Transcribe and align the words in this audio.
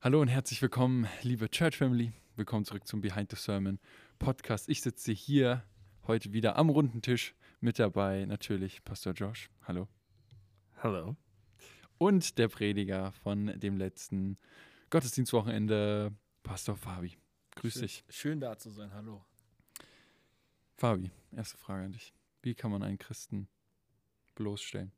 Hallo 0.00 0.20
und 0.20 0.28
herzlich 0.28 0.62
willkommen, 0.62 1.08
liebe 1.22 1.50
Church 1.50 1.76
Family. 1.76 2.12
Willkommen 2.36 2.64
zurück 2.64 2.86
zum 2.86 3.00
Behind 3.00 3.28
the 3.32 3.36
Sermon 3.36 3.80
Podcast. 4.20 4.68
Ich 4.68 4.80
sitze 4.80 5.10
hier 5.10 5.64
heute 6.06 6.32
wieder 6.32 6.54
am 6.54 6.70
runden 6.70 7.02
Tisch. 7.02 7.34
Mit 7.60 7.80
dabei 7.80 8.24
natürlich 8.24 8.84
Pastor 8.84 9.12
Josh. 9.12 9.50
Hallo. 9.64 9.88
Hallo. 10.84 11.16
Und 11.98 12.38
der 12.38 12.46
Prediger 12.46 13.10
von 13.10 13.58
dem 13.58 13.76
letzten 13.76 14.38
Gottesdienstwochenende, 14.90 16.14
Pastor 16.44 16.76
Fabi. 16.76 17.18
Grüß 17.56 17.72
schön, 17.72 17.82
dich. 17.82 18.04
Schön 18.08 18.40
da 18.40 18.56
zu 18.56 18.70
sein. 18.70 18.92
Hallo. 18.94 19.24
Fabi, 20.76 21.10
erste 21.32 21.58
Frage 21.58 21.86
an 21.86 21.92
dich. 21.92 22.14
Wie 22.42 22.54
kann 22.54 22.70
man 22.70 22.84
einen 22.84 22.98
Christen 22.98 23.48
bloßstellen? 24.36 24.92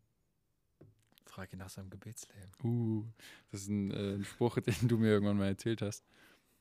Frage 1.30 1.56
nach 1.56 1.70
seinem 1.70 1.90
Gebetsleben. 1.90 2.50
Uh, 2.62 3.04
das 3.50 3.62
ist 3.62 3.68
ein, 3.68 3.90
äh, 3.90 4.14
ein 4.14 4.24
Spruch, 4.24 4.58
den 4.60 4.88
du 4.88 4.98
mir 4.98 5.08
irgendwann 5.08 5.38
mal 5.38 5.46
erzählt 5.46 5.82
hast, 5.82 6.04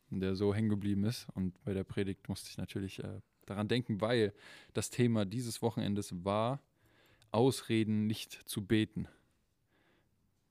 der 0.09 0.35
so 0.35 0.53
hängen 0.53 0.69
geblieben 0.69 1.03
ist. 1.03 1.27
Und 1.33 1.61
bei 1.63 1.73
der 1.73 1.83
Predigt 1.83 2.29
musste 2.29 2.49
ich 2.49 2.57
natürlich 2.57 3.03
äh, 3.03 3.21
daran 3.45 3.67
denken, 3.67 4.01
weil 4.01 4.33
das 4.73 4.89
Thema 4.89 5.25
dieses 5.25 5.61
Wochenendes 5.61 6.23
war, 6.23 6.61
Ausreden 7.31 8.07
nicht 8.07 8.33
zu 8.49 8.65
beten. 8.65 9.07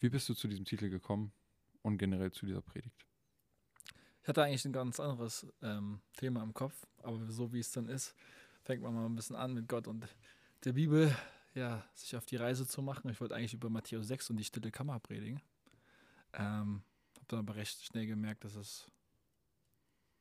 Wie 0.00 0.08
bist 0.08 0.28
du 0.28 0.34
zu 0.34 0.46
diesem 0.46 0.64
Titel 0.64 0.88
gekommen 0.90 1.32
und 1.82 1.98
generell 1.98 2.30
zu 2.30 2.46
dieser 2.46 2.62
Predigt? 2.62 3.04
Ich 4.22 4.28
hatte 4.28 4.44
eigentlich 4.44 4.64
ein 4.64 4.72
ganz 4.72 5.00
anderes 5.00 5.46
ähm, 5.62 6.00
Thema 6.16 6.42
im 6.42 6.54
Kopf, 6.54 6.86
aber 7.02 7.18
so 7.30 7.52
wie 7.52 7.60
es 7.60 7.72
dann 7.72 7.88
ist, 7.88 8.14
fängt 8.62 8.82
man 8.82 8.94
mal 8.94 9.06
ein 9.06 9.16
bisschen 9.16 9.36
an 9.36 9.54
mit 9.54 9.68
Gott 9.68 9.88
und 9.88 10.06
der 10.64 10.72
Bibel, 10.72 11.16
ja, 11.58 11.84
sich 11.94 12.16
auf 12.16 12.26
die 12.26 12.36
Reise 12.36 12.66
zu 12.66 12.82
machen. 12.82 13.10
Ich 13.10 13.20
wollte 13.20 13.34
eigentlich 13.34 13.54
über 13.54 13.70
Matthäus 13.70 14.08
6 14.08 14.30
und 14.30 14.36
die 14.36 14.44
stille 14.44 14.70
Kammer 14.70 14.98
predigen. 15.00 15.42
Ähm, 16.32 16.82
habe 17.16 17.26
dann 17.28 17.38
aber 17.40 17.56
recht 17.56 17.84
schnell 17.84 18.06
gemerkt, 18.06 18.44
dass 18.44 18.54
es 18.54 18.86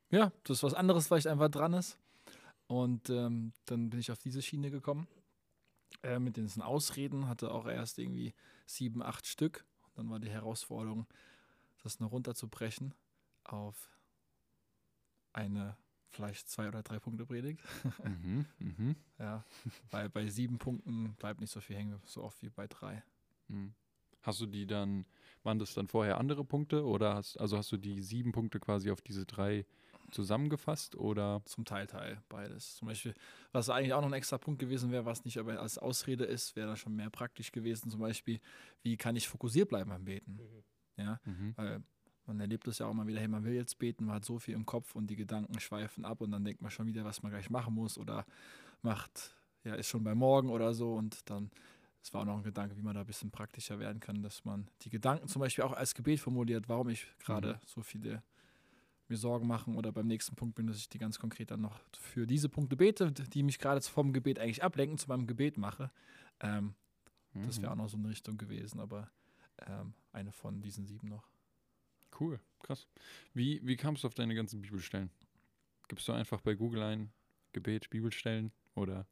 ja, 0.10 0.32
das 0.44 0.58
ist 0.58 0.64
was 0.64 0.74
anderes 0.74 1.08
vielleicht 1.08 1.28
einfach 1.28 1.50
dran 1.50 1.74
ist. 1.74 1.98
Und 2.68 3.10
ähm, 3.10 3.54
dann 3.66 3.90
bin 3.90 4.00
ich 4.00 4.12
auf 4.12 4.20
diese 4.20 4.42
Schiene 4.42 4.72
gekommen. 4.72 5.08
Äh, 6.04 6.20
mit 6.20 6.38
diesen 6.38 6.62
Ausreden 6.62 7.28
hatte 7.28 7.52
auch 7.52 7.66
erst 7.66 8.00
irgendwie 8.00 8.34
sieben, 8.66 9.02
acht 9.02 9.28
Stück. 9.28 9.66
Und 9.84 9.98
dann 9.98 10.10
war 10.10 10.20
die 10.20 10.30
Herausforderung, 10.30 11.08
das 11.84 12.00
noch 12.00 12.12
runterzubrechen 12.12 12.94
auf 13.44 13.90
eine 15.34 15.78
vielleicht 16.12 16.50
zwei 16.50 16.68
oder 16.68 16.84
drei 16.84 17.00
Punkte 17.00 17.26
Predigt. 17.26 17.62
Mhm, 18.04 18.46
mhm, 18.60 18.96
ja, 19.20 19.44
weil 19.90 20.10
bei 20.10 20.28
sieben 20.28 20.60
Punkten 20.60 21.16
bleibt 21.16 21.42
nicht 21.42 21.52
so 21.52 21.60
viel 21.60 21.76
hängen, 21.76 22.00
so 22.06 22.24
oft 22.24 22.42
wie 22.44 22.50
bei 22.50 22.68
drei. 22.68 23.04
mhm. 23.48 23.74
Hast 24.22 24.42
du 24.42 24.46
die 24.46 24.66
dann, 24.68 25.06
waren 25.44 25.60
das 25.60 25.74
dann 25.74 25.88
vorher 25.88 26.18
andere 26.18 26.44
Punkte 26.44 26.84
oder 26.86 27.14
hast, 27.16 27.38
also 27.38 27.58
hast 27.58 27.72
du 27.72 27.78
die 27.78 28.02
sieben 28.02 28.32
Punkte 28.34 28.60
quasi 28.60 28.92
auf 28.92 29.02
diese 29.02 29.26
drei 29.26 29.66
zusammengefasst 30.12 30.96
oder? 30.96 31.42
Zum 31.46 31.64
Teil, 31.66 31.88
Teil, 31.88 32.22
beides. 32.30 32.76
Zum 32.76 32.88
Beispiel, 32.88 33.14
was 33.52 33.70
eigentlich 33.70 33.94
auch 33.94 34.02
noch 34.02 34.08
ein 34.10 34.14
extra 34.14 34.38
Punkt 34.38 34.60
gewesen 34.60 34.92
wäre, 34.92 35.06
was 35.06 35.24
nicht 35.24 35.38
aber 35.38 35.60
als 35.62 35.78
Ausrede 35.78 36.26
ist, 36.26 36.56
wäre 36.56 36.68
dann 36.68 36.78
schon 36.78 36.96
mehr 36.96 37.10
praktisch 37.10 37.52
gewesen. 37.52 37.90
Zum 37.90 38.02
Beispiel, 38.02 38.40
wie 38.84 38.98
kann 38.98 39.16
ich 39.16 39.28
fokussiert 39.28 39.70
bleiben 39.70 39.90
beim 39.90 40.04
Beten? 40.04 40.40
Ja, 40.98 41.20
Mhm. 41.24 41.54
weil 41.56 41.84
man 42.28 42.40
erlebt 42.40 42.68
es 42.68 42.80
ja 42.80 42.86
auch 42.88 42.92
immer 42.92 43.08
wieder, 43.08 43.20
hey, 43.20 43.28
man 43.28 43.44
will 43.44 43.54
jetzt 43.54 43.80
beten, 43.80 44.06
man 44.06 44.16
hat 44.16 44.26
so 44.26 44.40
viel 44.40 44.54
im 44.54 44.66
Kopf 44.66 44.96
und 44.96 45.08
die 45.08 45.16
Gedanken 45.16 45.60
schweifen 45.60 46.06
ab 46.06 46.22
und 46.22 46.32
dann 46.32 46.44
denkt 46.46 46.62
man 46.62 46.72
schon 46.72 46.86
wieder, 46.88 47.06
was 47.06 47.24
man 47.24 47.32
gleich 47.32 47.50
machen 47.50 47.74
muss 47.74 47.98
oder 47.98 48.26
macht, 48.82 49.36
ja, 49.64 49.76
ist 49.76 49.88
schon 49.88 50.04
bei 50.04 50.16
morgen 50.16 50.50
oder 50.50 50.74
so 50.74 50.94
und 50.96 51.30
dann, 51.30 51.50
es 52.04 52.14
war 52.14 52.22
auch 52.22 52.26
noch 52.26 52.38
ein 52.38 52.44
Gedanke, 52.44 52.78
wie 52.78 52.82
man 52.82 52.96
da 52.96 53.02
ein 53.02 53.08
bisschen 53.08 53.32
praktischer 53.32 53.80
werden 53.80 54.00
kann, 54.00 54.22
dass 54.22 54.46
man 54.46 54.70
die 54.82 54.90
Gedanken 54.90 55.28
zum 55.28 55.40
Beispiel 55.40 55.64
auch 55.64 55.74
als 55.74 55.96
Gebet 55.96 56.20
formuliert, 56.20 56.70
warum 56.70 56.90
ich 56.90 57.08
gerade 57.20 57.54
Mhm. 57.54 57.60
so 57.66 57.82
viele 57.82 58.24
mir 59.10 59.18
Sorgen 59.18 59.48
machen 59.48 59.76
oder 59.78 59.92
beim 59.94 60.08
nächsten 60.08 60.36
Punkt 60.36 60.56
bin, 60.56 60.68
dass 60.68 60.78
ich 60.78 60.90
die 60.90 60.98
ganz 60.98 61.18
konkret 61.20 61.52
dann 61.52 61.62
noch 61.62 61.80
für 61.94 62.28
diese 62.28 62.50
Punkte 62.50 62.76
bete, 62.76 63.12
die 63.14 63.44
mich 63.44 63.58
gerade 63.60 63.82
vom 63.82 64.12
Gebet 64.14 64.40
eigentlich 64.40 64.64
ablenken, 64.64 64.98
zu 64.98 65.08
meinem 65.08 65.28
Gebet 65.28 65.58
mache. 65.58 65.92
Ähm, 66.42 66.76
das 67.44 67.62
wäre 67.62 67.72
auch 67.72 67.76
Mhm. 67.76 67.78
noch 67.78 67.90
so 67.90 67.98
eine 67.98 68.10
Richtung 68.10 68.38
gewesen, 68.38 68.80
aber 68.80 69.10
ähm, 69.60 69.94
eine 70.12 70.32
von 70.34 70.62
diesen 70.62 70.86
sieben 70.86 71.08
noch. 71.08 71.30
Cool, 72.20 72.40
krass. 72.62 72.88
Wie, 73.34 73.62
wie 73.64 73.76
kamst 73.76 74.04
du 74.04 74.08
auf 74.08 74.14
deine 74.14 74.36
ganzen 74.36 74.62
Bibelstellen? 74.62 75.12
Gibst 75.88 76.08
du 76.08 76.14
einfach 76.14 76.42
bei 76.42 76.56
Google 76.56 76.84
ein 76.84 77.12
Gebet, 77.54 77.90
Bibelstellen 77.90 78.52
oder? 78.76 79.06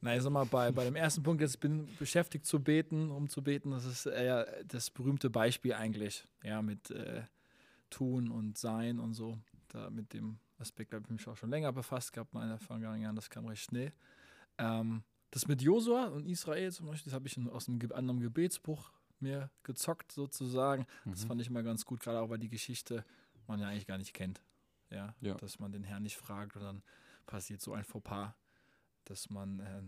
Na, 0.00 0.14
ich 0.14 0.22
sag 0.22 0.30
mal, 0.30 0.44
bei, 0.44 0.70
bei 0.70 0.84
dem 0.84 0.96
ersten 0.96 1.22
Punkt, 1.22 1.40
jetzt 1.40 1.60
bin 1.60 1.88
beschäftigt 1.98 2.46
zu 2.46 2.60
beten, 2.60 3.10
um 3.10 3.28
zu 3.28 3.42
beten, 3.42 3.70
das 3.70 3.84
ist 3.84 4.06
eher 4.06 4.64
das 4.64 4.90
berühmte 4.90 5.30
Beispiel 5.30 5.74
eigentlich, 5.74 6.24
ja, 6.42 6.62
mit 6.62 6.90
äh, 6.90 7.22
Tun 7.90 8.30
und 8.30 8.58
Sein 8.58 8.98
und 9.00 9.14
so. 9.14 9.38
Da 9.68 9.90
mit 9.90 10.12
dem 10.12 10.38
Aspekt 10.58 10.92
habe 10.92 11.04
ich 11.04 11.10
mich 11.10 11.26
auch 11.26 11.36
schon 11.36 11.50
länger 11.50 11.72
befasst 11.72 12.12
gehabt, 12.12 12.34
in 12.34 12.40
den 12.40 12.58
vergangenen 12.58 13.02
Jahren, 13.02 13.16
das 13.16 13.30
kam 13.30 13.46
recht 13.46 13.64
schnell. 13.64 13.92
Ähm, 14.58 15.02
das 15.30 15.46
mit 15.46 15.62
Josua 15.62 16.06
und 16.06 16.26
Israel 16.26 16.72
zum 16.72 16.86
Beispiel, 16.86 17.10
das 17.10 17.14
habe 17.14 17.26
ich 17.26 17.38
aus 17.48 17.68
einem 17.68 17.80
anderen 17.92 18.20
Gebetsbuch 18.20 18.92
mir 19.22 19.50
gezockt 19.62 20.12
sozusagen. 20.12 20.86
Das 21.04 21.24
Mhm. 21.24 21.28
fand 21.28 21.40
ich 21.40 21.48
immer 21.48 21.62
ganz 21.62 21.84
gut, 21.84 22.00
gerade 22.00 22.20
auch 22.20 22.30
weil 22.30 22.38
die 22.38 22.48
Geschichte 22.48 23.04
man 23.46 23.60
ja 23.60 23.68
eigentlich 23.68 23.86
gar 23.86 23.98
nicht 23.98 24.12
kennt. 24.14 24.42
Ja, 24.90 25.14
Ja. 25.20 25.34
dass 25.34 25.58
man 25.58 25.70
den 25.72 25.84
Herrn 25.84 26.02
nicht 26.02 26.16
fragt 26.16 26.56
und 26.56 26.62
dann 26.62 26.82
passiert 27.26 27.60
so 27.60 27.72
ein 27.74 27.84
Fauxpas, 27.84 28.32
dass 29.04 29.28
man 29.30 29.60
äh, 29.60 29.82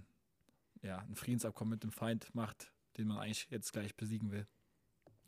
ja, 0.86 0.98
ein 0.98 1.14
Friedensabkommen 1.14 1.70
mit 1.72 1.82
dem 1.82 1.90
Feind 1.92 2.34
macht, 2.34 2.70
den 2.98 3.08
man 3.08 3.18
eigentlich 3.18 3.46
jetzt 3.50 3.72
gleich 3.72 3.94
besiegen 3.96 4.30
will. 4.30 4.46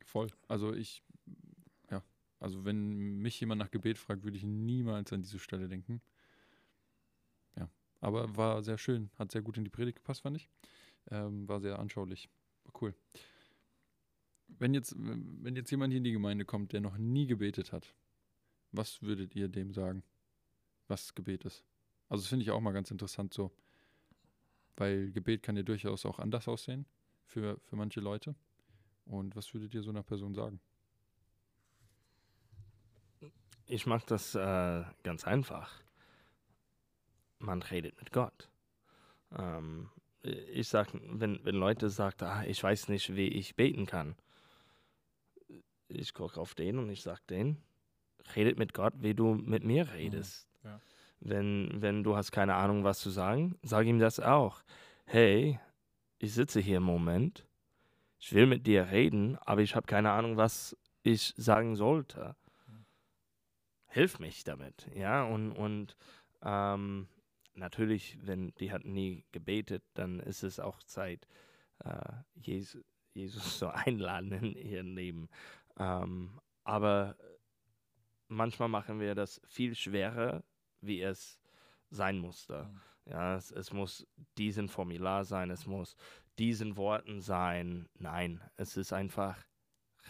Voll. 0.04 0.28
Also 0.48 0.74
ich, 0.74 1.02
ja, 1.90 2.02
also 2.38 2.64
wenn 2.64 3.18
mich 3.22 3.38
jemand 3.40 3.60
nach 3.60 3.70
Gebet 3.70 3.96
fragt, 3.98 4.24
würde 4.24 4.36
ich 4.36 4.44
niemals 4.44 5.12
an 5.12 5.22
diese 5.22 5.38
Stelle 5.38 5.68
denken. 5.68 6.02
Ja, 7.56 7.68
aber 8.00 8.36
war 8.36 8.62
sehr 8.62 8.78
schön, 8.78 9.10
hat 9.18 9.32
sehr 9.32 9.42
gut 9.42 9.56
in 9.56 9.64
die 9.64 9.70
Predigt 9.70 9.96
gepasst, 9.98 10.22
fand 10.22 10.36
ich. 10.36 10.48
Ähm, 11.10 11.48
war 11.48 11.60
sehr 11.60 11.78
anschaulich, 11.78 12.28
war 12.64 12.82
cool. 12.82 12.94
Wenn 14.62 14.74
jetzt, 14.74 14.94
wenn 14.96 15.56
jetzt 15.56 15.72
jemand 15.72 15.90
hier 15.92 15.98
in 15.98 16.04
die 16.04 16.12
Gemeinde 16.12 16.44
kommt, 16.44 16.72
der 16.72 16.80
noch 16.80 16.96
nie 16.96 17.26
gebetet 17.26 17.72
hat, 17.72 17.96
was 18.70 19.02
würdet 19.02 19.34
ihr 19.34 19.48
dem 19.48 19.72
sagen, 19.72 20.04
was 20.86 21.16
Gebet 21.16 21.44
ist? 21.44 21.64
Also 22.08 22.22
das 22.22 22.28
finde 22.28 22.44
ich 22.44 22.52
auch 22.52 22.60
mal 22.60 22.70
ganz 22.70 22.92
interessant 22.92 23.34
so, 23.34 23.50
weil 24.76 25.10
Gebet 25.10 25.42
kann 25.42 25.56
ja 25.56 25.64
durchaus 25.64 26.06
auch 26.06 26.20
anders 26.20 26.46
aussehen 26.46 26.86
für, 27.24 27.58
für 27.64 27.74
manche 27.74 27.98
Leute. 27.98 28.36
Und 29.04 29.34
was 29.34 29.52
würdet 29.52 29.74
ihr 29.74 29.82
so 29.82 29.90
einer 29.90 30.04
Person 30.04 30.32
sagen? 30.32 30.60
Ich 33.66 33.84
mache 33.86 34.06
das 34.06 34.36
äh, 34.36 34.84
ganz 35.02 35.26
einfach. 35.26 35.74
Man 37.40 37.62
redet 37.62 37.98
mit 37.98 38.12
Gott. 38.12 38.48
Ähm, 39.36 39.90
ich 40.22 40.68
sag, 40.68 40.90
wenn, 40.92 41.44
wenn 41.44 41.56
Leute 41.56 41.90
sagen, 41.90 42.22
ah, 42.26 42.44
ich 42.44 42.62
weiß 42.62 42.90
nicht, 42.90 43.16
wie 43.16 43.26
ich 43.26 43.56
beten 43.56 43.86
kann, 43.86 44.14
ich 45.94 46.14
gucke 46.14 46.40
auf 46.40 46.54
den 46.54 46.78
und 46.78 46.90
ich 46.90 47.02
sag 47.02 47.26
denen, 47.26 47.62
redet 48.34 48.58
mit 48.58 48.74
Gott, 48.74 48.94
wie 48.98 49.14
du 49.14 49.34
mit 49.34 49.64
mir 49.64 49.92
redest. 49.92 50.48
ja. 50.64 50.80
Wenn, 51.20 51.70
wenn 51.80 52.02
du 52.02 52.16
hast 52.16 52.32
keine 52.32 52.54
Ahnung, 52.54 52.82
was 52.82 52.98
zu 52.98 53.10
sagen, 53.10 53.56
sag 53.62 53.86
ihm 53.86 54.00
das 54.00 54.18
auch. 54.18 54.62
Hey, 55.04 55.60
ich 56.18 56.34
sitze 56.34 56.60
hier 56.60 56.78
im 56.78 56.82
Moment, 56.82 57.46
ich 58.18 58.32
will 58.32 58.46
mit 58.46 58.66
dir 58.66 58.90
reden, 58.90 59.36
aber 59.38 59.60
ich 59.60 59.76
habe 59.76 59.86
keine 59.86 60.10
Ahnung, 60.12 60.36
was 60.36 60.76
ich 61.02 61.34
sagen 61.36 61.76
sollte. 61.76 62.36
Hilf 63.86 64.18
mich 64.20 64.42
damit, 64.42 64.88
ja, 64.94 65.22
und, 65.24 65.52
und 65.52 65.96
ähm, 66.42 67.08
natürlich, 67.54 68.18
wenn 68.22 68.54
die 68.54 68.72
hat 68.72 68.84
nie 68.84 69.24
gebetet, 69.32 69.82
dann 69.94 70.20
ist 70.20 70.42
es 70.42 70.60
auch 70.60 70.82
Zeit, 70.82 71.26
äh, 71.84 72.12
Jesus, 72.34 72.82
Jesus 73.14 73.42
zu 73.58 73.68
einladen 73.74 74.32
in 74.32 74.56
ihr 74.56 74.82
Leben. 74.82 75.28
Ähm, 75.78 76.40
aber 76.64 77.16
manchmal 78.28 78.68
machen 78.68 79.00
wir 79.00 79.14
das 79.14 79.40
viel 79.46 79.74
schwerer, 79.74 80.44
wie 80.80 81.00
es 81.00 81.38
sein 81.90 82.18
musste. 82.18 82.64
Mhm. 82.64 82.80
Ja, 83.04 83.36
es, 83.36 83.50
es 83.50 83.72
muss 83.72 84.06
diesen 84.38 84.68
Formular 84.68 85.24
sein, 85.24 85.50
es 85.50 85.66
muss 85.66 85.96
diesen 86.38 86.76
Worten 86.76 87.20
sein. 87.20 87.88
Nein, 87.94 88.40
es 88.56 88.76
ist 88.76 88.92
einfach, 88.92 89.44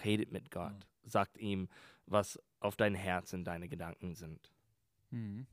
redet 0.05 0.31
mit 0.31 0.51
Gott. 0.51 0.73
Mhm. 0.73 1.09
Sagt 1.09 1.39
ihm, 1.39 1.69
was 2.07 2.41
auf 2.61 2.77
dein 2.77 2.95
Herz 2.95 3.33
und 3.33 3.45
deine 3.45 3.69
Gedanken 3.69 4.15
sind. 4.15 4.53
Mhm. 5.11 5.47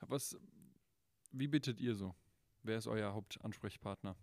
Was, 0.00 0.38
wie 1.32 1.48
bittet 1.48 1.80
ihr 1.80 1.94
so? 1.94 2.14
Wer 2.62 2.78
ist 2.78 2.86
euer 2.86 3.12
Hauptansprechpartner? 3.12 4.16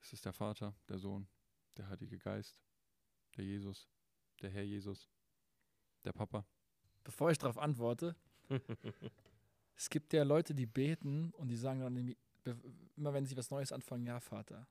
Ist 0.00 0.12
es 0.12 0.22
der 0.22 0.32
Vater, 0.32 0.74
der 0.88 0.98
Sohn, 0.98 1.28
der 1.76 1.88
Heilige 1.88 2.18
Geist, 2.18 2.60
der 3.36 3.44
Jesus, 3.44 3.88
der 4.42 4.50
Herr 4.50 4.62
Jesus, 4.62 5.08
der 6.04 6.12
Papa? 6.12 6.44
Bevor 7.04 7.30
ich 7.30 7.38
darauf 7.38 7.58
antworte, 7.58 8.14
es 9.76 9.88
gibt 9.90 10.12
ja 10.12 10.22
Leute, 10.24 10.54
die 10.54 10.66
beten 10.66 11.30
und 11.32 11.48
die 11.48 11.56
sagen 11.56 11.80
dann 11.80 12.14
immer 12.96 13.12
wenn 13.12 13.26
sie 13.26 13.36
was 13.36 13.50
Neues 13.50 13.72
anfangen, 13.72 14.06
ja, 14.06 14.20
Vater. 14.20 14.66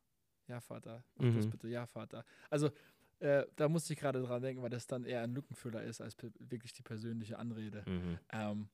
Ja, 0.48 0.60
Vater. 0.62 1.04
Mach 1.16 1.34
das 1.34 1.46
Mhm. 1.46 1.50
bitte, 1.52 1.68
ja, 1.68 1.86
Vater. 1.86 2.24
Also, 2.50 2.72
äh, 3.20 3.46
da 3.56 3.68
musste 3.70 3.94
ich 3.94 4.00
gerade 4.00 4.22
dran 4.22 4.42
denken, 4.42 4.62
weil 4.64 4.70
das 4.70 4.88
dann 4.88 5.04
eher 5.04 5.22
ein 5.22 5.34
Lückenfüller 5.34 5.84
ist, 5.84 6.02
als 6.02 6.16
wirklich 6.40 6.74
die 6.74 6.82
persönliche 6.84 7.38
Anrede. 7.38 7.84
Mhm. 7.88 8.20
Ähm, 8.32 8.70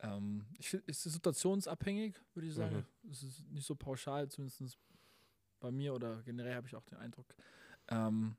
ähm, 0.00 0.46
ich 0.58 0.68
finde, 0.70 0.84
es 0.88 1.04
ist 1.06 1.12
situationsabhängig, 1.12 2.16
würde 2.34 2.48
ich 2.48 2.54
sagen. 2.54 2.86
Es 3.10 3.22
ist 3.22 3.48
nicht 3.50 3.66
so 3.66 3.74
pauschal, 3.74 4.28
zumindest 4.28 4.78
bei 5.60 5.70
mir 5.70 5.94
oder 5.94 6.22
generell 6.22 6.54
habe 6.54 6.66
ich 6.66 6.74
auch 6.74 6.84
den 6.84 6.98
Eindruck. 6.98 7.34
Ähm, 7.88 8.36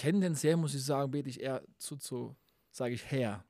tendenziell 0.00 0.56
muss 0.56 0.74
ich 0.74 0.82
sagen, 0.84 1.10
bete 1.10 1.28
ich 1.28 1.40
eher 1.40 1.62
zu, 1.76 1.96
zu 1.96 2.34
sage 2.70 2.94
ich 2.94 3.04
Herr. 3.10 3.44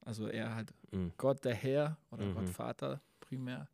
Also 0.00 0.28
eher 0.28 0.54
halt 0.54 0.72
Mhm. 0.90 1.12
Gott 1.16 1.42
der 1.44 1.54
Herr 1.54 1.96
oder 2.10 2.26
Mhm. 2.26 2.34
Gott 2.34 2.48
Vater 2.50 3.00
primär. 3.20 3.68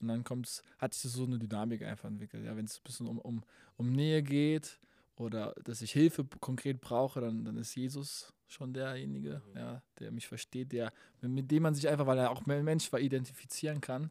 Und 0.00 0.08
dann 0.08 0.24
kommt's, 0.24 0.62
hat 0.78 0.92
sich 0.94 1.10
so 1.12 1.24
eine 1.24 1.38
Dynamik 1.38 1.82
einfach 1.82 2.08
entwickelt. 2.08 2.44
Ja, 2.44 2.56
wenn 2.56 2.64
es 2.64 2.78
ein 2.78 2.82
bisschen 2.84 3.06
um, 3.06 3.18
um, 3.18 3.44
um 3.76 3.92
Nähe 3.92 4.22
geht 4.22 4.80
oder 5.16 5.54
dass 5.64 5.82
ich 5.82 5.92
Hilfe 5.92 6.24
konkret 6.40 6.80
brauche, 6.80 7.20
dann, 7.20 7.44
dann 7.44 7.56
ist 7.56 7.74
Jesus 7.76 8.32
schon 8.48 8.72
derjenige, 8.72 9.42
ja, 9.54 9.82
der 10.00 10.10
mich 10.10 10.26
versteht, 10.26 10.72
der, 10.72 10.92
mit 11.20 11.50
dem 11.50 11.62
man 11.64 11.74
sich 11.74 11.86
einfach, 11.88 12.06
weil 12.06 12.18
er 12.18 12.30
auch 12.30 12.46
Mensch 12.46 12.90
war, 12.92 12.98
identifizieren 13.00 13.80
kann. 13.80 14.10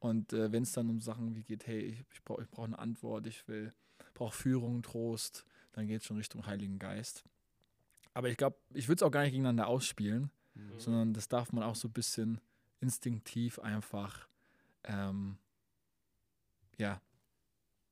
Und 0.00 0.32
äh, 0.32 0.50
wenn 0.52 0.62
es 0.62 0.72
dann 0.72 0.88
um 0.88 1.00
Sachen 1.00 1.34
wie 1.36 1.42
geht, 1.42 1.66
hey, 1.66 1.80
ich, 1.80 2.04
ich 2.12 2.24
brauche 2.24 2.42
ich 2.42 2.48
brauch 2.50 2.64
eine 2.64 2.78
Antwort, 2.78 3.26
ich 3.26 3.46
will, 3.48 3.72
brauche 4.14 4.34
Führung, 4.36 4.82
Trost, 4.82 5.44
dann 5.72 5.86
geht 5.86 6.00
es 6.00 6.06
schon 6.06 6.16
Richtung 6.16 6.46
Heiligen 6.46 6.78
Geist. 6.78 7.24
Aber 8.14 8.28
ich 8.28 8.36
glaube, 8.36 8.56
ich 8.74 8.88
würde 8.88 8.96
es 8.96 9.02
auch 9.02 9.10
gar 9.10 9.22
nicht 9.22 9.32
gegeneinander 9.32 9.66
ausspielen, 9.68 10.30
Mhm. 10.54 10.80
sondern 10.80 11.14
das 11.14 11.28
darf 11.28 11.52
man 11.52 11.62
auch 11.62 11.76
so 11.76 11.88
ein 11.88 11.92
bisschen 11.92 12.40
instinktiv 12.80 13.58
einfach 13.60 14.28
ähm, 14.84 15.38
ja, 16.78 17.00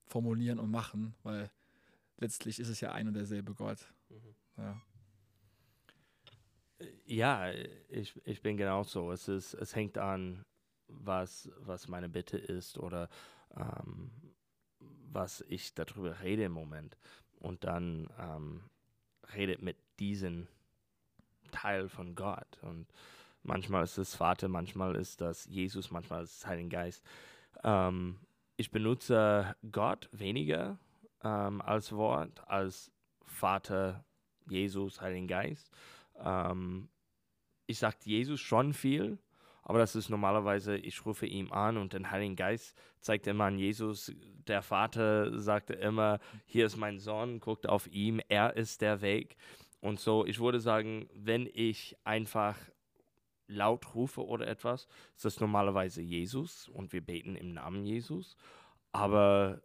formulieren 0.07 0.59
und 0.59 0.69
machen, 0.71 1.15
weil 1.23 1.49
letztlich 2.17 2.59
ist 2.59 2.67
es 2.69 2.81
ja 2.81 2.91
ein 2.91 3.07
und 3.07 3.13
derselbe 3.13 3.53
Gott. 3.53 3.79
Ja. 4.57 4.81
Ja, 7.05 7.51
ich, 7.89 8.19
ich 8.25 8.41
bin 8.41 8.57
genauso. 8.57 9.11
Es, 9.11 9.27
ist, 9.27 9.53
es 9.55 9.75
hängt 9.75 9.97
an, 9.97 10.45
was, 10.87 11.49
was 11.59 11.87
meine 11.87 12.09
Bitte 12.09 12.37
ist 12.37 12.77
oder 12.77 13.09
ähm, 13.55 14.11
was 14.79 15.41
ich 15.47 15.73
darüber 15.73 16.21
rede 16.21 16.43
im 16.43 16.51
Moment. 16.51 16.97
Und 17.39 17.63
dann 17.63 18.09
ähm, 18.19 18.63
redet 19.35 19.61
mit 19.61 19.77
diesem 19.99 20.47
Teil 21.51 21.89
von 21.89 22.15
Gott. 22.15 22.57
Und 22.61 22.87
manchmal 23.43 23.83
ist 23.83 23.97
es 23.97 24.15
Vater, 24.15 24.47
manchmal 24.47 24.95
ist 24.95 25.21
das 25.21 25.45
Jesus, 25.45 25.91
manchmal 25.91 26.23
ist 26.23 26.37
es 26.37 26.45
Heiligen 26.47 26.69
Geist. 26.69 27.03
Ähm, 27.63 28.19
ich 28.57 28.71
benutze 28.71 29.55
Gott 29.71 30.09
weniger 30.11 30.77
ähm, 31.23 31.61
als 31.61 31.91
Wort, 31.91 32.47
als 32.47 32.91
Vater, 33.25 34.03
Jesus, 34.49 35.01
Heiligen 35.01 35.27
Geist. 35.27 35.69
Ähm, 36.19 36.89
ich 37.67 37.79
sage 37.79 37.97
Jesus 38.03 38.39
schon 38.39 38.73
viel, 38.73 39.19
aber 39.67 39.79
das 39.79 39.97
ist 39.97 40.07
normalerweise, 40.07 40.77
ich 40.77 41.05
rufe 41.05 41.25
ihm 41.25 41.51
an 41.51 41.75
und 41.75 41.91
den 41.91 42.09
Heiligen 42.09 42.37
Geist 42.37 42.73
zeigt 43.01 43.27
immer 43.27 43.43
an 43.43 43.59
Jesus. 43.59 44.13
Der 44.47 44.61
Vater 44.61 45.37
sagte 45.37 45.73
immer, 45.73 46.19
hier 46.45 46.65
ist 46.65 46.77
mein 46.77 46.99
Sohn, 46.99 47.41
guckt 47.41 47.67
auf 47.67 47.85
ihn, 47.87 48.21
er 48.29 48.55
ist 48.55 48.79
der 48.79 49.01
Weg. 49.01 49.35
Und 49.81 49.99
so, 49.99 50.25
ich 50.25 50.39
würde 50.39 50.61
sagen, 50.61 51.09
wenn 51.13 51.49
ich 51.53 51.97
einfach 52.05 52.55
laut 53.47 53.93
rufe 53.93 54.25
oder 54.25 54.47
etwas, 54.47 54.87
ist 55.17 55.25
das 55.25 55.41
normalerweise 55.41 56.01
Jesus 56.01 56.69
und 56.69 56.93
wir 56.93 57.01
beten 57.01 57.35
im 57.35 57.51
Namen 57.51 57.83
Jesus. 57.83 58.37
Aber 58.93 59.59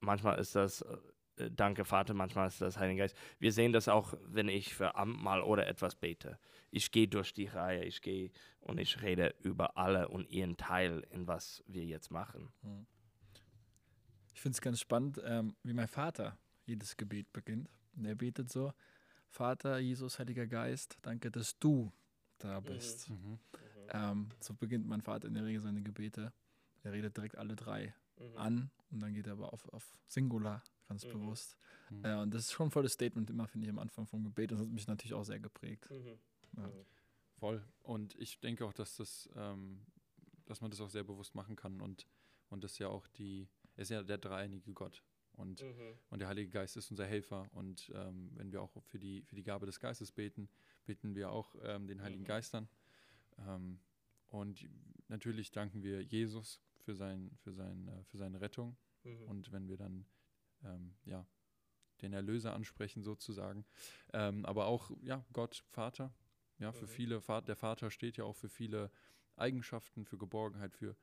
manchmal 0.00 0.40
ist 0.40 0.56
das 0.56 0.82
äh, 0.82 0.96
Danke 1.36 1.84
Vater, 1.84 2.14
manchmal 2.14 2.46
ist 2.46 2.60
das 2.60 2.78
Heiliger 2.78 3.04
Geist. 3.04 3.16
Wir 3.38 3.52
sehen 3.52 3.72
das 3.72 3.88
auch, 3.88 4.14
wenn 4.22 4.48
ich 4.48 4.74
für 4.74 4.94
Abendmahl 4.94 5.42
oder 5.42 5.66
etwas 5.66 5.96
bete. 5.96 6.38
Ich 6.70 6.92
gehe 6.92 7.08
durch 7.08 7.34
die 7.34 7.46
Reihe, 7.46 7.84
ich 7.84 8.02
gehe 8.02 8.30
und 8.60 8.78
ich 8.78 9.02
rede 9.02 9.34
über 9.40 9.76
alle 9.76 10.08
und 10.08 10.30
ihren 10.30 10.56
Teil 10.56 11.04
in 11.10 11.26
was 11.26 11.62
wir 11.66 11.84
jetzt 11.84 12.10
machen. 12.10 12.52
Ich 14.32 14.40
finde 14.40 14.56
es 14.56 14.60
ganz 14.60 14.80
spannend, 14.80 15.20
ähm, 15.24 15.56
wie 15.62 15.72
mein 15.72 15.88
Vater 15.88 16.38
jedes 16.66 16.96
Gebet 16.96 17.32
beginnt. 17.32 17.68
Und 17.96 18.04
er 18.04 18.14
betet 18.14 18.50
so, 18.50 18.72
Vater, 19.28 19.78
Jesus, 19.78 20.18
Heiliger 20.18 20.46
Geist, 20.46 20.98
danke, 21.02 21.30
dass 21.30 21.58
du 21.58 21.92
da 22.38 22.60
bist. 22.60 23.10
Mhm. 23.10 23.38
Ähm, 23.88 24.28
so 24.40 24.54
beginnt 24.54 24.86
mein 24.86 25.00
Vater 25.00 25.28
in 25.28 25.34
der 25.34 25.44
Regel 25.44 25.60
seine 25.60 25.82
Gebete. 25.82 26.32
Er 26.82 26.92
redet 26.92 27.16
direkt 27.16 27.36
alle 27.36 27.56
drei 27.56 27.94
an 28.36 28.70
und 28.90 29.00
dann 29.00 29.12
geht 29.12 29.26
er 29.26 29.32
aber 29.32 29.52
auf, 29.52 29.68
auf 29.72 29.96
Singular, 30.06 30.62
ganz 30.86 31.04
Mhm. 31.04 31.10
bewusst. 31.12 31.56
Mhm. 31.90 32.04
Äh, 32.04 32.14
und 32.16 32.32
das 32.34 32.42
ist 32.42 32.52
schon 32.52 32.68
ein 32.68 32.70
volles 32.70 32.92
Statement 32.92 33.30
immer, 33.30 33.46
finde 33.46 33.66
ich, 33.66 33.70
am 33.70 33.78
Anfang 33.78 34.06
vom 34.06 34.24
Gebet. 34.24 34.50
Das 34.52 34.60
hat 34.60 34.68
mich 34.68 34.86
natürlich 34.86 35.14
auch 35.14 35.24
sehr 35.24 35.40
geprägt. 35.40 35.88
Ja. 36.56 36.70
Voll. 37.38 37.64
Und 37.82 38.14
ich 38.16 38.40
denke 38.40 38.64
auch, 38.64 38.72
dass 38.72 38.96
das, 38.96 39.28
ähm, 39.36 39.84
dass 40.46 40.60
man 40.60 40.70
das 40.70 40.80
auch 40.80 40.88
sehr 40.90 41.04
bewusst 41.04 41.34
machen 41.34 41.56
kann 41.56 41.80
und, 41.80 42.06
und 42.48 42.62
das 42.64 42.78
ja 42.78 42.88
auch 42.88 43.06
die, 43.08 43.48
ist 43.76 43.90
ja 43.90 44.02
der 44.02 44.18
dreieinige 44.18 44.72
Gott 44.72 45.02
und, 45.32 45.60
und 46.10 46.20
der 46.20 46.28
Heilige 46.28 46.48
Geist 46.50 46.76
ist 46.76 46.90
unser 46.92 47.06
Helfer 47.06 47.48
und 47.52 47.90
ähm, 47.94 48.30
wenn 48.34 48.52
wir 48.52 48.62
auch 48.62 48.80
für 48.84 49.00
die, 49.00 49.22
für 49.22 49.34
die 49.34 49.42
Gabe 49.42 49.66
des 49.66 49.80
Geistes 49.80 50.12
beten, 50.12 50.48
beten 50.84 51.16
wir 51.16 51.30
auch 51.32 51.56
ähm, 51.62 51.88
den 51.88 52.00
Heiligen 52.02 52.22
Mhm. 52.22 52.26
Geist 52.26 52.54
an. 52.54 52.68
Ähm, 53.38 53.80
und 54.28 54.68
natürlich 55.08 55.50
danken 55.50 55.82
wir 55.82 56.02
Jesus 56.02 56.60
für, 56.78 56.94
sein, 56.94 57.30
für, 57.42 57.52
sein, 57.52 57.88
äh, 57.88 58.04
für 58.04 58.16
seine 58.18 58.40
Rettung 58.40 58.76
und 59.26 59.50
wenn 59.50 59.66
wir 59.68 59.76
dann 59.76 60.06
ähm, 60.64 60.94
ja, 61.04 61.26
den 62.02 62.12
Erlöser 62.12 62.54
ansprechen 62.54 63.02
sozusagen, 63.02 63.64
ähm, 64.12 64.44
aber 64.44 64.66
auch 64.66 64.90
ja, 65.02 65.24
Gott, 65.32 65.64
Vater, 65.70 66.12
ja, 66.58 66.72
für 66.72 66.86
Mhm. 66.86 66.90
viele, 66.90 67.20
der 67.42 67.56
Vater 67.56 67.90
steht 67.90 68.16
ja 68.16 68.24
auch 68.24 68.36
für 68.36 68.48
viele 68.48 68.90
Eigenschaften, 69.36 70.04
für 70.04 70.18
Geborgenheit, 70.18 70.74
für 70.74 70.96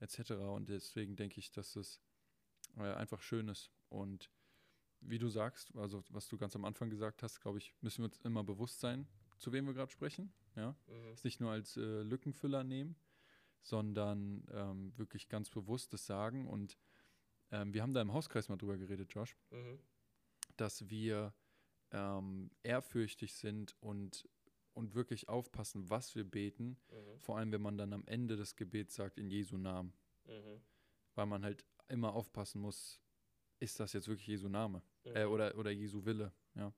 etc. 0.00 0.32
Und 0.32 0.68
deswegen 0.68 1.16
denke 1.16 1.38
ich, 1.38 1.50
dass 1.50 1.76
es 1.76 2.00
äh, 2.76 2.92
einfach 2.94 3.22
schön 3.22 3.48
ist. 3.48 3.70
Und 3.88 4.30
wie 5.00 5.18
du 5.18 5.28
sagst, 5.28 5.74
also 5.76 6.02
was 6.10 6.28
du 6.28 6.36
ganz 6.38 6.56
am 6.56 6.64
Anfang 6.64 6.90
gesagt 6.90 7.22
hast, 7.22 7.40
glaube 7.40 7.58
ich, 7.58 7.74
müssen 7.80 8.02
wir 8.02 8.06
uns 8.06 8.18
immer 8.18 8.44
bewusst 8.44 8.80
sein, 8.80 9.06
zu 9.38 9.52
wem 9.52 9.66
wir 9.66 9.74
gerade 9.74 9.92
sprechen. 9.92 10.32
Ja, 10.56 10.76
es 11.12 11.24
nicht 11.24 11.40
nur 11.40 11.52
als 11.52 11.76
äh, 11.76 12.02
Lückenfüller 12.02 12.64
nehmen, 12.64 12.96
sondern 13.62 14.44
ähm, 14.50 14.92
wirklich 14.96 15.28
ganz 15.28 15.50
bewusst 15.50 15.92
das 15.92 16.04
sagen. 16.06 16.48
Und 16.48 16.76
ähm, 17.50 17.72
wir 17.72 17.82
haben 17.82 17.92
da 17.94 18.02
im 18.02 18.12
Hauskreis 18.12 18.48
mal 18.48 18.56
drüber 18.56 18.76
geredet, 18.76 19.12
Josh, 19.12 19.36
dass 20.56 20.88
wir 20.88 21.34
ähm, 21.90 22.50
ehrfürchtig 22.62 23.34
sind 23.34 23.76
und, 23.80 24.28
und 24.74 24.94
wirklich 24.94 25.28
aufpassen, 25.28 25.88
was 25.88 26.14
wir 26.14 26.24
beten. 26.24 26.78
Vor 27.18 27.38
allem, 27.38 27.52
wenn 27.52 27.62
man 27.62 27.78
dann 27.78 27.92
am 27.92 28.04
Ende 28.06 28.36
des 28.36 28.56
Gebets 28.56 28.94
sagt, 28.94 29.18
in 29.18 29.30
Jesu 29.30 29.56
Namen. 29.56 29.92
Weil 31.14 31.26
man 31.26 31.42
halt 31.44 31.64
immer 31.88 32.12
aufpassen 32.12 32.60
muss, 32.60 33.00
ist 33.60 33.80
das 33.80 33.92
jetzt 33.92 34.08
wirklich 34.08 34.26
Jesu 34.26 34.48
Name? 34.48 34.82
Äh, 35.04 35.24
oder, 35.24 35.56
oder 35.56 35.70
Jesu 35.70 36.04
Wille, 36.04 36.32
ja. 36.54 36.72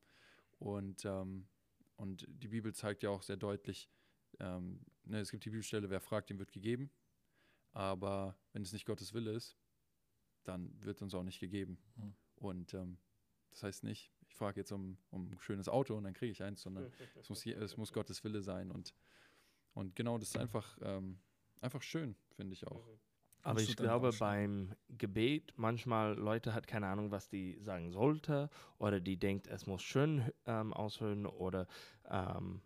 Und, 0.59 1.04
ähm, 1.04 1.49
und 1.97 2.26
die 2.28 2.49
Bibel 2.49 2.75
zeigt 2.75 3.02
ja 3.02 3.11
auch 3.11 3.23
sehr 3.23 3.37
deutlich, 3.37 3.90
ähm, 4.38 4.80
ne, 5.04 5.21
es 5.21 5.30
gibt 5.30 5.45
die 5.45 5.50
Bibelstelle, 5.50 5.90
wer 5.90 6.00
fragt, 6.00 6.30
dem 6.30 6.38
wird 6.38 6.52
gegeben. 6.52 6.90
Aber 7.73 8.37
wenn 8.52 8.62
es 8.62 8.73
nicht 8.73 8.87
Gottes 8.87 9.12
Wille 9.14 9.33
ist, 9.33 9.56
dann 10.50 10.71
wird 10.83 11.00
uns 11.02 11.14
auch 11.14 11.23
nicht 11.23 11.40
gegeben. 11.40 11.78
Mhm. 11.97 12.14
Und 12.37 12.75
ähm, 12.75 12.99
das 13.50 13.62
heißt 13.62 13.85
nicht, 13.85 14.12
ich 14.28 14.35
frage 14.37 14.61
jetzt 14.61 14.73
um, 14.73 14.97
um 15.11 15.30
ein 15.30 15.38
schönes 15.40 15.69
Auto 15.69 15.97
und 15.97 16.04
dann 16.04 16.14
kriege 16.14 16.33
ich 16.33 16.42
eins, 16.42 16.62
sondern 16.62 16.85
es 17.21 17.28
muss, 17.28 17.45
je- 17.45 17.54
es 17.54 17.76
muss 17.76 17.92
Gottes 17.92 18.23
Wille 18.25 18.42
sein. 18.42 18.71
Und, 18.71 18.95
und 19.75 19.95
genau, 19.97 20.19
das 20.19 20.28
ist 20.28 20.37
einfach, 20.38 20.78
ähm, 20.83 21.19
einfach 21.61 21.83
schön, 21.83 22.14
finde 22.37 22.52
ich 22.54 22.66
auch. 22.66 22.87
Aber 23.42 23.61
ich 23.61 23.76
glaube, 23.76 24.11
beim 24.19 24.75
Gebet, 24.99 25.54
manchmal 25.57 26.14
Leute 26.14 26.52
hat 26.52 26.66
keine 26.66 26.87
Ahnung, 26.88 27.11
was 27.11 27.28
die 27.28 27.59
sagen 27.61 27.90
sollte, 27.90 28.50
oder 28.78 29.00
die 29.00 29.16
denkt, 29.16 29.47
es 29.47 29.66
muss 29.66 29.83
schön 29.83 30.30
ähm, 30.45 30.75
aushören, 30.75 31.25
oder 31.26 31.66
ähm, 32.09 32.61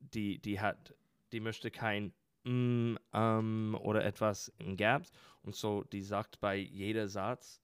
die, 0.00 0.38
die 0.38 0.58
hat, 0.58 0.94
die 1.32 1.40
möchte 1.40 1.70
kein 1.70 2.14
mm, 2.46 2.96
ähm, 3.12 3.78
oder 3.82 4.04
etwas 4.04 4.52
Gaps. 4.76 5.10
Und 5.42 5.54
so, 5.54 5.84
die 5.84 6.02
sagt 6.02 6.40
bei 6.40 6.56
jeder 6.56 7.08
Satz, 7.08 7.60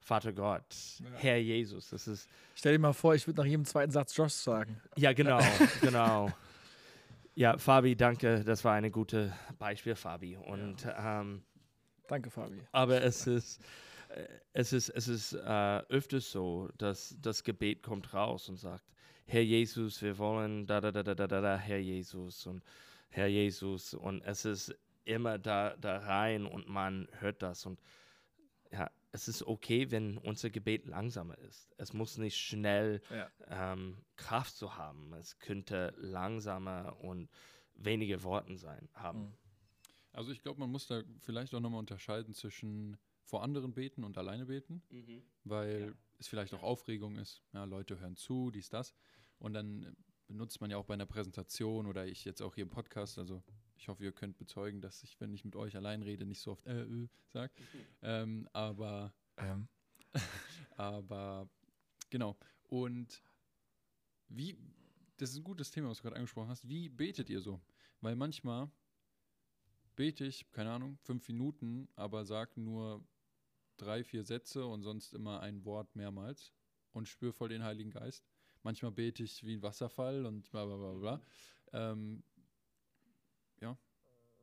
Vater 0.00 0.32
Gott, 0.32 0.64
Ja. 1.00 1.10
Herr 1.16 1.38
Jesus. 1.38 1.88
Das 1.90 2.06
ist, 2.06 2.28
Stell 2.54 2.72
dir 2.74 2.78
mal 2.78 2.92
vor, 2.92 3.14
ich 3.14 3.26
würde 3.26 3.40
nach 3.40 3.46
jedem 3.46 3.64
zweiten 3.64 3.90
Satz 3.90 4.14
Josh 4.16 4.34
sagen. 4.34 4.80
ja, 4.96 5.12
genau, 5.12 5.40
genau. 5.80 6.30
Ja, 7.34 7.56
Fabi, 7.58 7.96
danke. 7.96 8.44
Das 8.44 8.62
war 8.64 8.74
eine 8.74 8.90
gute 8.90 9.32
Beispiel, 9.58 9.94
Fabi. 9.96 10.36
Und 10.36 10.86
ähm, 10.98 11.42
Danke, 12.06 12.30
Fabi. 12.30 12.60
Aber 12.70 13.02
es 13.02 13.26
ist, 13.26 13.62
äh, 14.10 14.26
es 14.52 14.72
ist, 14.74 14.90
es 14.90 15.08
ist 15.08 15.32
äh, 15.32 15.78
öfters 15.88 16.30
so, 16.30 16.68
dass 16.76 17.16
das 17.20 17.42
Gebet 17.42 17.82
kommt 17.82 18.12
raus 18.12 18.48
und 18.50 18.58
sagt, 18.58 18.84
Herr 19.26 19.40
Jesus, 19.40 20.02
wir 20.02 20.18
wollen 20.18 20.66
da, 20.66 20.80
da, 20.82 20.92
da, 20.92 21.02
da, 21.02 21.14
da, 21.14 21.26
da, 21.26 21.56
Herr 21.56 21.78
Jesus 21.78 22.46
und 22.46 22.62
Herr 23.14 23.28
Jesus. 23.28 23.94
Und 23.94 24.22
es 24.22 24.44
ist 24.44 24.74
immer 25.04 25.38
da, 25.38 25.76
da 25.76 25.98
rein 25.98 26.46
und 26.46 26.68
man 26.68 27.06
hört 27.20 27.42
das. 27.42 27.64
Und 27.64 27.80
ja, 28.72 28.90
es 29.12 29.28
ist 29.28 29.44
okay, 29.46 29.92
wenn 29.92 30.18
unser 30.18 30.50
Gebet 30.50 30.86
langsamer 30.86 31.38
ist. 31.38 31.70
Es 31.76 31.92
muss 31.92 32.18
nicht 32.18 32.36
schnell 32.36 33.00
Ja. 33.10 33.30
ähm, 33.46 33.98
Kraft 34.16 34.56
zu 34.56 34.76
haben. 34.76 35.12
Es 35.12 35.38
könnte 35.38 35.94
langsamer 35.96 36.96
und 37.00 37.30
weniger 37.76 38.24
Worten 38.24 38.56
sein 38.56 38.88
haben. 38.94 39.26
Mhm. 39.26 39.34
Also 40.12 40.32
ich 40.32 40.42
glaube, 40.42 40.58
man 40.58 40.70
muss 40.70 40.88
da 40.88 41.02
vielleicht 41.20 41.54
auch 41.54 41.60
nochmal 41.60 41.78
unterscheiden 41.80 42.34
zwischen 42.34 42.96
vor 43.22 43.42
anderen 43.44 43.74
beten 43.74 44.02
und 44.02 44.18
alleine 44.18 44.46
beten, 44.46 44.82
weil 45.44 45.80
Ja. 45.88 45.92
es 46.18 46.26
vielleicht 46.26 46.52
auch 46.54 46.62
Aufregung 46.64 47.16
ist. 47.16 47.42
Ja, 47.52 47.64
Leute 47.64 48.00
hören 48.00 48.16
zu, 48.16 48.50
dies, 48.50 48.68
das. 48.70 48.92
Und 49.38 49.54
dann 49.54 49.96
benutzt 50.26 50.60
man 50.60 50.70
ja 50.70 50.76
auch 50.76 50.84
bei 50.84 50.94
einer 50.94 51.06
Präsentation 51.06 51.86
oder 51.86 52.06
ich 52.06 52.24
jetzt 52.24 52.42
auch 52.42 52.54
hier 52.54 52.62
im 52.62 52.70
Podcast. 52.70 53.18
Also 53.18 53.42
ich 53.76 53.88
hoffe, 53.88 54.04
ihr 54.04 54.12
könnt 54.12 54.38
bezeugen, 54.38 54.80
dass 54.80 55.02
ich, 55.02 55.20
wenn 55.20 55.32
ich 55.32 55.44
mit 55.44 55.56
euch 55.56 55.76
allein 55.76 56.02
rede, 56.02 56.24
nicht 56.24 56.40
so 56.40 56.52
oft 56.52 56.66
äh, 56.66 56.82
äh 56.82 57.08
sag. 57.28 57.52
Ähm, 58.02 58.48
aber 58.52 59.12
Ähm, 59.36 59.68
aber 60.76 61.48
genau. 62.10 62.36
Und 62.68 63.22
wie, 64.28 64.56
das 65.16 65.30
ist 65.30 65.36
ein 65.36 65.44
gutes 65.44 65.70
Thema, 65.70 65.88
was 65.88 65.98
du 65.98 66.04
gerade 66.04 66.16
angesprochen 66.16 66.48
hast. 66.48 66.68
Wie 66.68 66.88
betet 66.88 67.30
ihr 67.30 67.40
so? 67.40 67.60
Weil 68.00 68.16
manchmal 68.16 68.70
bete 69.96 70.24
ich, 70.24 70.50
keine 70.52 70.72
Ahnung, 70.72 70.98
fünf 70.98 71.28
Minuten, 71.28 71.88
aber 71.94 72.24
sag 72.24 72.56
nur 72.56 73.04
drei, 73.76 74.04
vier 74.04 74.24
Sätze 74.24 74.66
und 74.66 74.82
sonst 74.82 75.14
immer 75.14 75.40
ein 75.40 75.64
Wort 75.64 75.94
mehrmals 75.96 76.52
und 76.92 77.08
spüre 77.08 77.32
voll 77.32 77.48
den 77.48 77.64
Heiligen 77.64 77.90
Geist. 77.90 78.26
Manchmal 78.64 78.90
bete 78.90 79.22
ich 79.22 79.44
wie 79.44 79.54
ein 79.54 79.62
Wasserfall 79.62 80.26
und 80.26 80.50
bla 80.50 80.64
bla 80.64 80.76
bla 80.76 80.92
bla. 80.92 81.20
Ähm, 81.72 82.22
ja. 83.60 83.78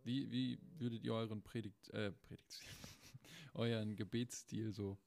Wie, 0.04 0.32
wie 0.32 0.60
würdet 0.78 1.04
ihr 1.04 1.14
euren 1.14 1.42
Predigt, 1.42 1.90
äh, 1.90 2.12
Predigtstil, 2.12 2.70
euren 3.54 3.96
Gebetsstil 3.96 4.72
so 4.72 4.98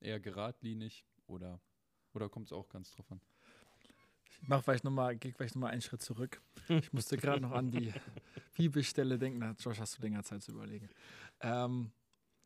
eher 0.00 0.20
geradlinig 0.20 1.04
oder, 1.26 1.60
oder 2.14 2.28
kommt 2.28 2.46
es 2.46 2.52
auch 2.52 2.68
ganz 2.68 2.92
drauf 2.92 3.10
an? 3.10 3.20
ich 4.42 4.48
mach 4.48 4.62
vielleicht 4.62 4.84
noch 4.84 4.90
mal, 4.90 5.16
geh 5.16 5.32
vielleicht 5.32 5.54
nochmal 5.54 5.70
einen 5.70 5.82
Schritt 5.82 6.02
zurück. 6.02 6.42
Ich 6.68 6.92
musste 6.92 7.16
gerade 7.16 7.40
noch 7.40 7.52
an 7.52 7.70
die 7.70 7.92
Bibelstelle 8.56 9.18
denken. 9.18 9.40
Da, 9.40 9.54
Josh, 9.58 9.78
hast 9.78 9.98
du 9.98 10.02
länger 10.02 10.24
Zeit 10.24 10.42
zu 10.42 10.52
überlegen. 10.52 10.88
Ähm, 11.40 11.92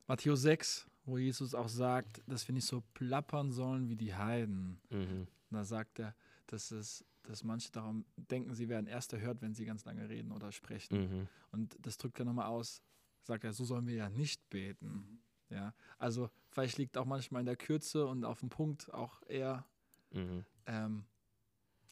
Matthäus 0.06 0.42
6, 0.42 0.86
wo 1.04 1.18
Jesus 1.18 1.54
auch 1.54 1.68
sagt, 1.68 2.22
dass 2.26 2.46
wir 2.46 2.52
nicht 2.52 2.66
so 2.66 2.82
plappern 2.94 3.50
sollen 3.50 3.88
wie 3.88 3.96
die 3.96 4.14
Heiden. 4.14 4.78
Mhm. 4.90 5.26
Und 5.50 5.56
da 5.56 5.64
sagt 5.64 5.98
er, 5.98 6.14
dass, 6.46 6.70
es, 6.70 7.04
dass 7.22 7.44
manche 7.44 7.70
darum 7.72 8.04
denken, 8.16 8.54
sie 8.54 8.68
werden 8.68 8.86
erst 8.86 9.12
erhört, 9.12 9.40
wenn 9.42 9.54
sie 9.54 9.64
ganz 9.64 9.84
lange 9.84 10.08
reden 10.08 10.32
oder 10.32 10.52
sprechen. 10.52 10.98
Mhm. 11.20 11.28
Und 11.52 11.76
das 11.80 11.96
drückt 11.98 12.18
er 12.18 12.24
nochmal 12.24 12.46
aus, 12.46 12.82
sagt 13.22 13.44
er, 13.44 13.52
so 13.52 13.64
sollen 13.64 13.86
wir 13.86 13.94
ja 13.94 14.08
nicht 14.08 14.48
beten. 14.50 15.20
Ja, 15.48 15.74
also 15.98 16.28
vielleicht 16.50 16.76
liegt 16.78 16.96
auch 16.98 17.04
manchmal 17.04 17.40
in 17.40 17.46
der 17.46 17.56
Kürze 17.56 18.06
und 18.06 18.24
auf 18.24 18.40
dem 18.40 18.48
Punkt 18.48 18.92
auch 18.92 19.22
eher 19.28 19.64
Mhm. 20.12 20.44
ähm, 20.66 21.04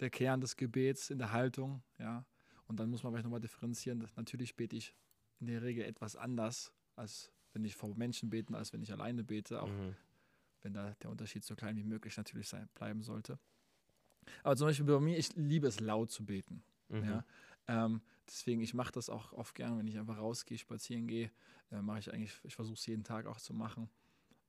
der 0.01 0.11
Kern 0.11 0.41
des 0.41 0.57
Gebets 0.57 1.11
in 1.11 1.19
der 1.19 1.33
Haltung. 1.33 1.83
Ja, 1.99 2.25
und 2.67 2.81
dann 2.81 2.91
muss 2.91 3.03
man 3.03 3.13
vielleicht 3.13 3.25
nochmal 3.25 3.41
differenzieren. 3.41 4.01
dass 4.01 4.17
Natürlich 4.17 4.57
bete 4.57 4.77
ich 4.77 4.95
in 5.41 5.47
der 5.47 5.63
Regel 5.63 5.85
etwas 5.85 6.17
anders, 6.17 6.73
als 6.97 7.31
wenn 7.53 7.65
ich 7.65 7.77
vor 7.77 7.95
Menschen 7.97 8.31
bete, 8.31 8.57
als 8.57 8.73
wenn 8.73 8.83
ich 8.83 8.93
alleine 8.93 9.23
bete, 9.25 9.63
auch 9.63 9.69
Mhm. 9.69 9.95
Wenn 10.65 10.73
da 10.75 10.95
der 11.03 11.11
Unterschied 11.11 11.45
so 11.45 11.55
klein 11.55 11.77
wie 11.77 11.85
möglich 11.85 12.17
natürlich 12.17 12.49
sein, 12.49 12.69
bleiben 12.75 13.03
sollte. 13.03 13.39
Aber 14.43 14.57
zum 14.57 14.67
Beispiel 14.67 14.87
bei 14.87 15.01
mir, 15.01 15.19
ich 15.19 15.35
liebe 15.37 15.67
es 15.67 15.81
laut 15.81 16.11
zu 16.11 16.25
beten. 16.25 16.65
Mhm. 16.89 17.05
Ja? 17.05 17.25
Ähm, 17.69 18.01
deswegen, 18.27 18.61
ich 18.63 18.75
mache 18.75 18.93
das 18.93 19.09
auch 19.11 19.33
oft 19.33 19.55
gern, 19.55 19.79
wenn 19.79 19.87
ich 19.87 19.99
einfach 19.99 20.19
rausgehe, 20.19 20.59
spazieren 20.59 21.07
gehe, 21.07 21.31
äh, 21.71 21.81
mache 21.83 21.99
ich 21.99 22.13
eigentlich, 22.13 22.33
ich 22.43 22.55
versuche 22.55 22.75
es 22.75 22.87
jeden 22.87 23.05
Tag 23.05 23.27
auch 23.27 23.39
zu 23.39 23.53
machen 23.55 23.91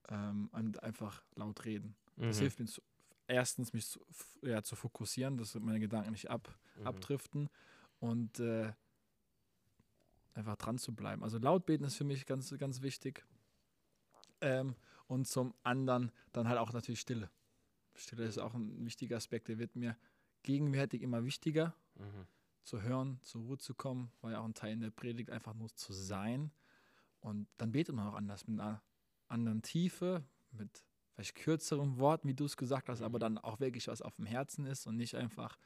ähm, 0.10 0.50
und 0.51 0.81
einfach 0.84 1.24
laut 1.36 1.65
reden. 1.65 1.95
Das 2.17 2.38
Mhm. 2.38 2.39
hilft 2.39 2.60
mir 2.60 2.65
zu, 2.65 2.81
erstens, 3.27 3.74
mich 3.74 3.88
zu, 3.88 4.00
ja, 4.41 4.63
zu 4.63 4.75
fokussieren, 4.75 5.38
dass 5.38 5.55
meine 5.55 5.79
Gedanken 5.79 6.12
nicht 6.12 6.29
ab, 6.29 6.57
Mhm. 6.77 6.86
abdriften 6.86 7.50
und 8.00 8.39
äh, 8.39 8.72
einfach 10.34 10.55
dran 10.57 10.77
zu 10.77 10.93
bleiben. 10.93 11.24
Also 11.24 11.38
laut 11.38 11.65
beten 11.65 11.84
ist 11.86 11.95
für 11.95 12.03
mich 12.03 12.25
ganz, 12.25 12.55
ganz 12.57 12.81
wichtig. 12.81 13.25
Ähm, 14.41 14.75
und 15.07 15.27
zum 15.27 15.53
anderen 15.63 16.12
dann 16.31 16.47
halt 16.47 16.59
auch 16.59 16.74
natürlich 16.74 17.00
Stille. 17.01 17.29
Stille 17.95 18.25
ist 18.25 18.38
auch 18.38 18.53
ein 18.53 18.85
wichtiger 18.85 19.17
Aspekt, 19.17 19.47
der 19.47 19.57
wird 19.57 19.75
mir 19.75 19.97
gegenwärtig 20.43 21.01
immer 21.01 21.24
wichtiger 21.24 21.75
Mhm. 21.95 22.27
zu 22.63 22.81
hören, 22.81 23.19
zur 23.21 23.41
Ruhe 23.43 23.57
zu 23.57 23.74
kommen, 23.74 24.12
war 24.21 24.31
ja 24.31 24.39
auch 24.39 24.45
ein 24.45 24.53
Teil 24.53 24.74
in 24.74 24.81
der 24.81 24.89
Predigt, 24.91 25.29
einfach 25.29 25.53
nur 25.53 25.74
zu 25.75 25.93
sein. 25.93 26.51
Und 27.21 27.47
dann 27.57 27.71
betet 27.71 27.95
man 27.95 28.07
auch 28.07 28.15
anders, 28.15 28.47
mit 28.47 28.59
einer 28.59 28.81
anderen 29.27 29.62
Tiefe, 29.62 30.24
mit 30.51 30.83
vielleicht 31.13 31.35
kürzeren 31.35 31.97
Worten, 31.97 32.27
wie 32.27 32.33
du 32.33 32.45
es 32.45 32.57
gesagt 32.57 32.89
hast, 32.89 33.01
aber 33.01 33.17
Mhm. 33.17 33.21
dann 33.21 33.38
auch 33.38 33.59
wirklich 33.59 33.88
was 33.88 34.01
auf 34.01 34.15
dem 34.17 34.25
Herzen 34.25 34.65
ist 34.65 34.88
und 34.88 34.97
nicht 34.97 35.15
einfach, 35.15 35.57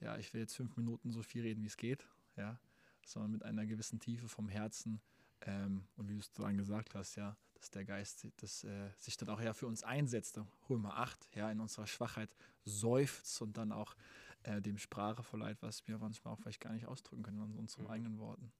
ja, 0.00 0.16
ich 0.18 0.32
will 0.34 0.40
jetzt 0.40 0.54
fünf 0.56 0.76
Minuten 0.76 1.10
so 1.12 1.22
viel 1.22 1.42
reden, 1.42 1.62
wie 1.62 1.68
es 1.68 1.76
geht, 1.76 2.06
ja, 2.36 2.58
sondern 3.04 3.30
mit 3.32 3.42
einer 3.44 3.66
gewissen 3.66 4.00
Tiefe 4.00 4.28
vom 4.28 4.48
Herzen. 4.48 5.00
Ähm, 5.42 5.86
und 5.96 6.08
wie 6.08 6.14
du 6.14 6.20
es 6.20 6.32
dann 6.32 6.56
gesagt 6.58 6.94
hast, 6.94 7.16
ja, 7.16 7.36
dass 7.58 7.70
der 7.70 7.84
Geist 7.84 8.26
das, 8.36 8.64
äh, 8.64 8.90
sich 8.98 9.16
dann 9.16 9.28
auch 9.28 9.40
ja 9.40 9.52
für 9.54 9.66
uns 9.66 9.82
einsetzt. 9.82 10.38
Römer 10.68 10.96
8, 10.98 11.34
ja, 11.34 11.50
in 11.50 11.60
unserer 11.60 11.86
Schwachheit 11.86 12.30
seufzt 12.64 13.40
und 13.42 13.56
dann 13.56 13.72
auch 13.72 13.96
äh, 14.42 14.60
dem 14.60 14.78
Sprache 14.78 15.22
verleiht, 15.22 15.58
was 15.62 15.86
wir 15.88 15.98
manchmal 15.98 16.34
auch 16.34 16.38
vielleicht 16.38 16.60
gar 16.60 16.72
nicht 16.72 16.86
ausdrücken 16.86 17.22
können 17.22 17.42
in 17.52 17.58
unseren 17.58 17.84
Mhm. 17.84 17.90
eigenen 17.90 18.18
Worten. 18.18 18.52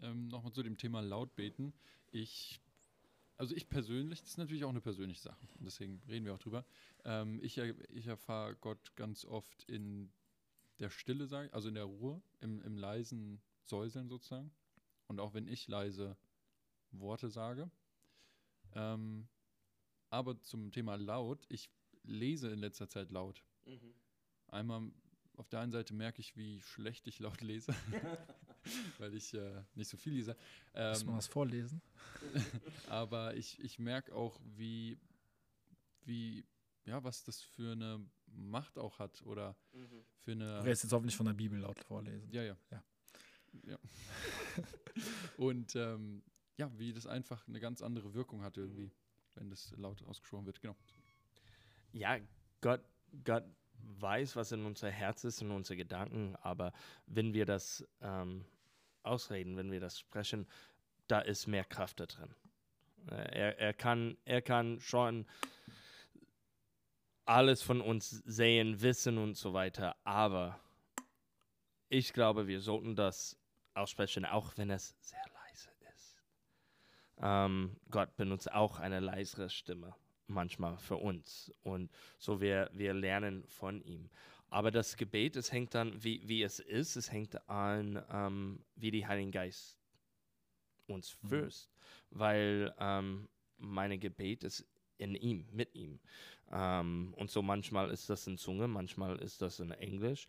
Ähm, 0.00 0.28
Nochmal 0.28 0.52
zu 0.52 0.62
dem 0.62 0.76
Thema 0.76 1.00
Lautbeten. 1.00 1.72
Ich, 2.10 2.60
also 3.36 3.54
ich 3.54 3.68
persönlich, 3.68 4.20
das 4.20 4.30
ist 4.30 4.38
natürlich 4.38 4.64
auch 4.64 4.70
eine 4.70 4.80
persönliche 4.80 5.20
Sache, 5.22 5.46
deswegen 5.60 6.02
reden 6.08 6.26
wir 6.26 6.34
auch 6.34 6.38
drüber. 6.38 6.64
Ähm, 7.04 7.40
ich, 7.42 7.58
ich 7.58 8.06
erfahre 8.06 8.56
Gott 8.56 8.94
ganz 8.96 9.24
oft 9.24 9.64
in 9.64 10.10
der 10.80 10.90
Stille, 10.90 11.28
also 11.52 11.68
in 11.68 11.74
der 11.74 11.84
Ruhe, 11.84 12.20
im, 12.40 12.60
im 12.62 12.76
leisen 12.76 13.40
Säuseln 13.62 14.08
sozusagen. 14.08 14.50
Und 15.06 15.20
auch 15.20 15.34
wenn 15.34 15.46
ich 15.46 15.68
leise 15.68 16.16
Worte 16.90 17.28
sage. 17.28 17.70
Ähm, 18.74 19.28
aber 20.10 20.40
zum 20.42 20.70
Thema 20.70 20.96
laut, 20.96 21.44
ich 21.48 21.70
lese 22.04 22.50
in 22.50 22.58
letzter 22.58 22.88
Zeit 22.88 23.10
laut. 23.10 23.44
Mhm. 23.66 23.94
Einmal 24.48 24.90
auf 25.36 25.48
der 25.48 25.60
einen 25.60 25.72
Seite 25.72 25.94
merke 25.94 26.20
ich, 26.20 26.36
wie 26.36 26.60
schlecht 26.60 27.06
ich 27.08 27.18
laut 27.18 27.40
lese, 27.40 27.74
weil 28.98 29.14
ich 29.14 29.34
äh, 29.34 29.62
nicht 29.74 29.88
so 29.90 29.96
viel 29.96 30.12
lese. 30.14 30.36
Muss 30.74 31.00
Ähm, 31.00 31.06
man 31.06 31.16
was 31.16 31.26
vorlesen? 31.26 31.82
aber 32.88 33.34
ich, 33.34 33.58
ich 33.60 33.78
merke 33.78 34.14
auch, 34.14 34.38
wie, 34.56 34.98
wie, 36.04 36.44
ja, 36.84 37.02
was 37.02 37.24
das 37.24 37.40
für 37.40 37.72
eine 37.72 38.04
Macht 38.26 38.78
auch 38.78 38.98
hat 38.98 39.22
oder 39.22 39.56
Mhm. 39.72 40.04
für 40.20 40.36
Du 40.36 40.44
eine. 40.44 40.64
wirst 40.64 40.84
jetzt 40.84 40.92
hoffentlich 40.92 41.16
von 41.16 41.26
der 41.26 41.32
Bibel 41.34 41.58
laut 41.58 41.80
vorlesen. 41.80 42.30
Ja, 42.30 42.42
ja. 42.42 42.56
Ja. 42.70 42.84
ja. 43.66 43.78
Und 45.36 45.74
ähm, 45.76 46.22
ja, 46.56 46.70
wie 46.78 46.92
das 46.92 47.06
einfach 47.06 47.46
eine 47.48 47.60
ganz 47.60 47.82
andere 47.82 48.14
Wirkung 48.14 48.42
hat 48.42 48.56
irgendwie, 48.56 48.92
wenn 49.34 49.50
das 49.50 49.72
laut 49.76 50.02
ausgesprochen 50.04 50.46
wird. 50.46 50.60
Genau. 50.60 50.76
Ja, 51.92 52.18
Gott, 52.60 52.82
Gott 53.24 53.44
weiß, 53.78 54.36
was 54.36 54.52
in 54.52 54.64
unser 54.64 54.90
Herz 54.90 55.24
ist, 55.24 55.42
in 55.42 55.50
unsere 55.50 55.76
Gedanken, 55.76 56.36
aber 56.36 56.72
wenn 57.06 57.34
wir 57.34 57.44
das 57.44 57.86
ähm, 58.00 58.44
ausreden, 59.02 59.56
wenn 59.56 59.70
wir 59.70 59.80
das 59.80 59.98
sprechen, 59.98 60.46
da 61.06 61.20
ist 61.20 61.46
mehr 61.46 61.64
Kraft 61.64 62.00
da 62.00 62.06
drin. 62.06 62.34
Äh, 63.10 63.38
Er, 63.38 63.58
er, 63.58 63.74
kann, 63.74 64.16
er 64.24 64.42
kann 64.42 64.80
schon 64.80 65.26
alles 67.26 67.62
von 67.62 67.80
uns 67.80 68.10
sehen, 68.10 68.80
wissen 68.80 69.18
und 69.18 69.36
so 69.36 69.52
weiter, 69.52 69.96
aber 70.04 70.60
ich 71.88 72.12
glaube, 72.12 72.46
wir 72.46 72.60
sollten 72.60 72.96
das 72.96 73.38
aussprechen, 73.74 74.24
auch 74.24 74.56
wenn 74.56 74.70
es 74.70 74.94
sehr. 75.00 75.23
Ähm, 77.20 77.76
Gott 77.90 78.16
benutzt 78.16 78.52
auch 78.52 78.80
eine 78.80 79.00
leisere 79.00 79.48
Stimme 79.50 79.94
manchmal 80.26 80.78
für 80.78 80.96
uns 80.96 81.52
und 81.62 81.90
so 82.18 82.40
wir, 82.40 82.70
wir 82.72 82.94
lernen 82.94 83.44
von 83.48 83.82
ihm. 83.82 84.08
Aber 84.48 84.70
das 84.70 84.96
Gebet, 84.96 85.36
es 85.36 85.52
hängt 85.52 85.74
dann, 85.74 86.02
wie, 86.02 86.26
wie 86.26 86.42
es 86.42 86.60
ist, 86.60 86.96
es 86.96 87.10
hängt 87.12 87.48
an, 87.48 88.02
ähm, 88.10 88.64
wie 88.76 88.90
die 88.90 89.06
Heiligen 89.06 89.32
Geist 89.32 89.78
uns 90.86 91.16
Mhm. 91.22 91.28
führst, 91.28 91.70
weil 92.10 92.74
ähm, 92.78 93.28
meine 93.58 93.98
Gebet 93.98 94.44
ist 94.44 94.66
in 94.98 95.14
ihm, 95.14 95.46
mit 95.50 95.74
ihm. 95.74 95.98
Ähm, 96.52 97.14
und 97.16 97.30
so 97.30 97.42
manchmal 97.42 97.90
ist 97.90 98.08
das 98.10 98.26
in 98.26 98.38
Zunge, 98.38 98.68
manchmal 98.68 99.16
ist 99.16 99.42
das 99.42 99.60
in 99.60 99.70
Englisch. 99.72 100.28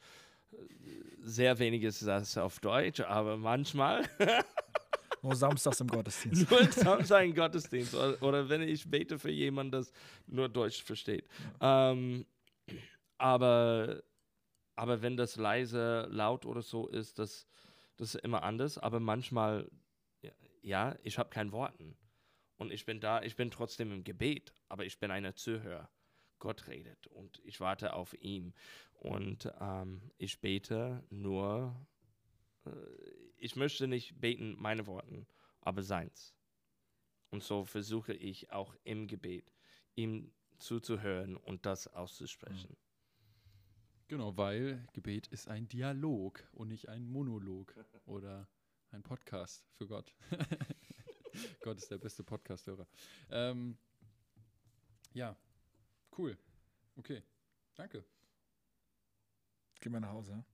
Sehr 1.22 1.60
wenig 1.60 1.84
ist 1.84 2.06
das 2.06 2.38
auf 2.38 2.60
Deutsch, 2.60 3.02
aber 3.02 3.38
manchmal 3.38 4.04
Nur 5.26 5.36
samstags 5.36 5.80
im 5.80 5.88
Gottesdienst. 5.88 6.50
nur 6.52 6.72
Samstag 6.72 7.26
im 7.26 7.34
Gottesdienst 7.34 7.96
oder, 7.96 8.22
oder 8.22 8.48
wenn 8.48 8.62
ich 8.62 8.88
bete 8.90 9.18
für 9.18 9.32
jemanden, 9.32 9.72
das 9.72 9.92
nur 10.28 10.50
Deutsch 10.50 10.84
versteht. 10.84 11.28
Ähm, 11.60 12.28
aber, 13.18 14.04
aber 14.76 15.02
wenn 15.02 15.18
das 15.18 15.36
leise, 15.36 16.08
laut 16.12 16.46
oder 16.46 16.62
so 16.62 16.88
ist, 16.88 17.18
das, 17.18 17.48
das 17.98 18.14
ist 18.14 18.24
immer 18.24 18.44
anders. 18.44 18.78
Aber 18.78 19.00
manchmal, 19.00 19.68
ja, 20.22 20.32
ja 20.62 20.96
ich 21.02 21.18
habe 21.18 21.32
kein 21.32 21.52
Worten. 21.52 21.98
Und 22.58 22.72
ich 22.72 22.86
bin 22.86 23.00
da, 23.00 23.24
ich 23.24 23.36
bin 23.36 23.50
trotzdem 23.50 23.92
im 23.92 24.04
Gebet, 24.04 24.54
aber 24.70 24.86
ich 24.86 25.00
bin 25.00 25.10
einer 25.10 25.36
Zuhörer. 25.36 25.90
Gott 26.38 26.68
redet 26.68 27.08
und 27.08 27.42
ich 27.44 27.60
warte 27.60 27.94
auf 27.94 28.14
ihn. 28.22 28.54
Und 28.94 29.52
ähm, 29.60 30.12
ich 30.18 30.40
bete 30.42 31.04
nur, 31.10 31.76
äh, 32.66 32.70
ich 33.38 33.56
möchte 33.56 33.88
nicht 33.88 34.20
beten 34.20 34.56
meine 34.58 34.88
Worten, 34.88 35.28
aber 35.62 35.84
seins. 35.84 36.34
Und 37.30 37.44
so 37.44 37.66
versuche 37.66 38.14
ich 38.14 38.52
auch 38.52 38.76
im 38.84 39.08
Gebet, 39.08 39.52
ihm 39.96 40.32
zuzuhören 40.58 41.36
und 41.36 41.66
das 41.66 41.88
auszusprechen. 41.88 42.78
Genau, 44.08 44.38
weil 44.38 44.88
Gebet 44.94 45.28
ist 45.28 45.48
ein 45.48 45.68
Dialog 45.68 46.44
und 46.54 46.68
nicht 46.68 46.90
ein 46.90 47.08
Monolog 47.08 47.74
oder 48.06 48.48
ein 48.92 49.04
Podcast 49.04 49.66
für 49.74 49.88
Gott. 49.88 50.14
Gott 51.62 51.78
ist 51.78 51.92
der 51.92 51.98
beste 51.98 52.24
Podcasthörer. 52.24 52.88
Ähm, 53.30 53.78
ja, 55.14 55.36
cool. 56.18 56.38
Okay, 56.96 57.24
danke. 57.74 58.06
Geh 59.82 59.90
mal 59.90 60.00
nach 60.00 60.14
Hause. 60.14 60.46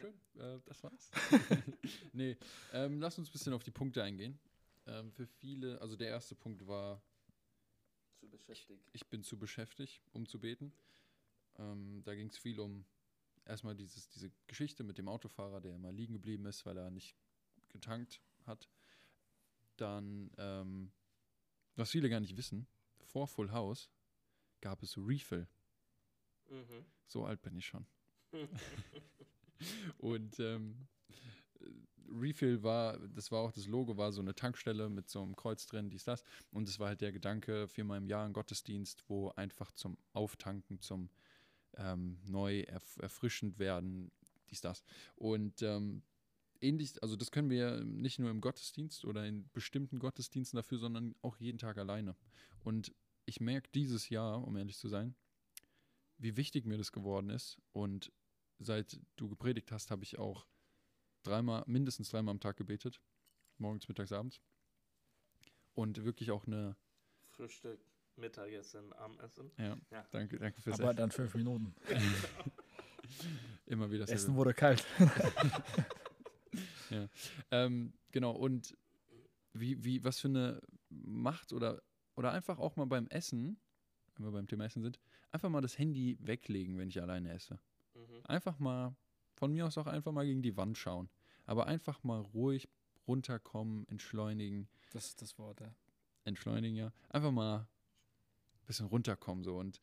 Schön, 0.00 0.14
äh, 0.36 0.60
das 0.64 0.82
war's. 0.82 1.10
nee, 2.12 2.36
ähm, 2.72 3.00
lass 3.00 3.18
uns 3.18 3.28
ein 3.28 3.32
bisschen 3.32 3.52
auf 3.52 3.62
die 3.62 3.70
Punkte 3.70 4.02
eingehen. 4.02 4.38
Ähm, 4.86 5.12
für 5.12 5.26
viele, 5.26 5.80
also 5.80 5.96
der 5.96 6.08
erste 6.08 6.34
Punkt 6.34 6.66
war, 6.66 7.00
Zu 8.20 8.28
beschäftigt. 8.28 8.90
ich 8.92 9.06
bin 9.06 9.22
zu 9.22 9.38
beschäftigt, 9.38 10.02
um 10.12 10.26
zu 10.26 10.38
beten. 10.40 10.72
Ähm, 11.58 12.02
da 12.04 12.14
ging 12.14 12.28
es 12.28 12.38
viel 12.38 12.58
um 12.60 12.84
erstmal 13.46 13.74
dieses, 13.74 14.08
diese 14.08 14.30
Geschichte 14.46 14.82
mit 14.84 14.98
dem 14.98 15.08
Autofahrer, 15.08 15.60
der 15.60 15.74
immer 15.74 15.92
liegen 15.92 16.14
geblieben 16.14 16.46
ist, 16.46 16.66
weil 16.66 16.76
er 16.76 16.90
nicht 16.90 17.16
getankt 17.68 18.20
hat. 18.46 18.68
Dann, 19.76 20.30
ähm, 20.38 20.92
was 21.76 21.90
viele 21.90 22.08
gar 22.08 22.20
nicht 22.20 22.36
wissen, 22.36 22.66
vor 23.00 23.26
Full 23.26 23.50
House 23.52 23.90
gab 24.60 24.82
es 24.82 24.96
Refill. 24.96 25.46
Mhm. 26.48 26.84
So 27.06 27.24
alt 27.24 27.42
bin 27.42 27.56
ich 27.56 27.66
schon. 27.66 27.86
Und 29.98 30.38
ähm, 30.40 30.88
Refill 32.08 32.62
war, 32.62 32.98
das 33.08 33.30
war 33.32 33.40
auch 33.40 33.52
das 33.52 33.66
Logo, 33.66 33.96
war 33.96 34.12
so 34.12 34.20
eine 34.20 34.34
Tankstelle 34.34 34.88
mit 34.88 35.08
so 35.08 35.22
einem 35.22 35.36
Kreuz 35.36 35.66
drin, 35.66 35.90
dies, 35.90 36.04
das. 36.04 36.24
Und 36.50 36.68
es 36.68 36.78
war 36.78 36.88
halt 36.88 37.00
der 37.00 37.12
Gedanke, 37.12 37.68
viermal 37.68 37.98
im 37.98 38.06
Jahr 38.06 38.26
ein 38.26 38.32
Gottesdienst, 38.32 39.04
wo 39.08 39.30
einfach 39.30 39.72
zum 39.72 39.96
Auftanken, 40.12 40.80
zum 40.80 41.10
ähm, 41.76 42.18
neu 42.24 42.60
erf 42.60 42.98
erfrischend 42.98 43.58
werden, 43.58 44.10
dies, 44.50 44.60
das. 44.60 44.84
Und 45.16 45.62
ähm, 45.62 46.02
ähnlich, 46.60 47.02
also 47.02 47.16
das 47.16 47.30
können 47.30 47.50
wir 47.50 47.84
nicht 47.84 48.18
nur 48.18 48.30
im 48.30 48.40
Gottesdienst 48.40 49.04
oder 49.04 49.26
in 49.26 49.48
bestimmten 49.52 49.98
Gottesdiensten 49.98 50.56
dafür, 50.56 50.78
sondern 50.78 51.14
auch 51.22 51.36
jeden 51.36 51.58
Tag 51.58 51.78
alleine. 51.78 52.16
Und 52.62 52.94
ich 53.26 53.40
merke 53.40 53.70
dieses 53.74 54.08
Jahr, 54.08 54.46
um 54.46 54.56
ehrlich 54.56 54.78
zu 54.78 54.88
sein, 54.88 55.14
wie 56.18 56.36
wichtig 56.36 56.64
mir 56.64 56.78
das 56.78 56.92
geworden 56.92 57.30
ist. 57.30 57.60
Und 57.72 58.12
seit 58.64 58.98
du 59.16 59.28
gepredigt 59.28 59.70
hast, 59.72 59.90
habe 59.90 60.02
ich 60.04 60.18
auch 60.18 60.46
dreimal, 61.22 61.62
mindestens 61.66 62.08
dreimal 62.10 62.32
am 62.32 62.40
Tag 62.40 62.56
gebetet. 62.56 63.00
Morgens, 63.58 63.88
mittags, 63.88 64.12
abends. 64.12 64.40
Und 65.74 66.04
wirklich 66.04 66.30
auch 66.30 66.46
eine, 66.46 66.76
Frühstück, 67.30 67.80
Mittagessen, 68.16 68.92
Abendessen. 68.92 69.50
ja, 69.58 69.76
Ja. 69.90 70.06
danke, 70.10 70.38
danke 70.38 70.60
fürs 70.60 70.78
Aber 70.78 70.90
Essen. 70.90 70.96
dann 70.98 71.10
fünf 71.10 71.34
Minuten. 71.34 71.74
Immer 73.66 73.90
wieder 73.90 74.08
Essen 74.08 74.34
wurde 74.36 74.54
kalt. 74.54 74.84
Ähm, 77.50 77.92
genau, 78.12 78.30
und 78.32 78.76
wie, 79.52 79.82
wie, 79.82 80.04
was 80.04 80.20
für 80.20 80.28
eine 80.28 80.62
Macht 80.90 81.52
oder, 81.52 81.82
oder 82.14 82.30
einfach 82.32 82.58
auch 82.58 82.76
mal 82.76 82.84
beim 82.86 83.08
Essen, 83.08 83.58
wenn 84.14 84.26
wir 84.26 84.30
beim 84.32 84.46
Thema 84.46 84.64
Essen 84.66 84.82
sind, 84.82 85.00
einfach 85.32 85.48
mal 85.48 85.60
das 85.60 85.76
Handy 85.78 86.16
weglegen, 86.20 86.78
wenn 86.78 86.88
ich 86.88 87.00
alleine 87.02 87.32
esse. 87.32 87.58
Mhm. 88.20 88.26
Einfach 88.26 88.58
mal, 88.58 88.94
von 89.34 89.52
mir 89.52 89.66
aus 89.66 89.78
auch 89.78 89.86
einfach 89.86 90.12
mal 90.12 90.26
gegen 90.26 90.42
die 90.42 90.56
Wand 90.56 90.78
schauen. 90.78 91.08
Aber 91.46 91.66
einfach 91.66 92.02
mal 92.02 92.20
ruhig 92.20 92.68
runterkommen, 93.06 93.86
entschleunigen, 93.88 94.68
Das 94.92 95.06
ist 95.06 95.20
das 95.20 95.38
Wort, 95.38 95.60
ja. 95.60 95.74
entschleunigen, 96.24 96.76
ja. 96.76 96.92
Einfach 97.10 97.32
mal 97.32 97.58
ein 97.60 98.66
bisschen 98.66 98.86
runterkommen 98.86 99.44
so. 99.44 99.58
Und 99.58 99.82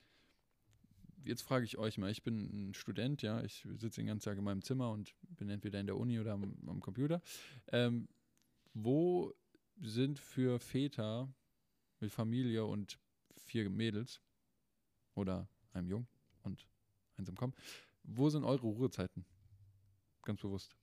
jetzt 1.23 1.43
frage 1.43 1.65
ich 1.65 1.77
euch 1.77 1.97
mal, 1.97 2.09
ich 2.09 2.23
bin 2.23 2.69
ein 2.69 2.73
Student, 2.73 3.21
ja, 3.21 3.43
ich 3.43 3.67
sitze 3.77 4.01
den 4.01 4.07
ganzen 4.07 4.25
Tag 4.25 4.37
in 4.37 4.43
meinem 4.43 4.63
Zimmer 4.63 4.91
und 4.91 5.13
bin 5.21 5.49
entweder 5.49 5.79
in 5.79 5.85
der 5.85 5.97
Uni 5.97 6.19
oder 6.19 6.33
am, 6.33 6.55
am 6.67 6.79
Computer. 6.79 7.21
Ähm, 7.67 8.07
wo 8.73 9.33
sind 9.79 10.19
für 10.19 10.59
Väter 10.59 11.31
mit 11.99 12.11
Familie 12.11 12.65
und 12.65 12.99
vier 13.37 13.69
Mädels 13.69 14.21
oder 15.15 15.47
einem 15.73 15.89
Jungen 15.89 16.07
und 16.43 16.67
eins 17.17 17.29
am 17.29 17.35
Kommen, 17.35 17.53
wo 18.03 18.29
sind 18.29 18.43
eure 18.43 18.67
Ruhezeiten? 18.67 19.25
Ganz 20.23 20.41
bewusst. 20.41 20.75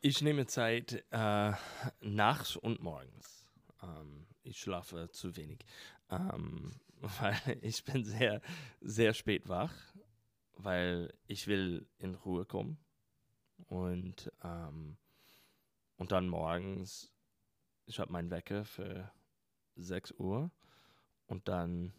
Ich 0.00 0.20
nehme 0.20 0.46
Zeit 0.46 1.04
äh, 1.10 1.52
nachts 2.00 2.56
und 2.56 2.82
morgens. 2.82 3.48
Ähm, 3.82 4.26
ich 4.42 4.58
schlafe 4.58 5.08
zu 5.10 5.34
wenig, 5.36 5.64
ähm, 6.10 6.78
weil 7.20 7.58
ich 7.62 7.84
bin 7.84 8.04
sehr, 8.04 8.42
sehr 8.80 9.14
spät 9.14 9.48
wach, 9.48 9.74
weil 10.52 11.12
ich 11.26 11.46
will 11.46 11.88
in 11.98 12.14
Ruhe 12.14 12.44
kommen 12.44 12.78
und 13.66 14.30
ähm, 14.42 14.98
und 15.96 16.12
dann 16.12 16.28
morgens. 16.28 17.10
Ich 17.86 17.98
habe 17.98 18.12
meinen 18.12 18.30
Wecker 18.30 18.64
für 18.64 19.12
6 19.76 20.12
Uhr 20.18 20.50
und 21.26 21.48
dann 21.48 21.92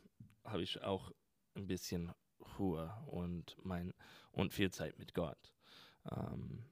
habe 0.43 0.63
ich 0.63 0.81
auch 0.81 1.11
ein 1.55 1.67
bisschen 1.67 2.11
Ruhe 2.57 2.93
und 3.07 3.57
mein 3.63 3.93
und 4.31 4.53
viel 4.53 4.71
Zeit 4.71 4.97
mit 4.99 5.13
Gott. 5.13 5.53
Ähm, 6.11 6.65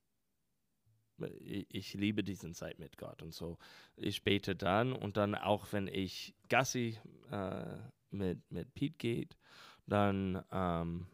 ich 1.39 1.93
liebe 1.93 2.23
diesen 2.23 2.53
Zeit 2.53 2.79
mit 2.79 2.97
Gott 2.97 3.21
und 3.21 3.33
so. 3.33 3.57
Ich 3.95 4.23
bete 4.23 4.55
dann 4.55 4.93
und 4.93 5.17
dann 5.17 5.35
auch, 5.35 5.71
wenn 5.71 5.87
ich 5.87 6.33
Gassi 6.49 6.97
äh, 7.31 7.77
mit, 8.09 8.39
mit 8.51 8.73
Pete 8.73 8.97
geht, 8.97 9.37
dann, 9.85 10.43
ähm, 10.51 11.07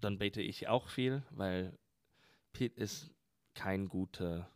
dann 0.00 0.18
bete 0.18 0.40
ich 0.40 0.68
auch 0.68 0.88
viel, 0.88 1.24
weil 1.30 1.76
Pete 2.52 2.80
ist 2.80 3.10
kein 3.54 3.88
guter 3.88 4.48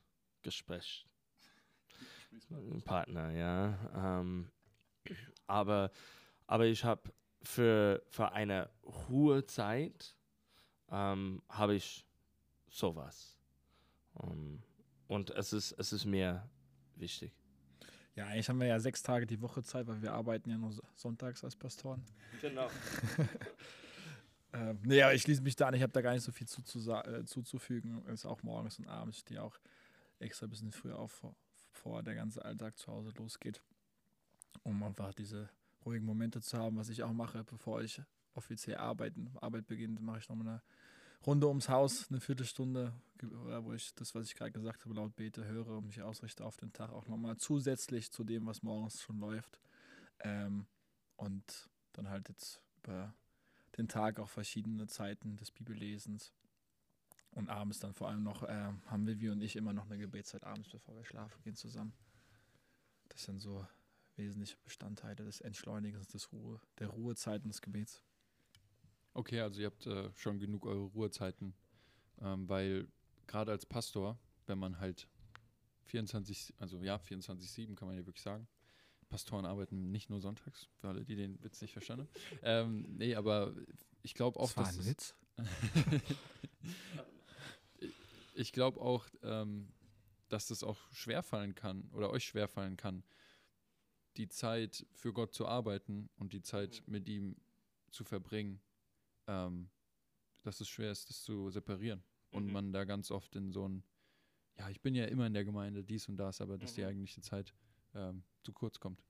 Gesprächspartner, 0.42 3.33
ja. 3.33 3.90
Ähm, 3.95 4.51
aber, 5.47 5.90
aber 6.47 6.66
ich 6.66 6.85
habe 6.85 7.12
für, 7.42 8.02
für 8.09 8.33
eine 8.33 8.70
Ruhezeit 8.85 10.16
ähm, 10.90 11.42
habe 11.48 11.74
ich 11.74 12.07
sowas. 12.70 13.38
Um, 14.14 14.62
und 15.09 15.31
es 15.31 15.52
ist, 15.52 15.72
es 15.72 15.92
ist 15.92 16.05
mir 16.05 16.48
wichtig. 16.96 17.33
Ja, 18.14 18.26
eigentlich 18.26 18.48
haben 18.48 18.61
wir 18.61 18.66
ja 18.66 18.78
sechs 18.78 19.02
Tage 19.02 19.26
die 19.26 19.40
Woche 19.40 19.62
Zeit, 19.62 19.87
weil 19.87 20.02
wir 20.02 20.12
arbeiten 20.12 20.50
ja 20.50 20.59
nur 20.59 20.74
sonntags 20.94 21.42
als 21.44 21.57
Pastoren. 21.57 22.05
Genau. 22.40 22.68
Ähm, 24.55 24.78
nee, 24.85 25.02
aber 25.02 25.14
ich 25.14 25.22
schließe 25.22 25.40
mich 25.40 25.57
da 25.57 25.68
an. 25.68 25.74
Ich 25.74 25.83
habe 25.83 25.92
da 25.92 26.02
gar 26.02 26.12
nicht 26.12 26.24
so 26.24 26.33
viel 26.33 26.46
äh, 26.46 27.24
zuzufügen. 27.24 28.02
Es 28.09 28.20
ist 28.20 28.26
auch 28.26 28.42
morgens 28.42 28.78
und 28.78 28.87
abends. 28.87 29.16
Ich 29.16 29.20
stehe 29.22 29.42
auch 29.42 29.59
extra 30.18 30.46
ein 30.46 30.50
bisschen 30.50 30.72
früher 30.72 30.98
auf, 30.98 31.11
vor, 31.11 31.35
bevor 31.72 32.02
der 32.02 32.14
ganze 32.14 32.44
Alltag 32.44 32.76
zu 32.76 32.92
Hause 32.92 33.12
losgeht. 33.16 33.62
Um 34.62 34.83
einfach 34.83 35.14
diese 35.14 35.48
ruhigen 35.85 36.07
Momente 36.07 36.40
zu 36.40 36.59
haben, 36.59 36.77
was 36.77 36.88
ich 36.88 37.03
auch 37.03 37.12
mache, 37.12 37.45
bevor 37.45 37.83
ich 37.83 38.03
offiziell 38.35 38.79
arbeiten, 38.79 39.31
Arbeit 39.40 39.66
beginnt, 39.66 40.01
mache 40.01 40.18
ich 40.18 40.29
nochmal 40.29 40.49
eine 40.49 40.62
Runde 41.27 41.47
ums 41.47 41.68
Haus, 41.68 42.11
eine 42.11 42.21
Viertelstunde, 42.21 42.92
oder 43.45 43.64
wo 43.64 43.73
ich 43.73 43.95
das, 43.95 44.14
was 44.14 44.27
ich 44.27 44.35
gerade 44.35 44.53
gesagt 44.53 44.85
habe, 44.85 44.95
laut 44.95 45.14
bete, 45.14 45.45
höre 45.45 45.79
und 45.79 45.87
mich 45.87 46.03
ausrichte 46.03 46.45
auf 46.45 46.57
den 46.57 46.73
Tag 46.73 46.90
auch 46.90 47.07
nochmal 47.07 47.37
zusätzlich 47.37 48.11
zu 48.11 48.25
dem, 48.25 48.47
was 48.47 48.62
morgens 48.62 49.01
schon 49.01 49.18
läuft. 49.18 49.61
Ähm, 50.21 50.66
und 51.16 51.71
dann 51.92 52.09
halt 52.09 52.29
jetzt 52.29 52.61
über 52.79 53.14
den 53.77 53.88
Tag 53.88 54.18
auch 54.18 54.29
verschiedene 54.29 54.87
Zeiten 54.88 55.37
des 55.37 55.51
Bibellesens. 55.51 56.33
Und 57.31 57.49
abends 57.49 57.79
dann 57.79 57.95
vor 57.95 58.09
allem 58.09 58.23
noch, 58.23 58.42
äh, 58.42 58.73
haben 58.87 59.07
Vivi 59.07 59.31
und 59.31 59.40
ich 59.40 59.57
immer 59.57 59.73
noch 59.73 59.87
eine 59.87 59.99
Gebetszeit 59.99 60.45
abends, 60.45 60.68
bevor 60.68 60.97
wir 60.97 61.05
schlafen 61.05 61.40
gehen 61.45 61.55
zusammen. 61.55 61.95
Das 63.09 63.23
sind 63.23 63.40
so 63.40 63.66
wesentliche 64.16 64.57
Bestandteile 64.64 65.25
des 65.25 65.40
Entschleunigens, 65.40 66.09
des 66.09 66.33
Ruhe, 66.33 66.61
der 66.79 66.88
Ruhezeiten 66.88 67.48
des 67.48 67.61
Gebets. 67.62 68.03
Okay, 69.14 69.40
also 69.40 69.61
ihr 69.61 69.66
habt 69.66 69.87
äh, 69.87 70.11
schon 70.14 70.38
genug 70.38 70.64
eure 70.66 70.85
Ruhezeiten, 70.87 71.55
ähm, 72.20 72.48
weil 72.48 72.88
gerade 73.27 73.51
als 73.53 73.66
Pastor, 73.66 74.18
wenn 74.46 74.59
man 74.59 74.79
halt 74.79 75.09
24, 75.85 76.55
also 76.59 76.83
ja, 76.83 76.96
24-7 76.96 77.75
kann 77.75 77.88
man 77.88 77.96
ja 77.96 78.07
wirklich 78.07 78.22
sagen. 78.22 78.46
Pastoren 79.09 79.44
arbeiten 79.44 79.90
nicht 79.90 80.09
nur 80.09 80.20
sonntags, 80.20 80.68
für 80.81 80.88
alle, 80.88 81.05
die 81.05 81.16
den 81.16 81.42
Witz 81.44 81.61
nicht 81.61 81.72
verstanden 81.72 82.09
haben. 82.09 82.38
Ähm, 82.42 82.96
nee, 82.96 83.14
aber 83.14 83.55
ich 84.03 84.14
glaube 84.14 84.40
auch, 84.40 84.51
dass 84.53 84.79
es- 84.79 84.87
Witz. 84.87 85.14
ich 88.35 88.53
glaube 88.53 88.81
auch, 88.81 89.07
ähm, 89.22 89.68
dass 90.29 90.51
es 90.51 90.62
auch 90.64 90.79
schwerfallen 90.92 91.55
kann 91.55 91.88
oder 91.92 92.11
euch 92.11 92.25
schwerfallen 92.25 92.77
kann, 92.77 93.03
die 94.16 94.29
Zeit 94.29 94.87
für 94.92 95.12
Gott 95.12 95.35
zu 95.35 95.46
arbeiten 95.46 96.09
und 96.16 96.33
die 96.33 96.42
Zeit 96.42 96.83
mit 96.87 97.09
ihm 97.09 97.37
zu 97.90 98.05
verbringen, 98.05 98.61
ähm, 99.27 99.70
dass 100.42 100.61
es 100.61 100.68
schwer 100.68 100.90
ist, 100.90 101.09
das 101.09 101.22
zu 101.22 101.51
separieren. 101.51 102.03
Und 102.31 102.46
Mhm. 102.46 102.53
man 102.53 102.72
da 102.72 102.85
ganz 102.85 103.11
oft 103.11 103.37
in 103.37 103.53
so 103.53 103.68
ein, 103.68 103.85
ja, 104.59 104.68
ich 104.70 104.81
bin 104.81 104.94
ja 104.94 105.05
immer 105.07 105.27
in 105.27 105.35
der 105.35 105.44
Gemeinde, 105.44 105.85
dies 105.85 106.09
und 106.09 106.16
das, 106.16 106.40
aber 106.40 106.59
dass 106.59 106.75
die 106.75 106.83
Mhm. 106.83 106.88
eigentliche 106.88 107.20
Zeit 107.20 107.55
ähm, 107.94 108.22
zu 108.42 108.53
kurz 108.53 108.81
kommt. 108.81 109.03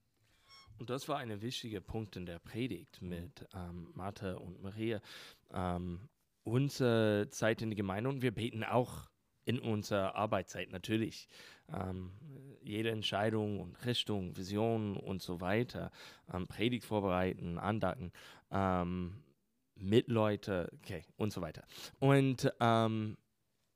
Und 0.78 0.90
das 0.90 1.08
war 1.08 1.18
ein 1.18 1.40
wichtiger 1.40 1.80
Punkt 1.80 2.16
in 2.16 2.26
der 2.26 2.38
Predigt 2.40 3.00
mit 3.00 3.46
ähm, 3.54 3.90
Martha 3.94 4.34
und 4.34 4.60
Maria. 4.62 5.00
Ähm, 5.50 6.08
unsere 6.44 7.28
Zeit 7.30 7.62
in 7.62 7.70
der 7.70 7.76
Gemeinde 7.76 8.10
und 8.10 8.22
wir 8.22 8.32
beten 8.32 8.64
auch 8.64 9.08
in 9.44 9.58
unserer 9.60 10.14
Arbeitszeit 10.16 10.70
natürlich. 10.70 11.28
Ähm, 11.68 12.12
jede 12.64 12.90
Entscheidung 12.90 13.60
und 13.60 13.84
Richtung, 13.84 14.36
Vision 14.36 14.96
und 14.96 15.22
so 15.22 15.40
weiter, 15.40 15.90
ähm, 16.32 16.46
Predigt 16.46 16.84
vorbereiten, 16.84 17.58
andacken, 17.58 18.12
ähm, 18.50 19.22
mit 19.74 20.08
Leute, 20.08 20.70
okay, 20.78 21.04
und 21.16 21.32
so 21.32 21.40
weiter. 21.40 21.64
Und, 21.98 22.52
ähm, 22.60 23.16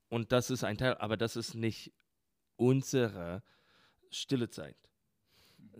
und 0.08 0.32
das 0.32 0.50
ist 0.50 0.64
ein 0.64 0.78
Teil, 0.78 0.94
aber 0.98 1.16
das 1.16 1.36
ist 1.36 1.54
nicht 1.54 1.92
unsere 2.56 3.42
stille 4.10 4.48
Zeit. 4.48 4.76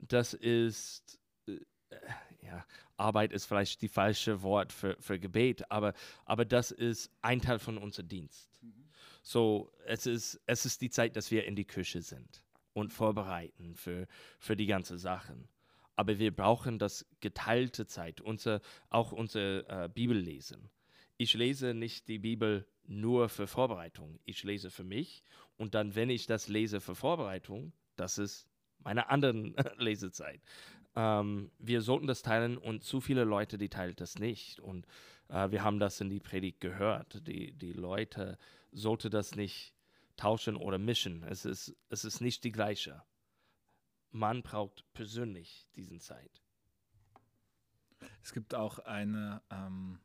Das 0.08 0.34
ist, 0.34 1.18
äh, 1.46 1.58
ja, 2.42 2.64
Arbeit 2.96 3.32
ist 3.32 3.46
vielleicht 3.46 3.82
die 3.82 3.88
falsche 3.88 4.42
Wort 4.42 4.72
für, 4.72 4.96
für 5.00 5.18
Gebet, 5.18 5.70
aber, 5.70 5.92
aber 6.24 6.44
das 6.44 6.70
ist 6.70 7.10
ein 7.22 7.40
Teil 7.40 7.58
von 7.58 7.78
unserem 7.78 8.08
Dienst. 8.08 8.50
So, 9.22 9.72
es 9.84 10.06
ist, 10.06 10.40
es 10.46 10.66
ist 10.66 10.80
die 10.80 10.90
Zeit, 10.90 11.16
dass 11.16 11.30
wir 11.30 11.44
in 11.44 11.56
die 11.56 11.64
Küche 11.64 12.02
sind 12.02 12.45
und 12.76 12.92
vorbereiten 12.92 13.74
für, 13.74 14.06
für 14.38 14.54
die 14.54 14.66
ganzen 14.66 14.98
Sachen. 14.98 15.48
Aber 15.96 16.18
wir 16.18 16.30
brauchen 16.30 16.78
das 16.78 17.06
geteilte 17.20 17.86
Zeit, 17.86 18.20
unser, 18.20 18.60
auch 18.90 19.12
unser 19.12 19.84
äh, 19.84 19.88
Bibel 19.88 20.18
lesen. 20.18 20.68
Ich 21.16 21.32
lese 21.32 21.72
nicht 21.72 22.06
die 22.06 22.18
Bibel 22.18 22.66
nur 22.84 23.30
für 23.30 23.46
Vorbereitung. 23.46 24.20
Ich 24.26 24.44
lese 24.44 24.70
für 24.70 24.84
mich 24.84 25.22
und 25.56 25.74
dann, 25.74 25.94
wenn 25.94 26.10
ich 26.10 26.26
das 26.26 26.48
lese 26.48 26.82
für 26.82 26.94
Vorbereitung, 26.94 27.72
das 27.96 28.18
ist 28.18 28.46
meine 28.80 29.08
anderen 29.08 29.56
Lesezeit. 29.78 30.42
Ähm, 30.94 31.50
wir 31.58 31.80
sollten 31.80 32.06
das 32.06 32.20
teilen 32.20 32.58
und 32.58 32.84
zu 32.84 33.00
viele 33.00 33.24
Leute, 33.24 33.56
die 33.56 33.70
teilen 33.70 33.96
das 33.96 34.18
nicht. 34.18 34.60
Und 34.60 34.86
äh, 35.28 35.50
wir 35.50 35.64
haben 35.64 35.78
das 35.78 35.98
in 36.02 36.10
die 36.10 36.20
Predigt 36.20 36.60
gehört. 36.60 37.26
Die, 37.26 37.52
die 37.52 37.72
Leute 37.72 38.36
sollten 38.70 39.10
das 39.10 39.34
nicht 39.34 39.72
tauschen 40.16 40.56
oder 40.56 40.78
mischen. 40.78 41.22
Es 41.24 41.44
ist, 41.44 41.76
es 41.88 42.04
ist 42.04 42.20
nicht 42.20 42.44
die 42.44 42.52
gleiche. 42.52 43.02
Man 44.10 44.42
braucht 44.42 44.84
persönlich 44.92 45.68
diesen 45.74 46.00
Zeit. 46.00 46.42
Es 48.22 48.32
gibt 48.32 48.54
auch 48.54 48.78
eine, 48.80 49.42
ähm, 49.50 50.00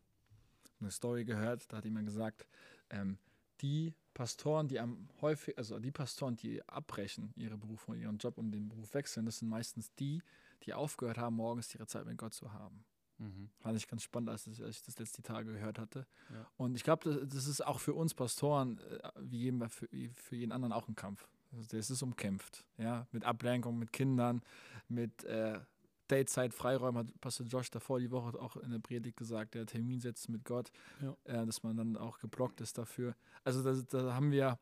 eine 0.80 0.92
Story 0.92 1.26
gehört, 1.26 1.72
da 1.72 1.78
hat 1.78 1.86
jemand 1.86 2.06
gesagt, 2.06 2.48
ähm, 2.90 3.18
die 3.62 3.94
Pastoren, 4.14 4.68
die 4.68 4.80
am 4.80 5.08
häufig, 5.22 5.58
also 5.58 5.80
die 5.80 5.92
Pastoren, 5.92 6.36
die 6.36 6.68
abbrechen, 6.68 7.32
ihre 7.36 7.58
Berufung, 7.58 7.96
ihren 7.96 8.18
Job 8.18 8.38
und 8.38 8.52
den 8.52 8.70
Beruf 8.70 8.94
wechseln, 8.94 9.26
das 9.26 9.40
sind 9.40 9.50
meistens 9.50 9.94
die, 9.96 10.22
die 10.64 10.74
aufgehört 10.74 11.18
haben, 11.18 11.36
morgens 11.36 11.74
ihre 11.74 11.88
Zeit 11.88 12.06
mit 12.06 12.18
Gott 12.18 12.34
zu 12.34 12.52
haben. 12.52 12.84
Mhm. 13.22 13.50
Fand 13.60 13.78
ich 13.78 13.88
ganz 13.88 14.02
spannend, 14.02 14.30
als 14.30 14.48
ich, 14.48 14.62
als 14.64 14.78
ich 14.78 14.84
das 14.84 14.98
letzte 14.98 15.22
Tage 15.22 15.54
gehört 15.54 15.78
hatte. 15.78 16.08
Ja. 16.34 16.48
Und 16.58 16.76
ich 16.76 16.84
glaube, 16.84 17.08
das, 17.08 17.30
das 17.34 17.48
ist 17.48 17.66
auch 17.66 17.80
für 17.80 17.94
uns 17.94 18.16
Pastoren, 18.16 18.80
äh, 18.80 19.10
wie 19.20 19.38
jeden, 19.38 19.70
für, 19.70 19.88
wie 19.92 20.10
für 20.10 20.36
jeden 20.36 20.52
anderen 20.52 20.74
auch 20.74 20.88
ein 20.88 20.96
Kampf. 20.96 21.28
Also 21.52 21.78
das 21.78 21.92
ist 21.92 22.02
umkämpft, 22.02 22.66
ja, 22.78 23.08
mit 23.12 23.24
Ablenkung, 23.26 23.78
mit 23.78 23.92
Kindern, 23.94 24.42
mit 24.88 25.24
äh, 25.26 25.60
Datezeit, 26.08 26.54
Freiräumen, 26.54 26.98
hat 27.08 27.22
Pastor 27.22 27.46
Josh 27.46 27.70
davor 27.70 28.00
die 28.00 28.10
Woche 28.10 28.40
auch 28.40 28.56
in 28.58 28.72
der 28.72 28.80
Predigt 28.80 29.18
gesagt, 29.18 29.54
der 29.54 29.66
Termin 29.66 30.00
setzt 30.00 30.30
mit 30.30 30.44
Gott, 30.44 30.72
Ja. 31.02 31.16
äh, 31.26 31.46
dass 31.46 31.62
man 31.62 31.78
dann 31.78 31.98
auch 31.98 32.18
geblockt 32.20 32.60
ist 32.62 32.78
dafür. 32.78 33.16
Also 33.44 33.64
da, 33.64 33.80
da 33.90 34.14
haben 34.14 34.32
wir, 34.32 34.58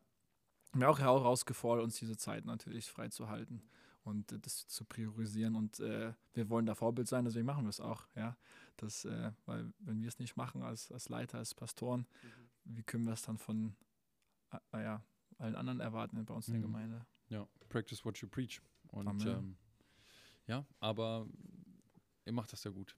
haben 0.74 0.80
wir 0.82 0.90
auch 0.90 1.00
herausgefordert, 1.00 1.84
uns 1.86 1.98
diese 1.98 2.18
Zeit 2.18 2.46
natürlich 2.46 2.90
freizuhalten 2.90 3.62
und 4.04 4.32
äh, 4.32 4.40
das 4.40 4.68
zu 4.68 4.86
priorisieren. 4.86 5.56
Und 5.56 5.80
äh, 5.80 6.14
wir 6.34 6.50
wollen 6.50 6.66
da 6.66 6.76
Vorbild 6.76 7.08
sein, 7.08 7.26
deswegen 7.26 7.46
machen 7.46 7.64
wir 7.66 7.70
es 7.70 7.80
auch. 7.80 8.08
Ja? 8.16 8.38
Das, 8.78 9.06
äh, 9.06 9.32
weil 9.46 9.72
wenn 9.80 10.02
wir 10.02 10.08
es 10.08 10.20
nicht 10.20 10.36
machen 10.38 10.62
als, 10.64 10.92
als 10.92 11.10
Leiter, 11.10 11.38
als 11.38 11.54
Pastoren, 11.54 12.08
wie 12.64 12.84
können 12.84 13.06
wir 13.06 13.14
es 13.14 13.22
dann 13.24 13.38
von 13.38 13.76
äh, 14.74 14.84
ja, 14.84 15.04
allen 15.38 15.56
anderen 15.56 15.80
erwarten 15.80 16.24
bei 16.26 16.34
uns 16.34 16.48
in 16.48 16.54
der 16.54 16.60
Mhm. 16.62 16.66
Gemeinde? 16.66 17.06
Ja, 17.30 17.48
practice 17.70 18.04
what 18.06 18.18
you 18.20 18.28
preach. 18.28 18.62
Und 18.88 19.08
Amen. 19.08 19.28
ähm, 19.28 19.58
ja, 20.48 20.66
aber 20.80 21.28
ihr 22.26 22.34
macht 22.34 22.52
das 22.54 22.64
ja 22.64 22.72
gut. 22.72 22.96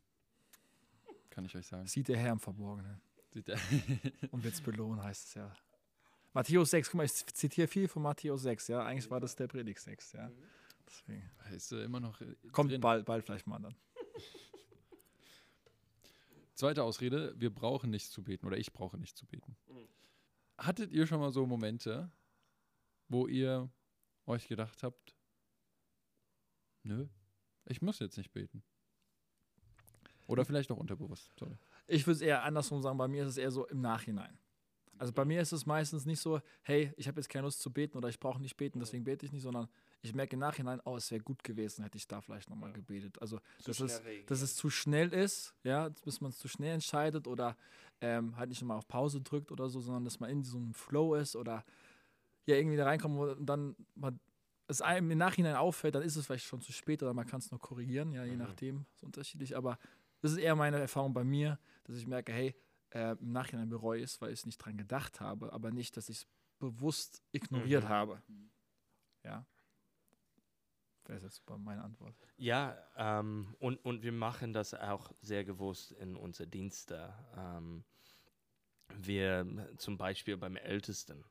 Kann 1.29 1.45
ich 1.45 1.55
euch 1.55 1.67
sagen. 1.67 1.85
Sieht 1.87 2.07
der 2.07 2.17
Herr 2.17 2.33
im 2.33 2.39
Verborgenen 2.39 3.01
Sieht 3.33 3.47
der- 3.47 3.57
und 4.31 4.43
wird 4.43 4.53
es 4.53 4.61
belohnen, 4.61 5.01
heißt 5.03 5.27
es 5.27 5.33
ja. 5.35 5.51
Matthäus 6.33 6.69
6, 6.71 6.89
guck 6.91 6.97
mal, 6.97 7.03
ich 7.05 7.11
zitiere 7.33 7.67
viel 7.67 7.87
von 7.89 8.03
Matthäus 8.03 8.43
6, 8.43 8.69
ja. 8.69 8.85
Eigentlich 8.85 9.09
war 9.09 9.19
das 9.19 9.35
der 9.35 9.47
Predigtext, 9.47 10.13
ja. 10.13 10.31
Deswegen. 10.91 11.29
ist 11.55 11.71
äh, 11.71 11.83
immer 11.83 11.99
noch. 11.99 12.19
äh, 12.21 12.35
Kommt 12.51 12.71
drin. 12.71 12.81
bald, 12.81 13.05
bald 13.05 13.23
vielleicht 13.23 13.47
mal 13.47 13.59
dann. 13.59 13.75
Zweite 16.53 16.83
Ausrede: 16.83 17.33
Wir 17.37 17.49
brauchen 17.49 17.89
nicht 17.89 18.11
zu 18.11 18.23
beten 18.23 18.45
oder 18.45 18.57
ich 18.57 18.73
brauche 18.73 18.97
nicht 18.97 19.17
zu 19.17 19.25
beten. 19.25 19.55
Mhm. 19.67 19.87
Hattet 20.57 20.91
ihr 20.91 21.07
schon 21.07 21.19
mal 21.19 21.31
so 21.31 21.45
Momente, 21.45 22.11
wo 23.07 23.27
ihr 23.27 23.69
euch 24.27 24.47
gedacht 24.47 24.83
habt, 24.83 25.15
nö, 26.83 27.07
ich 27.65 27.81
muss 27.81 27.99
jetzt 27.99 28.17
nicht 28.17 28.31
beten? 28.31 28.63
Oder 30.27 30.45
vielleicht 30.45 30.71
auch 30.71 30.77
unterbewusst. 30.77 31.31
Sorry. 31.37 31.57
Ich 31.87 32.05
würde 32.05 32.15
es 32.15 32.21
eher 32.21 32.43
andersrum 32.43 32.81
sagen, 32.81 32.97
bei 32.97 33.07
mir 33.07 33.23
ist 33.23 33.31
es 33.31 33.37
eher 33.37 33.51
so 33.51 33.65
im 33.67 33.81
Nachhinein. 33.81 34.37
Also 34.97 35.11
bei 35.11 35.25
mir 35.25 35.41
ist 35.41 35.51
es 35.51 35.65
meistens 35.65 36.05
nicht 36.05 36.19
so, 36.19 36.41
hey, 36.61 36.93
ich 36.95 37.07
habe 37.07 37.19
jetzt 37.19 37.27
keine 37.27 37.45
Lust 37.45 37.59
zu 37.59 37.73
beten 37.73 37.97
oder 37.97 38.07
ich 38.07 38.19
brauche 38.19 38.39
nicht 38.39 38.55
beten, 38.55 38.79
deswegen 38.79 39.03
bete 39.03 39.25
ich 39.25 39.31
nicht, 39.31 39.41
sondern 39.41 39.67
ich 40.01 40.13
merke 40.15 40.33
im 40.35 40.39
Nachhinein, 40.39 40.81
oh, 40.85 40.95
es 40.97 41.11
wäre 41.11 41.21
gut 41.21 41.43
gewesen, 41.43 41.83
hätte 41.83 41.97
ich 41.97 42.07
da 42.07 42.21
vielleicht 42.21 42.49
nochmal 42.49 42.69
Ja. 42.69 42.75
gebetet. 42.75 43.21
Also, 43.21 43.39
dass 43.65 43.79
es, 43.79 44.01
dass 44.25 44.41
es 44.41 44.55
zu 44.55 44.69
schnell 44.69 45.13
ist, 45.13 45.53
ja, 45.63 45.89
bis 46.03 46.21
man 46.21 46.29
es 46.31 46.37
zu 46.37 46.47
schnell 46.47 46.73
entscheidet 46.73 47.27
oder 47.27 47.55
ähm, 48.01 48.35
halt 48.35 48.49
nicht 48.49 48.61
nochmal 48.61 48.77
auf 48.77 48.87
Pause 48.87 49.21
drückt 49.21 49.51
oder 49.51 49.69
so, 49.69 49.79
sondern 49.79 50.03
dass 50.03 50.19
man 50.19 50.29
in 50.29 50.43
so 50.43 50.57
einem 50.57 50.73
Flow 50.73 51.15
ist 51.15 51.35
oder 51.35 51.63
ja, 52.47 52.55
irgendwie 52.55 52.77
da 52.77 52.85
reinkommt 52.85 53.17
und 53.19 53.45
dann 53.45 53.75
man, 53.95 54.19
es 54.67 54.81
einem 54.81 55.11
im 55.11 55.17
Nachhinein 55.17 55.55
auffällt, 55.55 55.95
dann 55.95 56.03
ist 56.03 56.15
es 56.15 56.25
vielleicht 56.25 56.45
schon 56.45 56.61
zu 56.61 56.71
spät 56.71 57.03
oder 57.03 57.13
man 57.13 57.27
kann 57.27 57.39
es 57.39 57.51
noch 57.51 57.59
korrigieren, 57.59 58.13
ja, 58.13 58.23
je 58.25 58.31
Mhm. 58.33 58.37
nachdem, 58.37 58.85
ist 58.95 59.03
unterschiedlich, 59.03 59.55
aber 59.55 59.77
das 60.21 60.31
ist 60.31 60.37
eher 60.37 60.55
meine 60.55 60.79
Erfahrung 60.79 61.13
bei 61.13 61.23
mir, 61.23 61.59
dass 61.83 61.97
ich 61.97 62.07
merke, 62.07 62.31
hey, 62.33 62.55
äh, 62.91 63.15
im 63.19 63.31
Nachhinein 63.31 63.69
bereue 63.69 63.99
ich 63.99 64.05
es, 64.05 64.21
weil 64.21 64.31
ich 64.31 64.39
es 64.39 64.45
nicht 64.45 64.57
dran 64.57 64.77
gedacht 64.77 65.19
habe, 65.19 65.53
aber 65.53 65.71
nicht, 65.71 65.97
dass 65.97 66.09
ich 66.09 66.17
es 66.19 66.27
bewusst 66.59 67.21
ignoriert 67.31 67.83
Mhm. 67.83 67.89
habe. 67.89 68.21
Ja. 69.23 69.45
Wäre 71.11 71.23
jetzt 71.23 71.35
super 71.35 71.57
meine 71.57 71.83
Antwort. 71.83 72.15
Ja, 72.37 72.77
ähm, 72.95 73.53
und, 73.59 73.83
und 73.83 74.01
wir 74.01 74.13
machen 74.13 74.53
das 74.53 74.73
auch 74.73 75.11
sehr 75.21 75.43
gewusst 75.43 75.91
in 75.91 76.15
unsere 76.15 76.47
Dienste. 76.47 77.13
Ähm, 77.35 77.83
wir 78.95 79.45
zum 79.75 79.97
Beispiel 79.97 80.37
beim 80.37 80.55
Ältesten, 80.55 81.25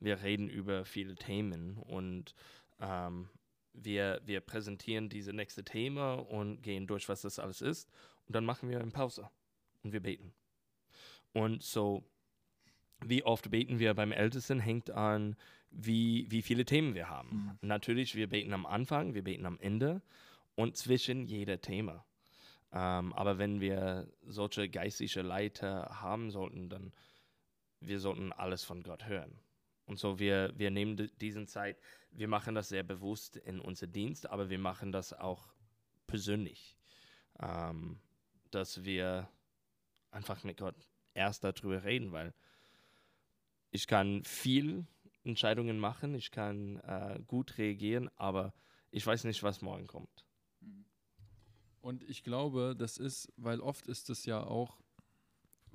wir 0.00 0.22
reden 0.22 0.48
über 0.48 0.86
viele 0.86 1.16
Themen 1.16 1.76
und 1.76 2.34
ähm, 2.80 3.28
wir, 3.74 4.22
wir 4.24 4.40
präsentieren 4.40 5.10
diese 5.10 5.34
nächste 5.34 5.64
Thema 5.64 6.14
und 6.14 6.62
gehen 6.62 6.86
durch, 6.86 7.06
was 7.10 7.20
das 7.20 7.38
alles 7.38 7.60
ist. 7.60 7.90
Und 8.26 8.34
dann 8.34 8.46
machen 8.46 8.70
wir 8.70 8.80
eine 8.80 8.90
Pause 8.90 9.28
und 9.82 9.92
wir 9.92 10.00
beten. 10.00 10.32
Und 11.34 11.62
so, 11.62 12.08
wie 13.04 13.22
oft 13.22 13.50
beten 13.50 13.78
wir 13.78 13.94
beim 13.94 14.12
Ältesten, 14.12 14.60
hängt 14.60 14.90
an, 14.90 15.36
wie, 15.70 16.26
wie 16.30 16.42
viele 16.42 16.64
Themen 16.64 16.94
wir 16.94 17.08
haben. 17.08 17.58
Natürlich, 17.60 18.14
wir 18.14 18.28
beten 18.28 18.52
am 18.52 18.66
Anfang, 18.66 19.14
wir 19.14 19.22
beten 19.22 19.46
am 19.46 19.58
Ende 19.60 20.00
und 20.54 20.76
zwischen 20.76 21.26
jeder 21.26 21.60
Thema. 21.60 22.04
Ähm, 22.72 23.12
aber 23.12 23.38
wenn 23.38 23.60
wir 23.60 24.08
solche 24.24 24.68
geistliche 24.68 25.22
Leiter 25.22 26.00
haben 26.00 26.30
sollten, 26.30 26.68
dann 26.68 26.92
wir 27.80 28.00
sollten 28.00 28.32
alles 28.32 28.64
von 28.64 28.82
Gott 28.82 29.06
hören. 29.06 29.38
Und 29.84 29.98
so 29.98 30.18
wir, 30.18 30.52
wir 30.56 30.70
nehmen 30.70 30.96
di- 30.96 31.10
diesen 31.20 31.46
Zeit, 31.46 31.78
wir 32.10 32.26
machen 32.26 32.54
das 32.54 32.70
sehr 32.70 32.82
bewusst 32.82 33.36
in 33.36 33.60
unser 33.60 33.86
Dienst, 33.86 34.28
aber 34.28 34.48
wir 34.50 34.58
machen 34.58 34.90
das 34.90 35.12
auch 35.12 35.52
persönlich, 36.06 36.76
ähm, 37.40 38.00
dass 38.50 38.84
wir 38.84 39.28
einfach 40.10 40.42
mit 40.42 40.56
Gott 40.56 40.74
erst 41.14 41.44
darüber 41.44 41.84
reden, 41.84 42.12
weil 42.12 42.32
ich 43.76 43.86
kann 43.86 44.24
viel 44.24 44.86
Entscheidungen 45.22 45.78
machen, 45.78 46.14
ich 46.14 46.30
kann 46.30 46.78
äh, 46.78 47.20
gut 47.26 47.58
reagieren, 47.58 48.08
aber 48.16 48.54
ich 48.90 49.06
weiß 49.06 49.24
nicht, 49.24 49.42
was 49.42 49.60
morgen 49.60 49.86
kommt. 49.86 50.24
Und 51.82 52.02
ich 52.08 52.24
glaube, 52.24 52.74
das 52.76 52.96
ist, 52.96 53.30
weil 53.36 53.60
oft 53.60 53.86
ist 53.86 54.08
es 54.08 54.24
ja 54.24 54.42
auch, 54.42 54.78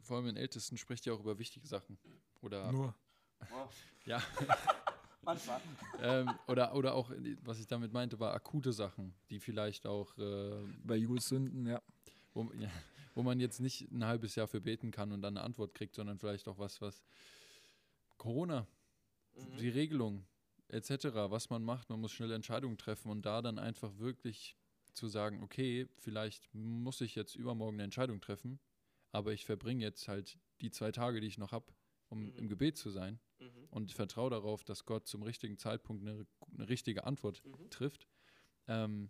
vor 0.02 0.18
allem 0.18 0.28
in 0.28 0.36
Ältesten 0.36 0.78
spricht 0.78 1.06
ja 1.06 1.14
auch 1.14 1.20
über 1.20 1.38
wichtige 1.38 1.68
Sachen. 1.68 2.00
Oder 2.42 2.72
Nur. 2.72 2.96
ja. 4.06 4.22
Manchmal. 5.22 5.62
ähm, 6.02 6.32
oder, 6.48 6.74
oder 6.74 6.96
auch, 6.96 7.12
was 7.44 7.60
ich 7.60 7.68
damit 7.68 7.94
meinte, 7.94 8.20
war 8.20 8.34
akute 8.34 8.74
Sachen, 8.74 9.14
die 9.30 9.40
vielleicht 9.40 9.86
auch, 9.86 10.18
äh, 10.18 10.64
Bei 10.84 10.96
Jules 10.96 11.28
Sünden, 11.28 11.68
ja. 11.68 11.80
wo, 12.34 12.52
ja, 12.60 12.72
wo 13.14 13.22
man 13.22 13.40
jetzt 13.40 13.60
nicht 13.60 13.92
ein 13.92 14.04
halbes 14.04 14.34
Jahr 14.34 14.48
für 14.48 14.60
beten 14.60 14.90
kann 14.90 15.12
und 15.12 15.22
dann 15.22 15.38
eine 15.38 15.46
Antwort 15.46 15.76
kriegt, 15.76 15.94
sondern 15.94 16.18
vielleicht 16.18 16.48
auch 16.48 16.58
was, 16.58 16.82
was 16.82 17.04
Corona, 18.22 18.68
die 19.34 19.70
Regelung 19.70 20.28
etc., 20.68 21.32
was 21.32 21.50
man 21.50 21.64
macht, 21.64 21.90
man 21.90 22.00
muss 22.00 22.12
schnell 22.12 22.32
Entscheidungen 22.32 22.78
treffen 22.78 23.10
und 23.10 23.26
da 23.26 23.42
dann 23.42 23.58
einfach 23.58 23.98
wirklich 23.98 24.56
zu 24.94 25.08
sagen, 25.08 25.42
okay, 25.42 25.88
vielleicht 25.98 26.54
muss 26.54 27.02
ich 27.02 27.16
jetzt 27.16 27.36
übermorgen 27.36 27.78
eine 27.78 27.86
Entscheidung 27.86 28.22
treffen, 28.22 28.60
aber 29.12 29.34
ich 29.34 29.44
verbringe 29.44 29.84
jetzt 29.84 30.08
halt 30.08 30.38
die 30.62 30.70
zwei 30.70 30.92
Tage, 30.92 31.20
die 31.20 31.26
ich 31.26 31.40
noch 31.40 31.52
habe, 31.52 31.74
um 32.10 32.26
Mhm. 32.26 32.38
im 32.38 32.48
Gebet 32.48 32.78
zu 32.78 32.92
sein 32.92 33.20
Mhm. 33.40 33.68
und 33.72 33.92
vertraue 33.92 34.30
darauf, 34.30 34.64
dass 34.64 34.86
Gott 34.86 35.08
zum 35.08 35.24
richtigen 35.24 35.58
Zeitpunkt 35.58 36.08
eine, 36.08 36.28
eine 36.54 36.70
richtige 36.70 37.06
Antwort 37.06 37.44
Mhm. 37.44 37.72
trifft. 37.72 38.08
Ähm, 38.68 39.10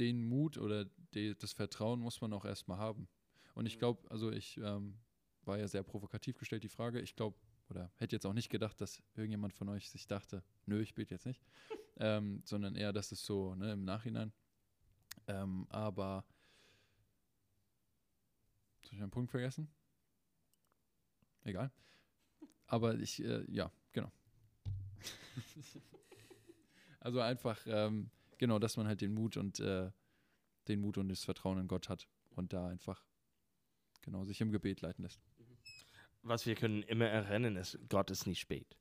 den 0.00 0.24
Mut 0.28 0.58
oder 0.58 0.86
die, 1.14 1.38
das 1.38 1.52
Vertrauen 1.52 2.00
muss 2.00 2.20
man 2.20 2.32
auch 2.32 2.44
erstmal 2.44 2.78
haben. 2.78 3.06
Und 3.54 3.66
ich 3.66 3.74
Mhm. 3.74 3.78
glaube, 3.78 4.10
also 4.10 4.32
ich 4.32 4.56
ähm, 4.56 4.98
war 5.42 5.56
ja 5.56 5.68
sehr 5.68 5.84
provokativ 5.84 6.36
gestellt, 6.36 6.64
die 6.64 6.68
Frage. 6.68 7.00
Ich 7.00 7.14
glaube, 7.14 7.38
oder 7.68 7.90
hätte 7.96 8.16
jetzt 8.16 8.26
auch 8.26 8.32
nicht 8.32 8.50
gedacht, 8.50 8.80
dass 8.80 9.02
irgendjemand 9.14 9.52
von 9.54 9.68
euch 9.68 9.90
sich 9.90 10.06
dachte, 10.06 10.42
nö, 10.66 10.80
ich 10.80 10.94
bete 10.94 11.14
jetzt 11.14 11.26
nicht. 11.26 11.42
ähm, 11.96 12.42
sondern 12.44 12.74
eher, 12.74 12.92
dass 12.92 13.12
es 13.12 13.24
so 13.24 13.54
ne, 13.54 13.72
im 13.72 13.84
Nachhinein. 13.84 14.32
Ähm, 15.26 15.66
aber 15.70 16.24
soll 18.82 18.94
ich 18.94 19.02
einen 19.02 19.10
Punkt 19.10 19.30
vergessen? 19.30 19.68
Egal. 21.44 21.70
Aber 22.66 22.94
ich, 22.94 23.22
äh, 23.22 23.44
ja, 23.50 23.70
genau. 23.92 24.10
also 27.00 27.20
einfach, 27.20 27.60
ähm, 27.66 28.10
genau, 28.38 28.58
dass 28.58 28.76
man 28.76 28.86
halt 28.86 29.00
den 29.00 29.12
Mut 29.12 29.36
und 29.36 29.60
äh, 29.60 29.90
den 30.68 30.80
Mut 30.80 30.98
und 30.98 31.08
das 31.08 31.24
Vertrauen 31.24 31.58
in 31.58 31.68
Gott 31.68 31.88
hat 31.88 32.08
und 32.30 32.52
da 32.52 32.68
einfach 32.68 33.04
genau 34.02 34.24
sich 34.24 34.40
im 34.40 34.50
Gebet 34.50 34.80
leiten 34.80 35.02
lässt. 35.02 35.20
Was 36.28 36.44
wir 36.44 36.56
können 36.56 36.82
immer 36.82 37.06
erinnern, 37.06 37.56
ist, 37.56 37.78
Gott 37.88 38.10
ist 38.10 38.26
nicht 38.26 38.40
spät. 38.40 38.76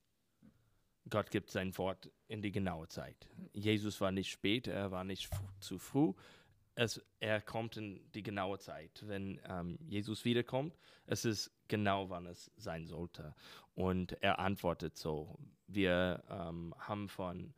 Gott 1.10 1.32
gibt 1.32 1.50
sein 1.50 1.78
Wort 1.78 2.12
in 2.28 2.42
die 2.42 2.52
genaue 2.52 2.90
Zeit. 2.90 3.30
Jesus 3.54 4.02
war 4.02 4.12
nicht 4.12 4.30
spät, 4.30 4.68
er 4.68 4.92
war 4.92 5.06
nicht 5.06 5.30
zu 5.62 5.80
früh. 5.80 6.12
Es, 6.76 7.02
er 7.22 7.40
kommt 7.40 7.78
in 7.78 8.12
die 8.12 8.22
genaue 8.22 8.60
Zeit. 8.60 9.02
Wenn 9.08 9.40
ähm, 9.48 9.80
Jesus 9.88 10.26
wiederkommt, 10.26 10.78
es 11.06 11.24
ist 11.24 11.50
genau, 11.70 12.10
wann 12.10 12.26
es 12.26 12.52
sein 12.58 12.86
sollte. 12.86 13.34
Und 13.76 14.22
er 14.22 14.40
antwortet 14.40 14.98
so. 14.98 15.40
Wir 15.68 16.22
ähm, 16.30 16.76
haben 16.78 17.08
von 17.08 17.54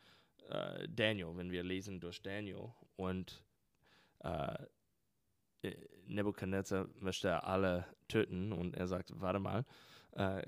äh, 0.49 0.88
Daniel, 0.88 1.36
wenn 1.36 1.52
wir 1.52 1.63
lesen 1.63 1.99
durch 1.99 2.21
Daniel 2.21 2.71
und 2.95 3.43
äh, 4.19 4.54
Nebuchadnezzar 6.08 6.88
möchte 7.00 7.43
alle 7.43 7.86
töten 8.08 8.52
und 8.52 8.76
er 8.76 8.88
sagt, 8.88 9.12
warte 9.19 9.39
mal, 9.39 9.65
äh, 10.12 10.45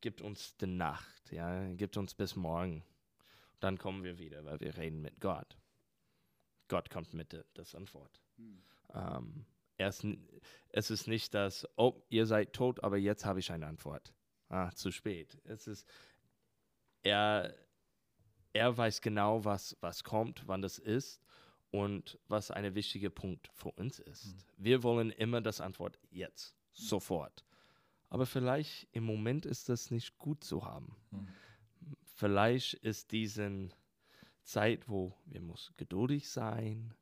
gibt 0.00 0.20
uns 0.20 0.56
die 0.56 0.66
Nacht, 0.66 1.32
ja, 1.32 1.72
gibt 1.74 1.96
uns 1.96 2.14
bis 2.14 2.36
morgen. 2.36 2.84
Dann 3.60 3.78
kommen 3.78 4.04
wir 4.04 4.18
wieder, 4.18 4.44
weil 4.44 4.60
wir 4.60 4.76
reden 4.76 5.00
mit 5.00 5.20
Gott. 5.20 5.56
Gott 6.68 6.90
kommt 6.90 7.14
mit 7.14 7.32
der 7.32 7.44
das 7.54 7.74
Antwort. 7.74 8.20
Ähm, 8.94 9.46
er 9.78 9.88
ist, 9.88 10.04
n- 10.04 10.28
es 10.70 10.90
ist 10.90 11.06
nicht 11.06 11.34
das, 11.34 11.66
oh, 11.76 12.02
ihr 12.08 12.26
seid 12.26 12.52
tot, 12.52 12.82
aber 12.84 12.96
jetzt 12.98 13.24
habe 13.24 13.40
ich 13.40 13.50
eine 13.50 13.66
Antwort. 13.66 14.12
Ah, 14.48 14.70
zu 14.72 14.92
spät. 14.92 15.38
Es 15.44 15.66
ist, 15.66 15.88
er, 17.02 17.54
er 18.52 18.76
weiß 18.76 19.00
genau, 19.00 19.44
was, 19.44 19.76
was 19.80 20.04
kommt, 20.04 20.46
wann 20.46 20.62
das 20.62 20.78
ist 20.78 21.22
und 21.70 22.18
was 22.28 22.50
ein 22.50 22.74
wichtiger 22.74 23.10
Punkt 23.10 23.50
für 23.52 23.70
uns 23.70 23.98
ist. 23.98 24.34
Wir 24.56 24.82
wollen 24.82 25.10
immer 25.10 25.40
das 25.40 25.60
Antwort 25.60 25.98
jetzt, 26.10 26.54
sofort. 26.72 27.44
Aber 28.08 28.26
vielleicht 28.26 28.88
im 28.92 29.04
Moment 29.04 29.46
ist 29.46 29.68
das 29.68 29.90
nicht 29.90 30.16
gut 30.18 30.44
zu 30.44 30.64
haben. 30.64 30.96
Mhm. 31.10 31.28
Vielleicht 32.14 32.74
ist 32.74 33.12
diese 33.12 33.68
Zeit, 34.42 34.88
wo 34.88 35.12
wir 35.26 35.40
muss 35.40 35.72
geduldig 35.76 36.28
sein 36.28 36.94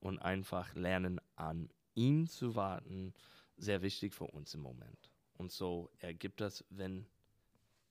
und 0.00 0.18
einfach 0.18 0.74
lernen, 0.74 1.20
an 1.34 1.70
ihn 1.94 2.26
zu 2.26 2.54
warten, 2.54 3.14
sehr 3.56 3.82
wichtig 3.82 4.14
für 4.14 4.26
uns 4.26 4.54
im 4.54 4.60
Moment. 4.60 5.10
Und 5.34 5.50
so 5.50 5.90
ergibt 5.98 6.40
das, 6.40 6.64
wenn 6.70 7.06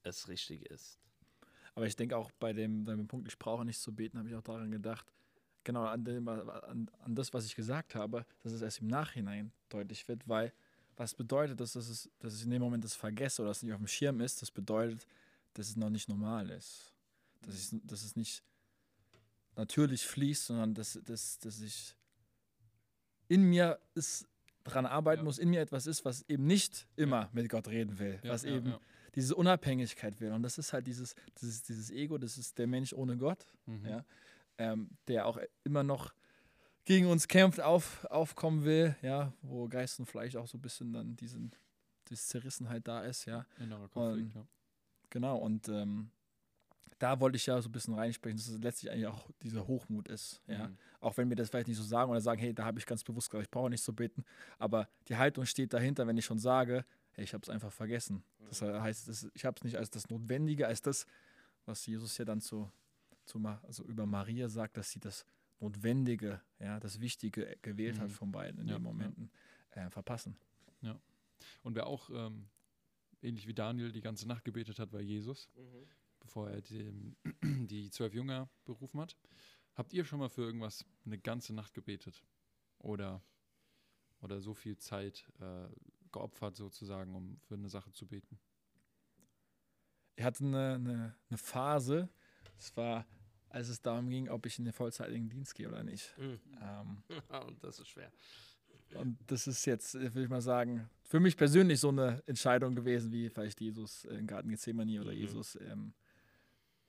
es 0.03 0.27
richtig 0.27 0.65
ist. 0.67 0.99
Aber 1.75 1.85
ich 1.85 1.95
denke 1.95 2.17
auch 2.17 2.31
bei 2.31 2.53
dem, 2.53 2.85
bei 2.85 2.95
dem 2.95 3.07
Punkt, 3.07 3.27
ich 3.27 3.37
brauche 3.37 3.65
nicht 3.65 3.79
zu 3.79 3.93
beten, 3.93 4.17
habe 4.17 4.29
ich 4.29 4.35
auch 4.35 4.43
daran 4.43 4.71
gedacht, 4.71 5.11
genau 5.69 5.86
an, 5.86 6.03
dem, 6.03 6.27
an, 6.27 6.89
an 7.05 7.15
das, 7.15 7.34
was 7.34 7.45
ich 7.45 7.55
gesagt 7.55 7.95
habe, 7.95 8.25
dass 8.43 8.51
es 8.51 8.62
erst 8.62 8.79
im 8.82 8.88
Nachhinein 8.88 9.51
deutlich 9.69 10.08
wird, 10.08 10.27
weil 10.27 10.51
was 10.97 11.13
bedeutet 11.15 11.60
das, 11.60 11.73
dass, 11.73 11.88
es, 11.88 12.10
dass 12.19 12.36
ich 12.36 12.43
in 12.43 12.51
dem 12.51 12.62
Moment 12.62 12.84
das 12.84 12.95
vergesse 12.95 13.41
oder 13.41 13.49
dass 13.51 13.58
es 13.58 13.63
nicht 13.63 13.73
auf 13.73 13.79
dem 13.79 13.88
Schirm 13.88 14.19
ist, 14.21 14.41
das 14.41 14.51
bedeutet, 14.51 15.05
dass 15.53 15.69
es 15.69 15.75
noch 15.77 15.89
nicht 15.89 16.10
normal 16.10 16.49
ist. 16.49 16.93
Dass, 17.41 17.55
ich, 17.55 17.79
dass 17.86 18.03
es 18.03 18.15
nicht 18.15 18.43
natürlich 19.55 20.05
fließt, 20.05 20.45
sondern 20.47 20.73
dass, 20.73 20.99
dass, 21.03 21.39
dass 21.39 21.62
ich 21.62 21.95
in 23.27 23.43
mir 23.43 23.79
es 23.95 24.27
dran 24.63 24.86
arbeiten 24.86 25.19
Ja. 25.21 25.23
muss, 25.23 25.38
in 25.39 25.49
mir 25.49 25.62
etwas 25.62 25.88
ist, 25.88 26.03
was 26.05 26.23
eben 26.27 26.45
nicht 26.45 26.88
immer 26.95 27.29
mit 27.34 27.49
Gott 27.49 27.67
reden 27.67 27.97
will, 27.99 28.19
Ja, 28.23 28.32
was 28.32 28.43
ja, 28.43 28.55
eben 28.55 28.69
ja. 28.71 28.79
diese 29.15 29.36
Unabhängigkeit 29.36 30.19
will. 30.19 30.32
Und 30.32 30.43
das 30.43 30.58
ist 30.58 30.73
halt 30.73 30.86
dieses, 30.88 31.15
dieses, 31.41 31.62
dieses 31.63 31.91
Ego, 31.91 32.17
das 32.17 32.38
ist 32.38 32.58
der 32.58 32.67
Mensch 32.67 32.93
ohne 32.93 33.17
Gott, 33.17 33.45
Mhm. 33.65 33.86
ja, 33.88 34.05
ähm, 34.59 34.89
der 35.07 35.25
auch 35.25 35.39
immer 35.63 35.83
noch 35.83 36.13
gegen 36.85 37.07
uns 37.07 37.27
kämpft, 37.27 37.61
auf, 37.61 38.05
aufkommen 38.05 38.63
will, 38.65 38.95
ja, 39.01 39.33
wo 39.41 39.67
Geist 39.67 39.99
und 39.99 40.05
Fleisch 40.05 40.35
auch 40.35 40.47
so 40.47 40.57
ein 40.57 40.61
bisschen 40.61 40.93
dann 40.93 41.15
diesen, 41.15 41.51
diese 42.07 42.21
Zerrissenheit 42.23 42.87
da 42.87 43.03
ist, 43.03 43.25
ja. 43.25 43.45
Innerer 43.59 43.87
Konflikt, 43.87 44.35
ja. 44.35 44.45
Genau, 45.09 45.37
und 45.37 45.67
ähm, 45.69 46.11
da 46.99 47.19
wollte 47.19 47.37
ich 47.37 47.45
ja 47.45 47.61
so 47.61 47.69
ein 47.69 47.71
bisschen 47.71 47.93
reinsprechen, 47.93 48.37
dass 48.37 48.47
es 48.47 48.59
letztlich 48.59 48.91
eigentlich 48.91 49.07
auch 49.07 49.29
dieser 49.41 49.65
Hochmut 49.67 50.07
ist, 50.09 50.41
ja. 50.47 50.67
Mhm. 50.67 50.77
Auch 50.99 51.15
wenn 51.15 51.29
wir 51.29 51.37
das 51.37 51.49
vielleicht 51.49 51.69
nicht 51.69 51.77
so 51.77 51.83
sagen 51.83 52.11
oder 52.11 52.19
sagen, 52.19 52.41
hey, 52.41 52.53
da 52.53 52.65
habe 52.65 52.79
ich 52.79 52.85
ganz 52.85 53.03
bewusst 53.03 53.29
gesagt, 53.29 53.45
ich 53.45 53.51
brauche 53.51 53.69
nicht 53.69 53.83
so 53.83 53.93
beten, 53.93 54.25
aber 54.57 54.89
die 55.07 55.15
Haltung 55.15 55.45
steht 55.45 55.73
dahinter, 55.73 56.05
wenn 56.05 56.17
ich 56.17 56.25
schon 56.25 56.39
sage, 56.39 56.85
hey, 57.11 57.23
ich 57.23 57.33
habe 57.33 57.43
es 57.43 57.49
einfach 57.49 57.71
vergessen. 57.71 58.23
Das 58.47 58.61
heißt, 58.61 59.07
das, 59.07 59.29
ich 59.33 59.45
habe 59.45 59.55
es 59.57 59.63
nicht 59.63 59.77
als 59.77 59.89
das 59.89 60.09
Notwendige, 60.09 60.67
als 60.67 60.81
das, 60.81 61.05
was 61.65 61.85
Jesus 61.85 62.17
ja 62.17 62.25
dann 62.25 62.41
zu, 62.41 62.69
zu 63.29 63.39
also 63.63 63.83
über 63.85 64.05
Maria 64.05 64.49
sagt, 64.49 64.75
dass 64.77 64.91
sie 64.91 64.99
das 64.99 65.25
Notwendige, 65.59 66.41
ja, 66.59 66.79
das 66.79 66.99
Wichtige 66.99 67.57
gewählt 67.61 67.99
hat 67.99 68.07
Mhm. 68.09 68.13
von 68.13 68.31
beiden 68.31 68.59
in 68.61 68.67
Ja, 68.67 68.75
den 68.77 68.83
ja. 68.83 68.89
Momenten 68.91 69.31
äh, 69.71 69.89
verpassen. 69.89 70.35
Und 71.63 71.75
wer 71.75 71.87
auch 71.87 72.09
ähm, 72.09 72.49
ähnlich 73.21 73.47
wie 73.47 73.53
Daniel 73.53 73.91
die 73.91 74.01
ganze 74.01 74.27
Nacht 74.27 74.43
gebetet 74.43 74.77
hat, 74.79 74.91
war 74.91 74.99
Jesus, 74.99 75.49
bevor 76.19 76.49
er 76.49 76.61
die, 76.61 77.15
die 77.67 77.89
zwölf 77.91 78.13
Jünger 78.13 78.49
berufen 78.65 78.99
hat. 78.99 79.15
Habt 79.75 79.93
ihr 79.93 80.03
schon 80.03 80.19
mal 80.19 80.29
für 80.29 80.41
irgendwas 80.41 80.85
eine 81.05 81.17
ganze 81.17 81.53
Nacht 81.53 81.73
gebetet? 81.73 82.23
Oder, 82.79 83.21
oder 84.21 84.41
so 84.41 84.53
viel 84.53 84.77
Zeit 84.77 85.31
äh, 85.39 85.67
geopfert 86.11 86.55
sozusagen, 86.57 87.15
um 87.15 87.39
für 87.41 87.55
eine 87.55 87.69
Sache 87.69 87.91
zu 87.93 88.05
beten? 88.05 88.37
Ich 90.15 90.23
hatte 90.25 90.43
eine, 90.43 90.73
eine, 90.75 91.15
eine 91.29 91.37
Phase, 91.37 92.09
es 92.57 92.75
war, 92.75 93.05
als 93.49 93.69
es 93.69 93.81
darum 93.81 94.09
ging, 94.09 94.29
ob 94.29 94.45
ich 94.45 94.59
in 94.59 94.65
den 94.65 94.73
vollzeitigen 94.73 95.29
Dienst 95.29 95.55
gehe 95.55 95.67
oder 95.67 95.83
nicht. 95.83 96.13
Mhm. 96.17 96.39
Ähm, 96.62 97.03
Und 97.47 97.63
das 97.63 97.79
ist 97.79 97.88
schwer. 97.89 98.12
Und 98.95 99.17
das 99.27 99.45
ist 99.47 99.65
jetzt, 99.65 99.93
würde 99.93 100.23
ich 100.23 100.29
mal 100.29 100.41
sagen, 100.41 100.89
für 101.03 101.19
mich 101.19 101.38
persönlich 101.38 101.79
so 101.79 101.89
eine 101.89 102.23
Entscheidung 102.25 102.75
gewesen, 102.75 103.12
wie 103.12 103.29
vielleicht 103.29 103.62
Jesus 103.62 104.05
im 104.05 104.25
Garten 104.25 104.49
Gethsemane 104.49 104.99
oder 104.99 105.12
Mhm. 105.12 105.17
Jesus, 105.17 105.55
ähm, 105.62 105.93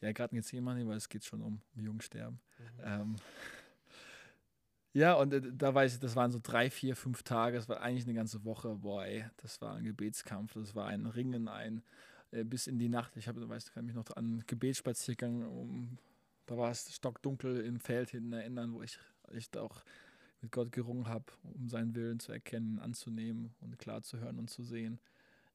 ja, 0.01 0.13
Garten 0.13 0.37
Gethsemane, 0.37 0.87
weil 0.87 0.97
es 0.97 1.09
geht 1.09 1.25
schon 1.25 1.43
um, 1.43 1.61
um 1.77 1.85
Jungsterben. 1.85 2.41
Ähm, 2.83 3.17
ja, 4.95 5.15
und 5.15 5.35
äh, 5.35 5.43
da 5.53 5.75
weiß 5.75 5.95
ich, 5.95 6.01
das 6.01 6.17
waren 6.17 6.33
so 6.33 6.41
drei, 6.43 6.71
vier, 6.71 6.97
fünf 6.97 7.23
Tage, 7.23 7.59
es 7.59 7.69
war 7.69 7.83
eigentlich 7.83 8.05
eine 8.05 8.15
ganze 8.15 8.45
Woche, 8.45 8.77
boah, 8.77 9.05
ey, 9.05 9.27
das 9.37 9.61
war 9.61 9.75
ein 9.75 9.85
Gebetskampf, 9.85 10.55
das 10.55 10.75
war 10.75 10.87
ein 10.87 11.05
Ringen, 11.05 11.49
ein 11.49 11.83
äh, 12.31 12.45
bis 12.45 12.67
in 12.67 12.79
die 12.79 12.89
Nacht. 12.89 13.17
Ich 13.17 13.29
habe, 13.29 13.47
weißt 13.47 13.69
du, 13.69 13.73
kann 13.73 13.85
mich 13.85 13.95
noch 13.95 14.11
an 14.17 14.25
einen 14.25 14.45
Gebetsspaziergang, 14.47 15.43
um, 15.45 15.99
da 16.47 16.57
war 16.57 16.71
es 16.71 16.93
stockdunkel 16.95 17.61
im 17.61 17.81
Feld 17.81 18.11
hinten 18.11 18.33
erinnern, 18.33 18.73
wo 18.73 18.83
ich 18.83 18.99
echt 19.33 19.57
auch 19.57 19.85
mit 20.41 20.53
Gott 20.53 20.73
gerungen 20.73 21.07
habe, 21.07 21.27
um 21.43 21.69
seinen 21.69 21.95
Willen 21.95 22.19
zu 22.19 22.33
erkennen, 22.33 22.79
anzunehmen 22.79 23.55
und 23.61 23.79
klar 23.79 24.03
zu 24.03 24.19
hören 24.19 24.39
und 24.39 24.49
zu 24.49 24.63
sehen. 24.63 24.99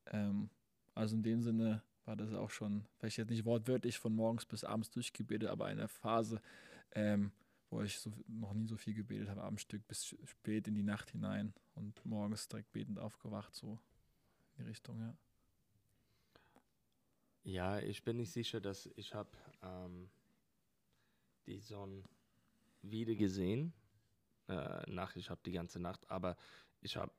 Ähm, 0.08 0.50
also 0.94 1.16
in 1.16 1.24
dem 1.24 1.42
Sinne 1.42 1.82
war 2.06 2.16
das 2.16 2.34
auch 2.34 2.52
schon, 2.52 2.86
vielleicht 2.98 3.18
jetzt 3.18 3.32
nicht 3.32 3.46
wortwörtlich 3.46 3.98
von 3.98 4.14
morgens 4.16 4.46
bis 4.46 4.64
abends 4.64 4.92
durchgebetet, 4.92 5.50
aber 5.50 5.66
eine 5.66 5.88
Phase, 5.88 6.42
ähm, 6.92 7.32
wo 7.70 7.82
ich 7.82 8.00
so, 8.00 8.12
noch 8.28 8.54
nie 8.54 8.68
so 8.68 8.78
viel 8.78 8.94
gebetet 8.94 9.30
habe, 9.30 9.44
am 9.44 9.58
Stück 9.58 9.88
bis 9.88 10.06
spät 10.06 10.68
in 10.68 10.76
die 10.76 10.84
Nacht 10.84 11.10
hinein 11.12 11.54
und 11.74 12.06
morgens 12.06 12.48
direkt 12.48 12.72
betend 12.72 13.00
aufgewacht, 13.00 13.56
so 13.56 13.80
in 14.58 14.64
die 14.64 14.70
Richtung, 14.70 15.00
ja. 15.00 15.18
Ja, 17.44 17.80
ich 17.80 18.04
bin 18.04 18.18
nicht 18.18 18.32
sicher, 18.32 18.60
dass 18.60 18.90
ich 18.96 19.14
habe 19.14 19.30
ähm, 19.62 20.10
die 21.46 21.60
Sonne 21.60 22.04
wieder 22.82 23.16
gesehen. 23.16 23.74
Äh, 24.48 24.90
nach, 24.90 25.16
ich 25.16 25.30
habe 25.30 25.42
die 25.46 25.52
ganze 25.52 25.80
Nacht, 25.80 26.10
aber 26.10 26.36
ich 26.82 26.98
habe 26.98 27.12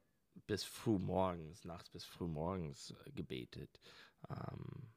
bis 0.47 0.65
früh 0.65 0.99
morgens, 0.99 1.65
nachts 1.65 1.91
bis 1.91 2.05
früh 2.05 2.27
morgens 2.27 2.95
äh, 3.05 3.11
gebetet. 3.13 3.81
Ähm, 4.29 4.93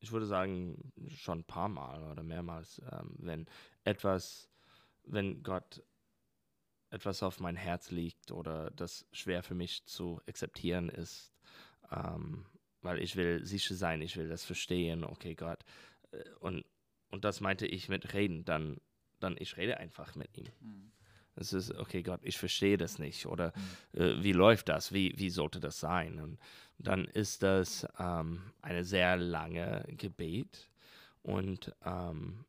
ich 0.00 0.10
würde 0.10 0.26
sagen, 0.26 0.92
schon 1.08 1.40
ein 1.40 1.44
paar 1.44 1.68
Mal 1.68 2.02
oder 2.02 2.22
mehrmals, 2.22 2.82
ähm, 2.90 3.14
wenn 3.18 3.46
etwas, 3.84 4.50
wenn 5.04 5.42
Gott 5.42 5.82
etwas 6.90 7.22
auf 7.22 7.40
mein 7.40 7.56
Herz 7.56 7.90
liegt 7.90 8.32
oder 8.32 8.70
das 8.72 9.06
schwer 9.12 9.42
für 9.42 9.54
mich 9.54 9.86
zu 9.86 10.20
akzeptieren 10.26 10.88
ist, 10.88 11.32
ähm, 11.90 12.44
weil 12.82 12.98
ich 13.00 13.16
will 13.16 13.44
sicher 13.46 13.74
sein, 13.74 14.02
ich 14.02 14.16
will 14.16 14.28
das 14.28 14.44
verstehen, 14.44 15.04
okay 15.04 15.34
Gott. 15.34 15.64
Äh, 16.10 16.28
und, 16.40 16.64
und 17.12 17.24
das 17.24 17.40
meinte 17.40 17.66
ich 17.66 17.88
mit 17.88 18.14
reden, 18.14 18.44
dann, 18.44 18.80
dann 19.20 19.36
ich 19.38 19.56
rede 19.56 19.78
einfach 19.78 20.16
mit 20.16 20.36
ihm. 20.36 20.48
Mhm. 20.60 20.90
Es 21.34 21.52
ist, 21.52 21.72
okay 21.74 22.02
Gott, 22.02 22.20
ich 22.24 22.36
verstehe 22.36 22.76
das 22.76 22.98
nicht 22.98 23.26
oder 23.26 23.52
mhm. 23.92 24.00
äh, 24.00 24.22
wie 24.22 24.32
läuft 24.32 24.68
das, 24.68 24.92
wie, 24.92 25.14
wie 25.16 25.30
sollte 25.30 25.60
das 25.60 25.78
sein? 25.78 26.18
Und 26.18 26.38
dann 26.78 27.04
ist 27.04 27.42
das 27.42 27.86
ähm, 27.98 28.42
eine 28.60 28.84
sehr 28.84 29.16
lange 29.16 29.84
Gebet 29.96 30.68
und 31.22 31.72
ähm, 31.84 32.44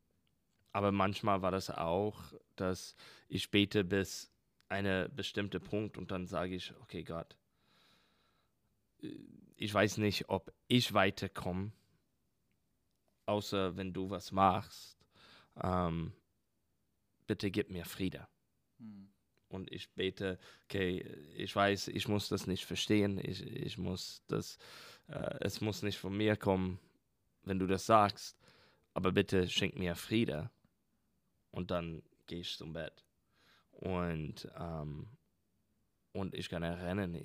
aber 0.72 0.90
manchmal 0.90 1.40
war 1.40 1.52
das 1.52 1.70
auch, 1.70 2.20
dass 2.56 2.96
ich 3.28 3.52
bete 3.52 3.84
bis 3.84 4.32
eine 4.68 5.08
bestimmte 5.08 5.60
Punkt 5.60 5.96
und 5.96 6.10
dann 6.10 6.26
sage 6.26 6.56
ich, 6.56 6.74
okay 6.80 7.04
Gott, 7.04 7.36
ich 9.56 9.72
weiß 9.72 9.98
nicht, 9.98 10.28
ob 10.28 10.52
ich 10.66 10.92
weiterkomme, 10.92 11.70
außer 13.26 13.76
wenn 13.76 13.92
du 13.92 14.10
was 14.10 14.32
machst. 14.32 14.98
Ähm, 15.62 16.12
bitte 17.26 17.50
gib 17.50 17.70
mir 17.70 17.84
Friede. 17.84 18.26
Hm. 18.78 19.08
Und 19.48 19.70
ich 19.70 19.90
bete, 19.90 20.38
okay, 20.64 21.00
ich 21.36 21.54
weiß, 21.54 21.88
ich 21.88 22.08
muss 22.08 22.28
das 22.28 22.46
nicht 22.46 22.64
verstehen, 22.64 23.20
ich, 23.22 23.46
ich 23.46 23.78
muss 23.78 24.22
das, 24.26 24.58
äh, 25.06 25.36
es 25.40 25.60
muss 25.60 25.82
nicht 25.82 25.98
von 25.98 26.16
mir 26.16 26.36
kommen, 26.36 26.80
wenn 27.44 27.58
du 27.58 27.66
das 27.66 27.86
sagst, 27.86 28.36
aber 28.94 29.12
bitte 29.12 29.48
schenk 29.48 29.76
mir 29.76 29.94
Friede. 29.94 30.50
Und 31.50 31.70
dann 31.70 32.02
gehe 32.26 32.40
ich 32.40 32.56
zum 32.56 32.72
Bett. 32.72 33.04
Und, 33.70 34.48
ähm, 34.58 35.08
und 36.12 36.34
ich 36.34 36.48
kann 36.48 36.62
erinnern, 36.62 37.16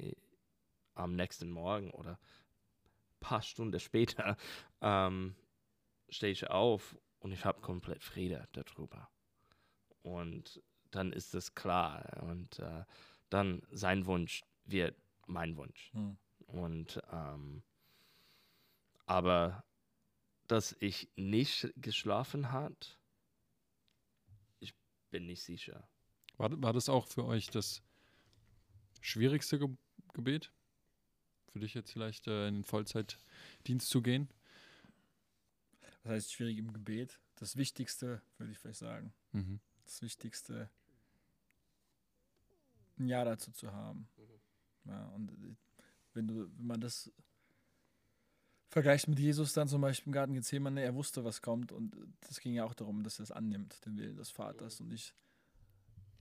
am 0.93 1.15
nächsten 1.15 1.49
Morgen 1.49 1.89
oder 1.91 2.11
ein 2.11 3.19
paar 3.19 3.41
Stunden 3.41 3.79
später 3.79 4.37
ähm, 4.81 5.35
stehe 6.09 6.31
ich 6.31 6.49
auf 6.49 6.97
und 7.19 7.31
ich 7.31 7.45
habe 7.45 7.61
komplett 7.61 8.03
Friede 8.03 8.47
darüber. 8.53 9.09
Und 10.01 10.61
dann 10.91 11.11
ist 11.11 11.35
es 11.35 11.55
klar. 11.55 12.23
Und 12.23 12.59
äh, 12.59 12.83
dann 13.29 13.61
sein 13.71 14.05
Wunsch 14.05 14.43
wird 14.65 14.95
mein 15.27 15.55
Wunsch. 15.57 15.91
Hm. 15.93 16.17
Und 16.47 17.01
ähm, 17.11 17.63
aber 19.05 19.63
dass 20.47 20.75
ich 20.79 21.09
nicht 21.15 21.71
geschlafen 21.77 22.51
hat, 22.51 22.99
ich 24.59 24.73
bin 25.11 25.25
nicht 25.25 25.43
sicher. 25.43 25.87
War, 26.37 26.49
war 26.61 26.73
das 26.73 26.89
auch 26.89 27.07
für 27.07 27.25
euch 27.25 27.47
das 27.47 27.83
schwierigste 29.01 29.59
Ge 29.59 29.69
Gebet? 30.13 30.51
Für 31.51 31.59
dich 31.59 31.73
jetzt 31.73 31.91
vielleicht 31.91 32.27
äh, 32.27 32.47
in 32.47 32.55
den 32.55 32.63
Vollzeitdienst 32.63 33.89
zu 33.89 34.01
gehen? 34.01 34.29
Was 36.03 36.13
heißt 36.13 36.33
schwierig 36.33 36.57
im 36.57 36.73
Gebet? 36.73 37.19
Das 37.35 37.55
Wichtigste, 37.55 38.21
würde 38.37 38.51
ich 38.51 38.59
vielleicht 38.59 38.79
sagen. 38.79 39.13
Mhm. 39.31 39.59
Das 39.85 40.01
Wichtigste, 40.01 40.69
ein 42.97 43.07
Ja 43.07 43.23
dazu 43.23 43.51
zu 43.51 43.71
haben. 43.71 44.07
Mhm. 44.17 44.91
Ja, 44.91 45.05
und 45.09 45.31
äh, 45.31 45.55
wenn 46.13 46.27
du, 46.27 46.49
wenn 46.57 46.67
man 46.67 46.81
das 46.81 47.11
vergleicht 48.69 49.07
mit 49.07 49.19
Jesus 49.19 49.53
dann 49.53 49.67
zum 49.67 49.81
Beispiel 49.81 50.07
im 50.07 50.13
Garten 50.13 50.33
Gethsemane, 50.33 50.81
er 50.81 50.95
wusste, 50.95 51.23
was 51.23 51.41
kommt 51.41 51.71
und 51.71 51.95
das 52.21 52.39
ging 52.39 52.53
ja 52.53 52.65
auch 52.65 52.73
darum, 52.73 53.03
dass 53.03 53.19
er 53.19 53.23
es 53.23 53.31
annimmt, 53.31 53.83
den 53.85 53.97
Willen 53.97 54.15
des 54.15 54.29
Vaters 54.29 54.79
und 54.79 54.89
nicht 54.89 55.15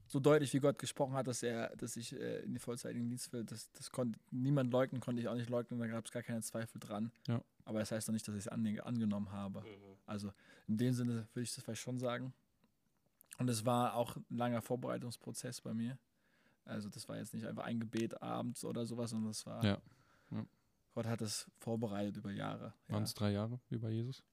so 0.09 0.19
deutlich, 0.19 0.51
wie 0.53 0.59
Gott 0.59 0.79
gesprochen 0.79 1.13
hat, 1.13 1.27
dass 1.27 1.43
er, 1.43 1.75
dass 1.77 1.95
ich 1.95 2.19
äh, 2.19 2.39
in 2.39 2.53
die 2.53 2.59
vollzeitigen 2.59 3.07
Dienst 3.07 3.31
will, 3.31 3.43
das, 3.43 3.71
das 3.73 3.91
konnte 3.91 4.19
niemand 4.31 4.71
leugnen, 4.71 5.01
konnte 5.01 5.21
ich 5.21 5.27
auch 5.27 5.35
nicht 5.35 5.51
leugnen, 5.51 5.79
da 5.79 5.85
gab 5.85 6.03
es 6.03 6.11
gar 6.11 6.23
keine 6.23 6.41
Zweifel 6.41 6.79
dran. 6.79 7.11
Ja. 7.27 7.41
Aber 7.63 7.77
das 7.77 7.91
heißt 7.91 8.07
doch 8.07 8.13
nicht, 8.13 8.27
dass 8.27 8.33
ich 8.33 8.41
es 8.41 8.47
an, 8.47 8.65
angenommen 8.79 9.31
habe. 9.31 9.61
Mhm. 9.61 9.65
Also 10.07 10.33
in 10.67 10.77
dem 10.77 10.93
Sinne 10.93 11.27
würde 11.33 11.43
ich 11.43 11.53
das 11.53 11.63
vielleicht 11.63 11.81
schon 11.81 11.99
sagen. 11.99 12.33
Und 13.37 13.49
es 13.49 13.65
war 13.65 13.93
auch 13.93 14.15
ein 14.15 14.25
langer 14.29 14.63
Vorbereitungsprozess 14.63 15.61
bei 15.61 15.75
mir. 15.75 15.99
Also 16.65 16.89
das 16.89 17.07
war 17.07 17.17
jetzt 17.17 17.35
nicht 17.35 17.45
einfach 17.45 17.63
ein 17.63 17.79
Gebet 17.79 18.19
abends 18.19 18.65
oder 18.65 18.87
sowas, 18.87 19.11
sondern 19.11 19.29
das 19.29 19.45
war, 19.45 19.63
ja. 19.63 19.79
Ja. 20.31 20.45
Gott 20.95 21.05
hat 21.05 21.21
es 21.21 21.49
vorbereitet 21.59 22.17
über 22.17 22.31
Jahre. 22.31 22.73
Waren 22.87 23.03
es 23.03 23.13
drei 23.13 23.31
Jahre 23.31 23.59
wie 23.69 23.77
bei 23.77 23.91
Jesus? 23.91 24.23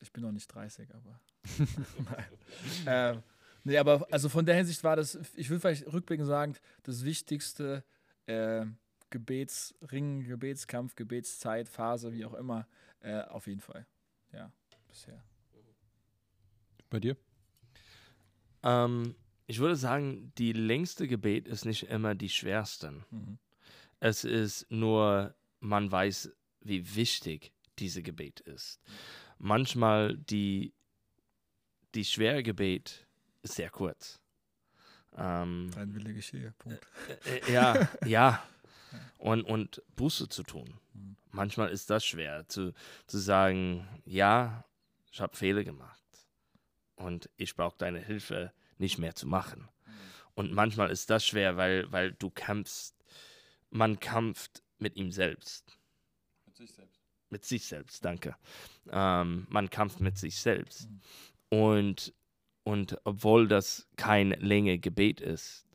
Ich 0.00 0.12
bin 0.12 0.22
noch 0.22 0.32
nicht 0.32 0.48
30, 0.48 0.94
aber. 0.94 1.20
ähm, 2.86 3.22
Nee, 3.66 3.78
aber 3.78 4.06
also 4.12 4.28
von 4.28 4.46
der 4.46 4.54
Hinsicht 4.54 4.84
war 4.84 4.94
das, 4.94 5.18
ich 5.34 5.50
will 5.50 5.58
vielleicht 5.58 5.92
rückblickend 5.92 6.28
sagen, 6.28 6.54
das 6.84 7.04
wichtigste 7.04 7.82
äh, 8.26 8.64
Gebetsring, 9.10 10.22
Gebetskampf, 10.22 10.94
Gebetszeit, 10.94 11.68
Phase, 11.68 12.12
wie 12.12 12.24
auch 12.24 12.34
immer, 12.34 12.68
äh, 13.00 13.22
auf 13.22 13.48
jeden 13.48 13.60
Fall. 13.60 13.84
Ja, 14.32 14.52
bisher. 14.86 15.20
Bei 16.90 17.00
dir? 17.00 17.16
Ähm, 18.62 19.16
ich 19.48 19.58
würde 19.58 19.74
sagen, 19.74 20.32
die 20.38 20.52
längste 20.52 21.08
Gebet 21.08 21.48
ist 21.48 21.64
nicht 21.64 21.88
immer 21.88 22.14
die 22.14 22.28
schwersten. 22.28 23.04
Mhm. 23.10 23.38
Es 23.98 24.22
ist 24.22 24.70
nur, 24.70 25.34
man 25.58 25.90
weiß, 25.90 26.32
wie 26.60 26.94
wichtig 26.94 27.52
diese 27.80 28.04
Gebet 28.04 28.38
ist. 28.38 28.80
Manchmal 29.38 30.16
die, 30.16 30.72
die 31.96 32.04
schwere 32.04 32.44
Gebet 32.44 33.05
sehr 33.54 33.70
kurz. 33.70 34.20
Ähm, 35.16 35.70
Dein 35.74 35.94
Wille 35.94 36.12
geschehe, 36.12 36.52
Punkt. 36.58 36.86
Äh, 37.24 37.38
äh, 37.38 37.52
ja, 37.52 37.88
ja. 38.04 38.42
Und, 39.18 39.42
und 39.42 39.82
Buße 39.96 40.28
zu 40.28 40.42
tun. 40.42 40.78
Mhm. 40.92 41.16
Manchmal 41.30 41.70
ist 41.70 41.90
das 41.90 42.04
schwer, 42.04 42.46
zu, 42.48 42.72
zu 43.06 43.18
sagen, 43.18 43.86
ja, 44.04 44.64
ich 45.10 45.20
habe 45.20 45.36
Fehler 45.36 45.64
gemacht 45.64 46.02
und 46.96 47.30
ich 47.36 47.56
brauche 47.56 47.76
deine 47.78 48.00
Hilfe 48.00 48.52
nicht 48.78 48.98
mehr 48.98 49.14
zu 49.14 49.26
machen. 49.26 49.62
Mhm. 49.62 49.92
Und 50.34 50.52
manchmal 50.52 50.90
ist 50.90 51.10
das 51.10 51.26
schwer, 51.26 51.56
weil, 51.56 51.90
weil 51.90 52.12
du 52.12 52.30
kämpfst, 52.30 52.94
man 53.70 53.98
kämpft 53.98 54.62
mit 54.78 54.96
ihm 54.96 55.10
selbst. 55.10 55.78
Mit 56.44 56.56
sich 56.56 56.72
selbst. 56.72 57.00
Mit 57.30 57.44
sich 57.44 57.66
selbst, 57.66 58.04
danke. 58.04 58.36
Ähm, 58.90 59.46
man 59.50 59.68
kämpft 59.70 60.00
mit 60.00 60.18
sich 60.18 60.38
selbst. 60.38 60.88
Mhm. 60.88 61.00
Und 61.48 62.14
und 62.66 62.98
obwohl 63.04 63.46
das 63.46 63.86
kein 63.94 64.30
länger 64.30 64.76
Gebet 64.78 65.20
ist, 65.20 65.68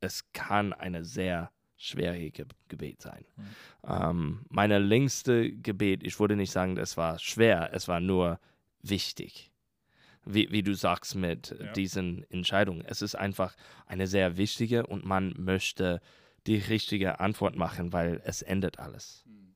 es 0.00 0.32
kann 0.32 0.72
eine 0.72 1.04
sehr 1.04 1.52
schwierige 1.76 2.46
Gebet 2.66 3.00
sein. 3.00 3.24
Mhm. 3.36 3.44
Ähm, 3.86 4.46
meine 4.48 4.80
längste 4.80 5.52
Gebet, 5.52 6.02
ich 6.02 6.18
würde 6.18 6.34
nicht 6.34 6.50
sagen, 6.50 6.78
es 6.78 6.96
war 6.96 7.20
schwer, 7.20 7.70
es 7.72 7.86
war 7.86 8.00
nur 8.00 8.40
wichtig. 8.82 9.52
Wie, 10.24 10.50
wie 10.50 10.64
du 10.64 10.74
sagst 10.74 11.14
mit 11.14 11.56
ja. 11.56 11.72
diesen 11.74 12.28
Entscheidungen. 12.28 12.84
Es 12.84 13.02
ist 13.02 13.14
einfach 13.14 13.56
eine 13.86 14.08
sehr 14.08 14.36
wichtige 14.36 14.84
und 14.84 15.04
man 15.04 15.34
möchte 15.38 16.00
die 16.48 16.56
richtige 16.56 17.20
Antwort 17.20 17.54
machen, 17.54 17.92
weil 17.92 18.20
es 18.24 18.42
ändert 18.42 18.80
alles. 18.80 19.24
Mhm. 19.26 19.54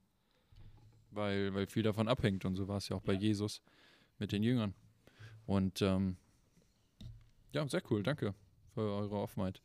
Weil, 1.10 1.52
weil 1.52 1.66
viel 1.66 1.82
davon 1.82 2.06
abhängt 2.06 2.44
und 2.44 2.54
so 2.54 2.68
war 2.68 2.76
es 2.76 2.88
ja 2.88 2.96
auch 2.96 3.02
bei 3.02 3.14
Jesus 3.14 3.60
mit 4.20 4.30
den 4.30 4.44
Jüngern. 4.44 4.72
Und 5.46 5.82
ähm, 5.82 6.16
ja, 7.56 7.66
sehr 7.66 7.82
cool, 7.90 8.02
danke 8.02 8.34
für 8.74 8.82
eure 8.82 9.16
Offenheit. 9.16 9.62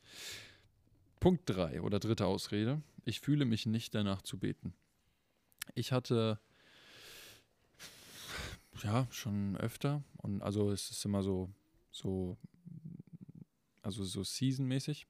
Punkt 1.19 1.41
3 1.45 1.81
oder 1.81 1.99
dritte 1.99 2.25
Ausrede. 2.25 2.81
Ich 3.03 3.19
fühle 3.19 3.43
mich 3.43 3.65
nicht 3.65 3.93
danach 3.93 4.21
zu 4.21 4.39
beten. 4.39 4.73
Ich 5.75 5.91
hatte 5.91 6.39
ja 8.81 9.07
schon 9.11 9.57
öfter 9.57 10.05
und 10.15 10.41
also 10.41 10.71
es 10.71 10.89
ist 10.89 11.03
immer 11.03 11.21
so 11.21 11.49
so 11.91 12.37
also 13.81 14.05
so 14.05 14.23
seasonmäßig, 14.23 15.05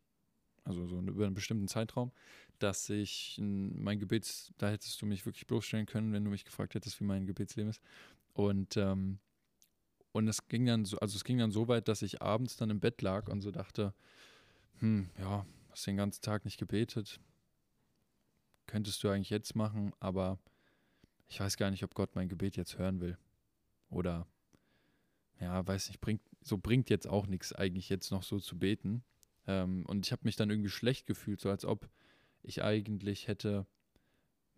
also 0.64 0.88
so 0.88 1.00
über 1.02 1.28
einen 1.28 1.36
bestimmten 1.36 1.68
Zeitraum, 1.68 2.12
dass 2.58 2.90
ich 2.90 3.38
mein 3.40 4.00
Gebets, 4.00 4.54
da 4.58 4.70
hättest 4.70 5.00
du 5.04 5.06
mich 5.06 5.28
wirklich 5.28 5.46
bloßstellen 5.46 5.86
können, 5.86 6.14
wenn 6.14 6.26
du 6.26 6.32
mich 6.32 6.46
gefragt 6.46 6.74
hättest, 6.74 7.00
wie 7.00 7.06
mein 7.06 7.28
Gebetsleben 7.28 7.70
ist. 7.70 7.82
Und 8.34 8.76
ähm, 8.76 9.20
und 10.12 10.28
es 10.28 10.48
ging 10.48 10.66
dann 10.66 10.86
so, 10.86 10.98
also 11.00 11.16
es 11.16 11.24
ging 11.24 11.38
dann 11.38 11.52
so 11.52 11.68
weit, 11.68 11.88
dass 11.88 12.02
ich 12.02 12.22
abends 12.22 12.58
dann 12.58 12.70
im 12.70 12.80
Bett 12.80 13.02
lag 13.02 13.30
und 13.30 13.42
so 13.42 13.52
dachte, 13.52 13.94
hm, 14.80 15.10
ja, 15.20 15.46
hast 15.70 15.88
den 15.88 15.98
ganzen 15.98 16.22
Tag 16.22 16.46
nicht 16.46 16.58
gebetet. 16.58 17.20
Könntest 18.68 19.04
du 19.04 19.10
eigentlich 19.10 19.30
jetzt 19.30 19.56
machen, 19.56 19.94
aber 20.00 20.40
ich 21.28 21.40
weiß 21.40 21.58
gar 21.58 21.72
nicht, 21.72 21.84
ob 21.84 21.94
Gott 21.94 22.16
mein 22.16 22.30
Gebet 22.30 22.58
jetzt 22.58 22.78
hören 22.78 23.00
will. 23.00 23.18
Oder, 23.90 24.28
ja, 25.40 25.66
weiß 25.66 25.88
nicht, 25.88 26.02
bringt, 26.02 26.22
so 26.42 26.58
bringt 26.58 26.90
jetzt 26.90 27.08
auch 27.08 27.28
nichts 27.28 27.54
eigentlich 27.54 27.90
jetzt 27.90 28.12
noch 28.12 28.24
so 28.24 28.40
zu 28.40 28.58
beten. 28.60 29.04
Ähm, 29.48 29.86
und 29.88 30.06
ich 30.06 30.12
habe 30.12 30.24
mich 30.26 30.36
dann 30.36 30.50
irgendwie 30.50 30.70
schlecht 30.70 31.08
gefühlt, 31.08 31.40
so 31.40 31.50
als 31.50 31.66
ob 31.66 31.90
ich 32.44 32.64
eigentlich 32.64 33.28
hätte 33.28 33.66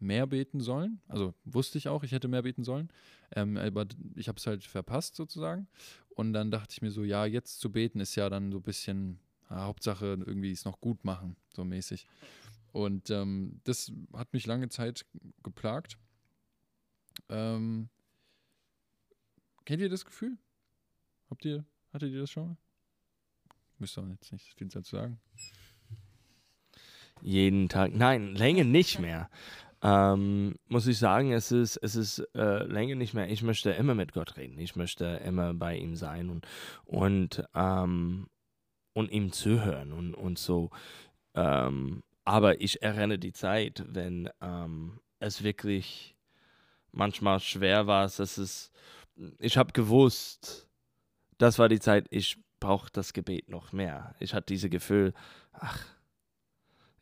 mehr 0.03 0.27
beten 0.27 0.59
sollen. 0.59 1.01
Also 1.07 1.33
wusste 1.45 1.77
ich 1.77 1.87
auch, 1.87 2.03
ich 2.03 2.11
hätte 2.11 2.27
mehr 2.27 2.43
beten 2.43 2.63
sollen. 2.63 2.89
Ähm, 3.35 3.57
aber 3.57 3.87
ich 4.15 4.27
habe 4.27 4.37
es 4.37 4.45
halt 4.45 4.63
verpasst 4.63 5.15
sozusagen. 5.15 5.67
Und 6.09 6.33
dann 6.33 6.51
dachte 6.51 6.71
ich 6.71 6.81
mir 6.81 6.91
so, 6.91 7.03
ja, 7.03 7.25
jetzt 7.25 7.59
zu 7.59 7.71
beten 7.71 7.99
ist 7.99 8.15
ja 8.15 8.29
dann 8.29 8.51
so 8.51 8.57
ein 8.59 8.63
bisschen, 8.63 9.19
ja, 9.49 9.63
Hauptsache 9.63 10.05
irgendwie 10.05 10.51
es 10.51 10.65
noch 10.65 10.79
gut 10.79 11.03
machen, 11.03 11.35
so 11.55 11.63
mäßig. 11.63 12.05
Und 12.71 13.09
ähm, 13.09 13.59
das 13.63 13.91
hat 14.13 14.33
mich 14.33 14.45
lange 14.45 14.69
Zeit 14.69 15.05
geplagt. 15.43 15.97
Ähm, 17.29 17.89
kennt 19.65 19.81
ihr 19.81 19.89
das 19.89 20.05
Gefühl? 20.05 20.37
Habt 21.29 21.45
ihr, 21.45 21.65
hattet 21.91 22.11
ihr 22.11 22.21
das 22.21 22.31
schon 22.31 22.47
mal? 22.47 22.57
Müsst 23.79 23.97
ihr 23.97 24.07
jetzt 24.09 24.31
nicht 24.31 24.53
viel 24.53 24.67
dazu 24.67 24.95
sagen. 24.95 25.19
Jeden 27.21 27.69
Tag. 27.69 27.93
Nein, 27.93 28.35
länger 28.35 28.63
nicht 28.65 28.99
mehr. 28.99 29.29
Ähm, 29.83 30.55
muss 30.69 30.87
ich 30.87 30.97
sagen, 30.97 31.33
es 31.33 31.51
ist, 31.51 31.75
es 31.75 31.95
ist 31.95 32.19
äh, 32.35 32.63
länger 32.63 32.95
nicht 32.95 33.13
mehr. 33.13 33.29
Ich 33.29 33.43
möchte 33.43 33.71
immer 33.71 33.95
mit 33.95 34.13
Gott 34.13 34.37
reden. 34.37 34.57
Ich 34.57 34.77
möchte 34.77 35.05
immer 35.25 35.53
bei 35.53 35.75
ihm 35.75 35.97
sein 35.97 36.29
und, 36.29 36.47
und, 36.85 37.43
ähm, 37.53 38.27
und 38.93 39.11
ihm 39.11 39.33
zuhören 39.33 39.91
und, 39.91 40.15
und 40.15 40.39
so. 40.39 40.69
Ähm, 41.35 42.01
aber 42.23 42.61
ich 42.61 42.81
erinnere 42.81 43.19
die 43.19 43.33
Zeit, 43.33 43.83
wenn 43.85 44.29
ähm, 44.39 45.01
es 45.19 45.43
wirklich 45.43 46.15
manchmal 46.93 47.41
schwer 47.41 47.85
war. 47.85 48.05
Es 48.05 48.19
ist, 48.19 48.71
ich 49.39 49.57
habe 49.57 49.73
gewusst, 49.73 50.69
das 51.37 51.59
war 51.59 51.67
die 51.67 51.81
Zeit, 51.81 52.07
ich 52.09 52.37
brauche 52.61 52.89
das 52.93 53.11
Gebet 53.11 53.49
noch 53.49 53.73
mehr. 53.73 54.15
Ich 54.19 54.33
hatte 54.33 54.53
dieses 54.53 54.69
Gefühl, 54.69 55.13
ach, 55.51 55.85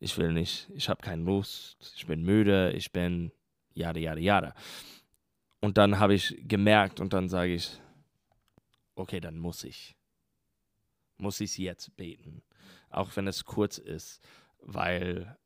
ich 0.02 0.18
will 0.18 0.34
nicht, 0.34 0.68
ich 0.74 0.90
habe 0.90 1.02
keine 1.02 1.24
Lust, 1.24 1.94
ich 1.96 2.08
bin 2.08 2.24
müde, 2.24 2.72
ich 2.72 2.92
bin 2.92 3.32
jada, 3.76 4.00
jada, 4.00 4.20
jada. 4.20 4.56
Und 5.60 5.78
dann 5.78 6.00
habe 6.00 6.16
ich 6.16 6.36
gemerkt 6.42 7.00
und 7.00 7.14
dann 7.14 7.30
sage 7.30 7.54
ich, 7.54 7.80
okay, 8.96 9.20
dann 9.20 9.38
muss 9.38 9.64
ich. 9.64 9.96
Muss 11.18 11.40
ich 11.40 11.56
jetzt 11.60 11.96
beten. 11.96 12.42
Auch 12.90 13.16
wenn 13.16 13.28
es 13.28 13.46
kurz 13.46 13.78
ist, 13.78 14.28
weil 14.58 15.38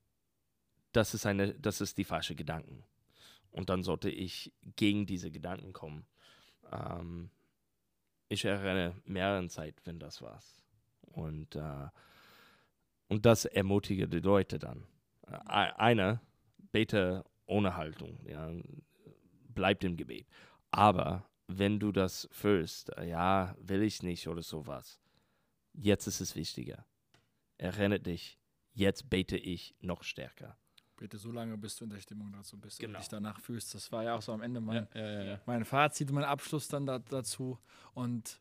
das 0.93 1.14
ist, 1.14 1.26
eine, 1.26 1.53
das 1.56 1.82
ist 1.82 1.97
die 1.97 2.06
falsche 2.06 2.34
Gedanken. 2.34 2.86
Und 3.51 3.70
dann 3.70 3.84
sollte 3.84 4.10
ich 4.10 4.53
gegen 4.78 5.06
diese 5.06 5.32
Gedanken 5.32 5.74
kommen. 5.74 6.08
Ähm, 6.72 7.30
ich 8.30 8.45
erinnere 8.45 8.95
mehreren 9.03 9.49
Zeit, 9.49 9.82
wenn 9.84 9.99
das 9.99 10.22
war's. 10.22 10.62
Und 11.01 11.58
äh, 11.58 11.89
und 13.08 13.26
das 13.26 13.45
ermutige 13.45 14.08
die 14.08 14.20
Leute 14.20 14.60
dann. 14.60 14.86
Einer, 15.45 16.22
bete 16.72 17.24
ohne 17.47 17.76
Haltung, 17.76 18.20
ja, 18.28 18.51
bleibt 19.49 19.84
im 19.84 19.97
Gebet. 19.97 20.28
Aber 20.72 21.28
wenn 21.47 21.80
du 21.80 21.91
das 21.91 22.28
fühlst, 22.32 22.91
ja, 23.03 23.56
will 23.60 23.84
ich 23.84 24.03
nicht 24.03 24.28
oder 24.28 24.41
sowas, 24.41 24.99
jetzt 25.74 26.08
ist 26.08 26.20
es 26.22 26.36
wichtiger. 26.36 26.86
Erinnere 27.58 27.99
dich, 28.01 28.38
jetzt 28.74 29.10
bete 29.10 29.38
ich 29.38 29.76
noch 29.80 30.03
stärker. 30.03 30.58
Bete 30.97 31.18
so 31.18 31.32
lange, 31.32 31.58
bis 31.58 31.76
du 31.76 31.84
in 31.86 31.89
der 31.89 31.99
Stimmung 31.99 32.32
dazu 32.32 32.58
bist 32.58 32.80
Genau. 32.80 32.97
und 32.97 33.01
dich 33.03 33.10
danach 33.10 33.39
fühlst. 33.39 33.74
Das 33.76 33.91
war 33.91 34.03
ja 34.03 34.16
auch 34.16 34.22
so 34.22 34.32
am 34.32 34.41
Ende 34.41 34.62
mein, 34.62 34.88
ja, 34.93 35.01
ja, 35.01 35.24
ja. 35.24 35.41
mein 35.45 35.66
Fazit, 35.66 36.12
mein 36.12 36.24
Abschluss 36.24 36.68
dann 36.68 36.86
da, 36.86 36.99
dazu. 36.99 37.60
Und 37.93 38.39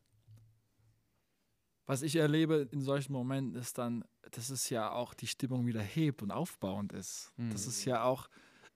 was 1.85 2.01
ich 2.01 2.15
erlebe 2.15 2.67
in 2.71 2.81
solchen 2.81 3.13
Momenten 3.13 3.55
ist 3.59 3.77
dann, 3.77 4.03
dass 4.31 4.49
es 4.49 4.69
ja 4.69 4.91
auch 4.91 5.13
die 5.13 5.27
Stimmung 5.27 5.65
wieder 5.65 5.81
hebt 5.81 6.21
und 6.23 6.31
aufbauend 6.31 6.93
ist. 6.93 7.31
Das 7.37 7.63
Mhm. 7.65 7.69
ist 7.69 7.85
ja 7.85 8.03
auch 8.03 8.27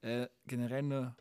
äh, 0.01 0.27
generell 0.45 0.83
eine, 0.83 1.15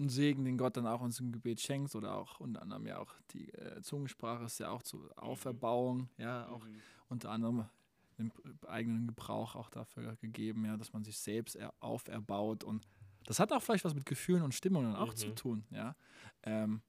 ein 0.00 0.08
Segen, 0.08 0.44
den 0.44 0.56
Gott 0.58 0.76
dann 0.76 0.86
auch 0.86 1.00
uns 1.00 1.20
im 1.20 1.32
Gebet 1.32 1.60
schenkt 1.60 1.94
oder 1.94 2.14
auch 2.14 2.40
unter 2.40 2.62
anderem 2.62 2.86
ja 2.86 2.98
auch 2.98 3.12
die 3.32 3.52
äh, 3.54 3.82
Zungensprache 3.82 4.44
ist 4.44 4.58
ja 4.60 4.70
auch 4.70 4.82
zur 4.82 5.10
Auferbauung, 5.22 6.08
ja, 6.18 6.48
auch 6.48 6.64
unter 7.08 7.30
anderem 7.30 7.68
im 8.16 8.32
eigenen 8.66 9.06
Gebrauch 9.06 9.54
auch 9.54 9.70
dafür 9.70 10.16
gegeben, 10.16 10.64
ja, 10.64 10.76
dass 10.76 10.92
man 10.92 11.04
sich 11.04 11.18
selbst 11.18 11.54
er 11.54 11.72
auferbaut 11.80 12.64
und 12.64 12.86
das 13.26 13.38
hat 13.40 13.52
auch 13.52 13.62
vielleicht 13.62 13.84
was 13.84 13.94
mit 13.94 14.06
Gefühlen 14.06 14.42
und 14.42 14.54
Stimmungen 14.54 14.94
auch 14.96 15.12
zu 15.14 15.28
Mhm. 15.28 15.36
tun, 15.36 15.64
ja. 15.70 15.94
Ähm, 16.42 16.80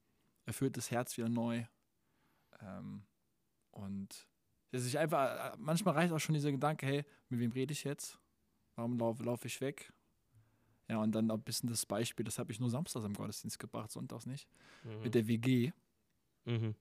erfüllt 0.46 0.78
das 0.78 0.90
Herz 0.90 1.18
wieder 1.18 1.30
neu. 1.30 1.66
Ähm, 2.62 3.04
und 3.80 4.28
dass 4.72 4.86
ich 4.86 4.98
einfach, 4.98 5.56
manchmal 5.58 5.96
reicht 5.96 6.14
auch 6.14 6.20
schon 6.20 6.34
dieser 6.36 6.52
Gedanke, 6.52 6.86
hey, 6.86 7.06
mit 7.30 7.40
wem 7.40 7.52
rede 7.52 7.72
ich 7.74 7.84
jetzt? 7.84 8.20
Warum 8.76 8.98
laufe 9.00 9.24
lauf 9.24 9.46
ich 9.46 9.60
weg? 9.62 9.92
Ja, 10.88 10.98
und 11.02 11.12
dann 11.14 11.30
auch 11.32 11.36
ein 11.36 11.44
bisschen 11.44 11.70
das 11.70 11.86
Beispiel, 11.86 12.24
das 12.24 12.40
habe 12.40 12.52
ich 12.52 12.60
nur 12.60 12.70
samstags 12.70 13.06
im 13.06 13.14
Gottesdienst 13.14 13.60
gebracht, 13.60 13.92
sonntags 13.92 14.26
nicht, 14.26 14.48
Mhm. 14.84 15.02
mit 15.04 15.16
der 15.16 15.28
WG. 15.28 15.72
Mhm. 16.46 16.76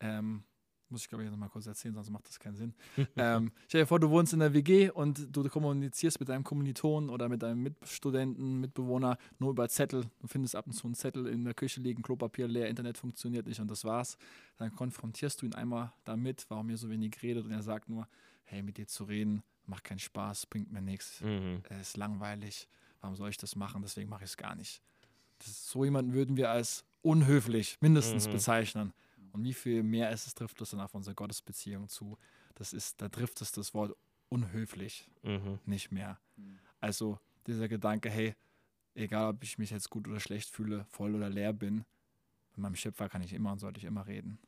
Ähm, 0.00 0.44
muss 0.90 1.02
ich 1.02 1.08
glaube 1.08 1.24
ich 1.24 1.30
noch 1.30 1.36
mal 1.36 1.48
kurz 1.48 1.66
erzählen, 1.66 1.94
sonst 1.94 2.10
macht 2.10 2.26
das 2.28 2.38
keinen 2.38 2.56
Sinn. 2.56 2.74
ähm, 3.16 3.52
stell 3.68 3.82
dir 3.82 3.86
vor, 3.86 4.00
du 4.00 4.10
wohnst 4.10 4.32
in 4.32 4.40
der 4.40 4.52
WG 4.54 4.90
und 4.90 5.34
du 5.36 5.48
kommunizierst 5.48 6.18
mit 6.20 6.28
deinem 6.28 6.44
Kommilitonen 6.44 7.10
oder 7.10 7.28
mit 7.28 7.42
deinem 7.42 7.62
Mitstudenten, 7.62 8.60
Mitbewohner 8.60 9.18
nur 9.38 9.50
über 9.50 9.68
Zettel. 9.68 10.04
Du 10.20 10.26
findest 10.26 10.56
ab 10.56 10.66
und 10.66 10.72
zu 10.72 10.86
einen 10.86 10.94
Zettel 10.94 11.26
in 11.26 11.44
der 11.44 11.54
Küche 11.54 11.80
liegen, 11.80 12.02
Klopapier 12.02 12.48
leer, 12.48 12.68
Internet 12.68 12.98
funktioniert 12.98 13.46
nicht 13.46 13.60
und 13.60 13.70
das 13.70 13.84
war's. 13.84 14.16
Dann 14.56 14.74
konfrontierst 14.74 15.42
du 15.42 15.46
ihn 15.46 15.54
einmal 15.54 15.92
damit, 16.04 16.46
warum 16.48 16.70
ihr 16.70 16.76
so 16.76 16.88
wenig 16.90 17.22
redet 17.22 17.44
und 17.44 17.52
er 17.52 17.62
sagt 17.62 17.88
nur, 17.88 18.06
hey, 18.44 18.62
mit 18.62 18.76
dir 18.78 18.86
zu 18.86 19.04
reden 19.04 19.42
macht 19.66 19.84
keinen 19.84 19.98
Spaß, 19.98 20.46
bringt 20.46 20.72
mir 20.72 20.80
nichts, 20.80 21.20
Mhm. 21.20 21.62
es 21.68 21.88
ist 21.88 21.96
langweilig, 21.98 22.68
warum 23.02 23.16
soll 23.16 23.28
ich 23.28 23.36
das 23.36 23.54
machen, 23.54 23.82
deswegen 23.82 24.08
mache 24.08 24.24
ich 24.24 24.30
es 24.30 24.36
gar 24.38 24.54
nicht. 24.54 24.80
Das, 25.40 25.68
so 25.70 25.84
jemanden 25.84 26.14
würden 26.14 26.36
wir 26.38 26.50
als 26.50 26.84
unhöflich 27.02 27.76
mindestens 27.80 28.26
Mhm. 28.26 28.32
bezeichnen. 28.32 28.92
Und 29.32 29.44
wie 29.44 29.54
viel 29.54 29.82
mehr 29.82 30.10
ist 30.10 30.26
es, 30.26 30.34
trifft 30.34 30.60
es 30.60 30.70
dann 30.70 30.80
auf 30.80 30.94
unsere 30.94 31.14
Gottesbeziehung 31.14 31.88
zu? 31.88 32.18
Das 32.54 32.72
ist, 32.72 33.00
da 33.00 33.08
trifft 33.08 33.40
es 33.40 33.52
das 33.52 33.74
Wort 33.74 33.96
unhöflich 34.28 35.08
Mhm. 35.22 35.58
nicht 35.64 35.90
mehr. 35.92 36.20
Also 36.80 37.18
dieser 37.46 37.68
Gedanke, 37.68 38.10
hey, 38.10 38.34
egal 38.94 39.30
ob 39.34 39.42
ich 39.42 39.58
mich 39.58 39.70
jetzt 39.70 39.90
gut 39.90 40.06
oder 40.08 40.20
schlecht 40.20 40.50
fühle, 40.50 40.84
voll 40.90 41.14
oder 41.14 41.28
leer 41.30 41.52
bin, 41.52 41.84
mit 42.50 42.58
meinem 42.58 42.76
Schöpfer 42.76 43.08
kann 43.08 43.22
ich 43.22 43.32
immer 43.32 43.52
und 43.52 43.58
sollte 43.58 43.78
ich 43.78 43.84
immer 43.84 44.06
reden. 44.06 44.38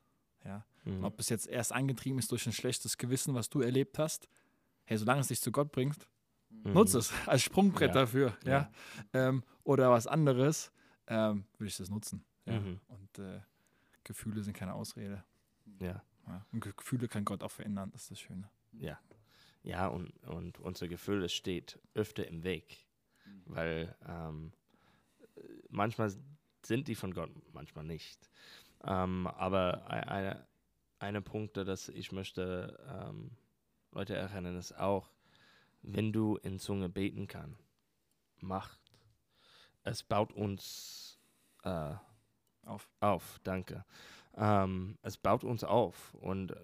Ja. 0.44 0.64
Und 0.84 0.98
Mhm. 0.98 1.04
ob 1.04 1.20
es 1.20 1.28
jetzt 1.28 1.46
erst 1.46 1.72
angetrieben 1.72 2.18
ist 2.18 2.30
durch 2.32 2.46
ein 2.46 2.52
schlechtes 2.52 2.98
Gewissen, 2.98 3.34
was 3.34 3.48
du 3.50 3.60
erlebt 3.60 3.98
hast, 3.98 4.28
hey, 4.84 4.96
solange 4.98 5.20
es 5.20 5.28
dich 5.28 5.40
zu 5.40 5.52
Gott 5.52 5.70
bringt, 5.72 6.08
Mhm. 6.50 6.72
nutze 6.72 6.98
es 6.98 7.12
als 7.26 7.42
Sprungbrett 7.42 7.94
Ja. 7.94 8.00
dafür. 8.02 8.36
Ja. 8.44 8.70
Ähm, 9.12 9.44
oder 9.64 9.90
was 9.90 10.06
anderes, 10.06 10.72
ähm, 11.06 11.44
würde 11.58 11.68
ich 11.68 11.76
das 11.76 11.90
nutzen. 11.90 12.24
Ja. 12.46 12.58
Mhm. 12.60 12.80
Und 12.88 13.18
äh, 13.18 13.40
Gefühle 14.04 14.42
sind 14.42 14.56
keine 14.56 14.74
Ausrede. 14.74 15.24
Ja. 15.78 16.02
Ja. 16.26 16.46
Und 16.52 16.62
Ge- 16.62 16.72
Gefühle 16.76 17.08
kann 17.08 17.24
Gott 17.24 17.42
auch 17.42 17.50
verändern, 17.50 17.90
das 17.92 18.02
ist 18.02 18.10
das 18.12 18.20
Schöne. 18.20 18.50
Ja. 18.72 18.98
Ja, 19.62 19.88
und, 19.88 20.10
und 20.26 20.58
unser 20.58 20.88
Gefühl 20.88 21.22
es 21.24 21.32
steht 21.32 21.78
öfter 21.94 22.26
im 22.26 22.44
Weg, 22.44 22.86
weil 23.44 23.94
ähm, 24.06 24.52
manchmal 25.68 26.12
sind 26.64 26.88
die 26.88 26.94
von 26.94 27.12
Gott, 27.12 27.30
manchmal 27.52 27.84
nicht. 27.84 28.30
Ähm, 28.84 29.26
aber 29.26 29.90
ei- 29.90 30.08
eine, 30.08 30.46
eine 30.98 31.20
Punkt, 31.20 31.56
dass 31.58 31.88
ich 31.90 32.12
möchte 32.12 32.78
ähm, 32.88 33.32
Leute 33.92 34.14
erinnern, 34.16 34.56
ist 34.56 34.78
auch, 34.78 35.10
wenn 35.82 36.12
du 36.12 36.36
in 36.36 36.58
Zunge 36.58 36.88
beten 36.88 37.26
kann, 37.26 37.58
macht. 38.38 38.80
Es 39.82 40.02
baut 40.02 40.32
uns 40.32 41.18
äh, 41.64 41.94
Auf. 42.70 42.88
auf, 43.00 43.40
danke. 43.42 43.84
Ähm, 44.36 44.96
es 45.02 45.16
baut 45.16 45.44
uns 45.44 45.64
auf 45.64 46.14
und 46.14 46.54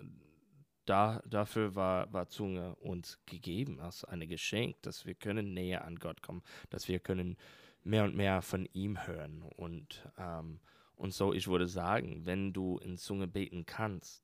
da, 0.84 1.20
dafür 1.26 1.74
war, 1.74 2.12
war 2.12 2.28
Zunge 2.28 2.76
uns 2.76 3.18
gegeben 3.26 3.80
als 3.80 4.04
ein 4.04 4.26
Geschenk, 4.28 4.80
dass 4.82 5.04
wir 5.04 5.14
können 5.14 5.52
näher 5.52 5.84
an 5.84 5.96
Gott 5.96 6.22
kommen, 6.22 6.42
dass 6.70 6.86
wir 6.86 7.00
können 7.00 7.36
mehr 7.82 8.04
und 8.04 8.14
mehr 8.14 8.40
von 8.40 8.66
ihm 8.72 9.06
hören 9.06 9.42
und, 9.42 10.08
ähm, 10.16 10.60
und 10.94 11.12
so, 11.12 11.32
ich 11.32 11.48
würde 11.48 11.66
sagen, 11.66 12.24
wenn 12.24 12.52
du 12.52 12.78
in 12.78 12.98
Zunge 12.98 13.26
beten 13.26 13.66
kannst, 13.66 14.22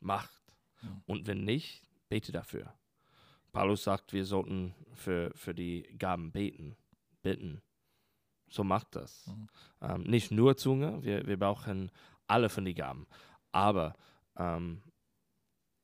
macht 0.00 0.42
Ja. 0.82 1.02
und 1.06 1.26
wenn 1.26 1.44
nicht, 1.44 1.82
bete 2.08 2.30
dafür. 2.32 2.72
Paulus 3.52 3.84
sagt, 3.84 4.12
wir 4.12 4.24
sollten 4.24 4.74
für, 4.94 5.32
für 5.34 5.54
die 5.54 5.82
Gaben 5.98 6.30
beten, 6.30 6.76
bitten. 7.22 7.62
So 8.48 8.64
macht 8.64 8.94
das. 8.96 9.26
Mhm. 9.26 9.48
Ähm, 9.80 10.02
nicht 10.02 10.30
nur 10.30 10.56
Zunge, 10.56 11.02
wir, 11.02 11.26
wir 11.26 11.38
brauchen 11.38 11.90
alle 12.26 12.48
von 12.48 12.64
den 12.64 12.74
Gaben. 12.74 13.06
Aber 13.52 13.94
ähm, 14.36 14.82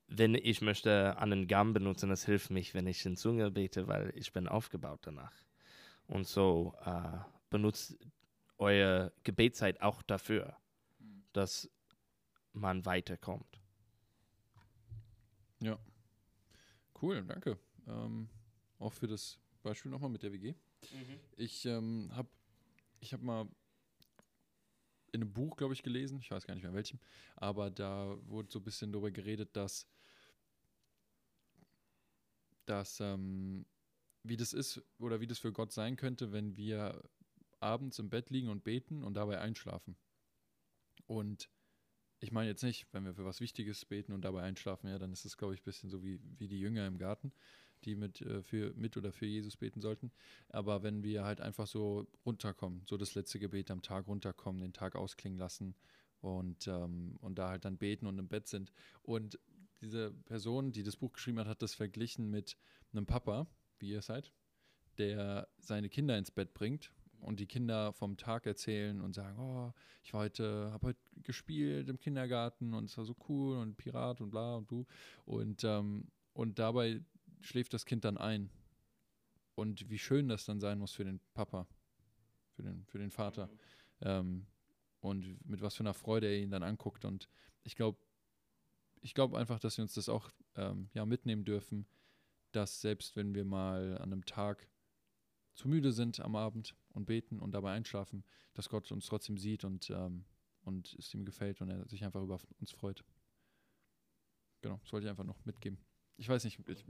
wenn 0.06 0.34
ich 0.34 0.60
möchte 0.60 1.16
einen 1.18 1.46
Gaben 1.46 1.72
benutzen, 1.72 2.10
das 2.10 2.24
hilft 2.24 2.50
mich, 2.50 2.74
wenn 2.74 2.86
ich 2.86 3.04
in 3.06 3.16
Zunge 3.16 3.50
bete, 3.50 3.88
weil 3.88 4.12
ich 4.14 4.32
bin 4.32 4.48
aufgebaut 4.48 5.00
danach. 5.02 5.32
Und 6.06 6.26
so 6.26 6.74
äh, 6.84 7.18
benutzt 7.50 7.98
eure 8.58 9.12
Gebetszeit 9.24 9.80
auch 9.80 10.02
dafür, 10.02 10.56
dass 11.32 11.70
man 12.52 12.84
weiterkommt. 12.84 13.62
Cool, 17.02 17.24
danke. 17.24 17.58
Ähm, 17.88 18.28
auch 18.78 18.92
für 18.92 19.08
das 19.08 19.40
Beispiel 19.64 19.90
nochmal 19.90 20.10
mit 20.10 20.22
der 20.22 20.32
WG. 20.32 20.54
Ich 21.36 21.66
ähm, 21.66 22.10
habe 22.12 22.28
ich 23.02 23.12
hab 23.12 23.20
mal 23.20 23.48
in 25.12 25.20
einem 25.20 25.32
Buch, 25.32 25.56
glaube 25.56 25.74
ich, 25.74 25.82
gelesen, 25.82 26.20
ich 26.20 26.30
weiß 26.30 26.46
gar 26.46 26.54
nicht 26.54 26.62
mehr 26.62 26.72
welchem, 26.72 26.98
aber 27.36 27.70
da 27.70 28.16
wurde 28.22 28.50
so 28.50 28.60
ein 28.60 28.64
bisschen 28.64 28.92
darüber 28.92 29.10
geredet, 29.10 29.54
dass, 29.54 29.86
dass 32.64 33.00
ähm, 33.00 33.66
wie 34.22 34.36
das 34.36 34.52
ist 34.52 34.80
oder 34.98 35.20
wie 35.20 35.26
das 35.26 35.38
für 35.38 35.52
Gott 35.52 35.72
sein 35.72 35.96
könnte, 35.96 36.32
wenn 36.32 36.56
wir 36.56 37.02
abends 37.60 37.98
im 37.98 38.08
Bett 38.08 38.30
liegen 38.30 38.48
und 38.48 38.64
beten 38.64 39.02
und 39.02 39.14
dabei 39.14 39.40
einschlafen. 39.40 39.96
Und 41.06 41.50
ich 42.20 42.32
meine 42.32 42.48
jetzt 42.48 42.62
nicht, 42.62 42.86
wenn 42.92 43.04
wir 43.04 43.14
für 43.14 43.24
was 43.24 43.40
Wichtiges 43.40 43.84
beten 43.84 44.12
und 44.12 44.22
dabei 44.22 44.42
einschlafen, 44.42 44.88
ja, 44.88 44.98
dann 44.98 45.12
ist 45.12 45.24
es, 45.24 45.36
glaube 45.36 45.54
ich, 45.54 45.60
ein 45.60 45.64
bisschen 45.64 45.90
so 45.90 46.02
wie, 46.04 46.20
wie 46.38 46.48
die 46.48 46.60
Jünger 46.60 46.86
im 46.86 46.98
Garten, 46.98 47.32
die 47.84 47.96
mit, 47.96 48.20
äh, 48.20 48.42
für, 48.42 48.72
mit 48.74 48.96
oder 48.96 49.12
für 49.12 49.26
Jesus 49.26 49.56
beten 49.56 49.80
sollten. 49.80 50.10
Aber 50.48 50.82
wenn 50.82 51.02
wir 51.02 51.24
halt 51.24 51.40
einfach 51.40 51.66
so 51.66 52.06
runterkommen, 52.24 52.82
so 52.86 52.96
das 52.96 53.14
letzte 53.14 53.38
Gebet 53.38 53.70
am 53.70 53.82
Tag 53.82 54.06
runterkommen, 54.06 54.62
den 54.62 54.72
Tag 54.72 54.96
ausklingen 54.96 55.38
lassen 55.38 55.74
und, 56.20 56.66
ähm, 56.68 57.16
und 57.20 57.38
da 57.38 57.50
halt 57.50 57.64
dann 57.64 57.78
beten 57.78 58.06
und 58.06 58.18
im 58.18 58.28
Bett 58.28 58.48
sind. 58.48 58.72
Und 59.02 59.38
diese 59.80 60.12
Person, 60.12 60.72
die 60.72 60.82
das 60.82 60.96
Buch 60.96 61.12
geschrieben 61.12 61.38
hat, 61.38 61.48
hat 61.48 61.62
das 61.62 61.74
verglichen 61.74 62.30
mit 62.30 62.56
einem 62.92 63.06
Papa, 63.06 63.46
wie 63.78 63.90
ihr 63.90 64.02
seid, 64.02 64.32
der 64.98 65.48
seine 65.58 65.88
Kinder 65.88 66.16
ins 66.16 66.30
Bett 66.30 66.54
bringt 66.54 66.92
und 67.22 67.40
die 67.40 67.46
Kinder 67.46 67.92
vom 67.92 68.16
Tag 68.16 68.46
erzählen 68.46 69.00
und 69.00 69.14
sagen, 69.14 69.38
oh, 69.38 69.72
ich 70.02 70.12
war 70.12 70.22
heute, 70.22 70.70
habe 70.72 70.88
heute 70.88 71.00
gespielt 71.22 71.88
im 71.88 71.98
Kindergarten 71.98 72.74
und 72.74 72.84
es 72.90 72.98
war 72.98 73.04
so 73.04 73.16
cool 73.28 73.56
und 73.56 73.76
Pirat 73.76 74.20
und 74.20 74.30
bla 74.30 74.56
und 74.56 74.70
du. 74.70 74.86
Und, 75.24 75.64
ähm, 75.64 76.08
und 76.32 76.58
dabei 76.58 77.00
schläft 77.42 77.74
das 77.74 77.86
Kind 77.86 78.04
dann 78.04 78.18
ein. 78.18 78.50
Und 79.54 79.88
wie 79.90 79.98
schön 79.98 80.28
das 80.28 80.44
dann 80.44 80.60
sein 80.60 80.78
muss 80.78 80.92
für 80.92 81.04
den 81.04 81.20
Papa, 81.34 81.66
für 82.52 82.62
den, 82.62 82.84
für 82.86 82.98
den 82.98 83.10
Vater. 83.10 83.50
Ähm, 84.00 84.46
und 85.00 85.44
mit 85.46 85.60
was 85.60 85.74
für 85.74 85.82
einer 85.82 85.94
Freude 85.94 86.28
er 86.28 86.38
ihn 86.38 86.50
dann 86.50 86.62
anguckt. 86.62 87.04
Und 87.04 87.28
ich 87.64 87.74
glaube, 87.74 87.98
ich 89.00 89.14
glaube 89.14 89.36
einfach, 89.36 89.58
dass 89.58 89.76
wir 89.76 89.82
uns 89.82 89.94
das 89.94 90.08
auch 90.08 90.30
ähm, 90.54 90.88
ja, 90.94 91.04
mitnehmen 91.04 91.44
dürfen, 91.44 91.86
dass 92.52 92.80
selbst 92.80 93.16
wenn 93.16 93.34
wir 93.34 93.44
mal 93.44 93.98
an 93.98 94.12
einem 94.12 94.24
Tag 94.24 94.68
zu 95.54 95.68
müde 95.68 95.92
sind 95.92 96.20
am 96.20 96.36
Abend 96.36 96.76
und 96.90 97.06
beten 97.06 97.40
und 97.40 97.52
dabei 97.52 97.72
einschlafen, 97.72 98.24
dass 98.54 98.68
Gott 98.68 98.90
uns 98.92 99.06
trotzdem 99.06 99.36
sieht 99.38 99.64
und, 99.64 99.90
ähm, 99.90 100.24
und 100.62 100.94
es 100.98 101.12
ihm 101.12 101.24
gefällt 101.24 101.60
und 101.60 101.68
er 101.68 101.86
sich 101.88 102.04
einfach 102.04 102.22
über 102.22 102.38
uns 102.60 102.70
freut. 102.70 103.04
Genau, 104.62 104.78
das 104.82 104.92
wollte 104.92 105.06
ich 105.06 105.10
einfach 105.10 105.24
noch 105.24 105.44
mitgeben. 105.44 105.78
Ich 106.16 106.28
weiß 106.28 106.44
nicht, 106.44 106.60
ich, 106.68 106.84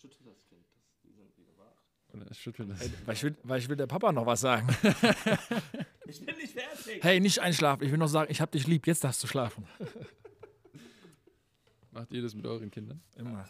Schüttel 0.00 0.24
das 0.24 0.44
Kind, 0.46 0.64
das, 0.72 0.82
die 1.02 1.12
sind 1.12 1.36
wieder 1.36 1.56
wach. 1.58 1.82
oder 2.14 2.30
ich 2.30 2.38
schüttel 2.38 2.66
das. 2.66 2.80
Hey, 2.80 2.90
weil, 3.04 3.14
ich 3.14 3.22
will, 3.24 3.36
weil 3.42 3.58
ich 3.58 3.68
will 3.68 3.76
der 3.76 3.88
Papa 3.88 4.12
noch 4.12 4.26
was 4.26 4.40
sagen. 4.40 4.68
Ich 6.08 6.24
bin 6.24 6.34
nicht 6.38 6.54
fertig. 6.54 7.04
Hey, 7.04 7.20
nicht 7.20 7.38
einschlafen. 7.40 7.84
Ich 7.84 7.90
will 7.90 7.98
noch 7.98 8.08
sagen, 8.08 8.30
ich 8.32 8.40
hab 8.40 8.50
dich 8.50 8.66
lieb. 8.66 8.86
Jetzt 8.86 9.04
darfst 9.04 9.22
du 9.22 9.26
schlafen. 9.26 9.66
Macht 11.90 12.10
ihr 12.12 12.22
das 12.22 12.34
mit 12.34 12.46
euren 12.46 12.70
Kindern? 12.70 13.02
Immer. 13.14 13.44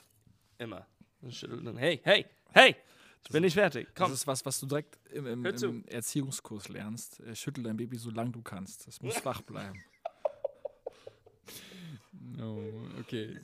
Immer. 0.58 0.84
Schütteln 1.28 1.64
dann, 1.64 1.76
hey, 1.76 2.00
hey, 2.02 2.26
hey, 2.50 2.74
ich 3.22 3.30
bin 3.30 3.44
nicht 3.44 3.54
fertig. 3.54 3.86
Das 3.94 3.94
Komm. 3.94 4.12
ist 4.12 4.26
was, 4.26 4.44
was 4.44 4.58
du 4.58 4.66
direkt 4.66 4.98
im, 5.12 5.24
im, 5.26 5.46
im 5.46 5.84
Erziehungskurs 5.84 6.68
lernst. 6.68 7.20
Äh, 7.20 7.36
Schüttel 7.36 7.62
dein 7.62 7.76
Baby 7.76 7.96
so 7.96 8.10
lang 8.10 8.32
du 8.32 8.42
kannst. 8.42 8.88
Das 8.88 9.00
muss 9.02 9.14
wach 9.24 9.40
bleiben. 9.42 9.80
Oh, 12.40 12.60
okay. 12.98 13.38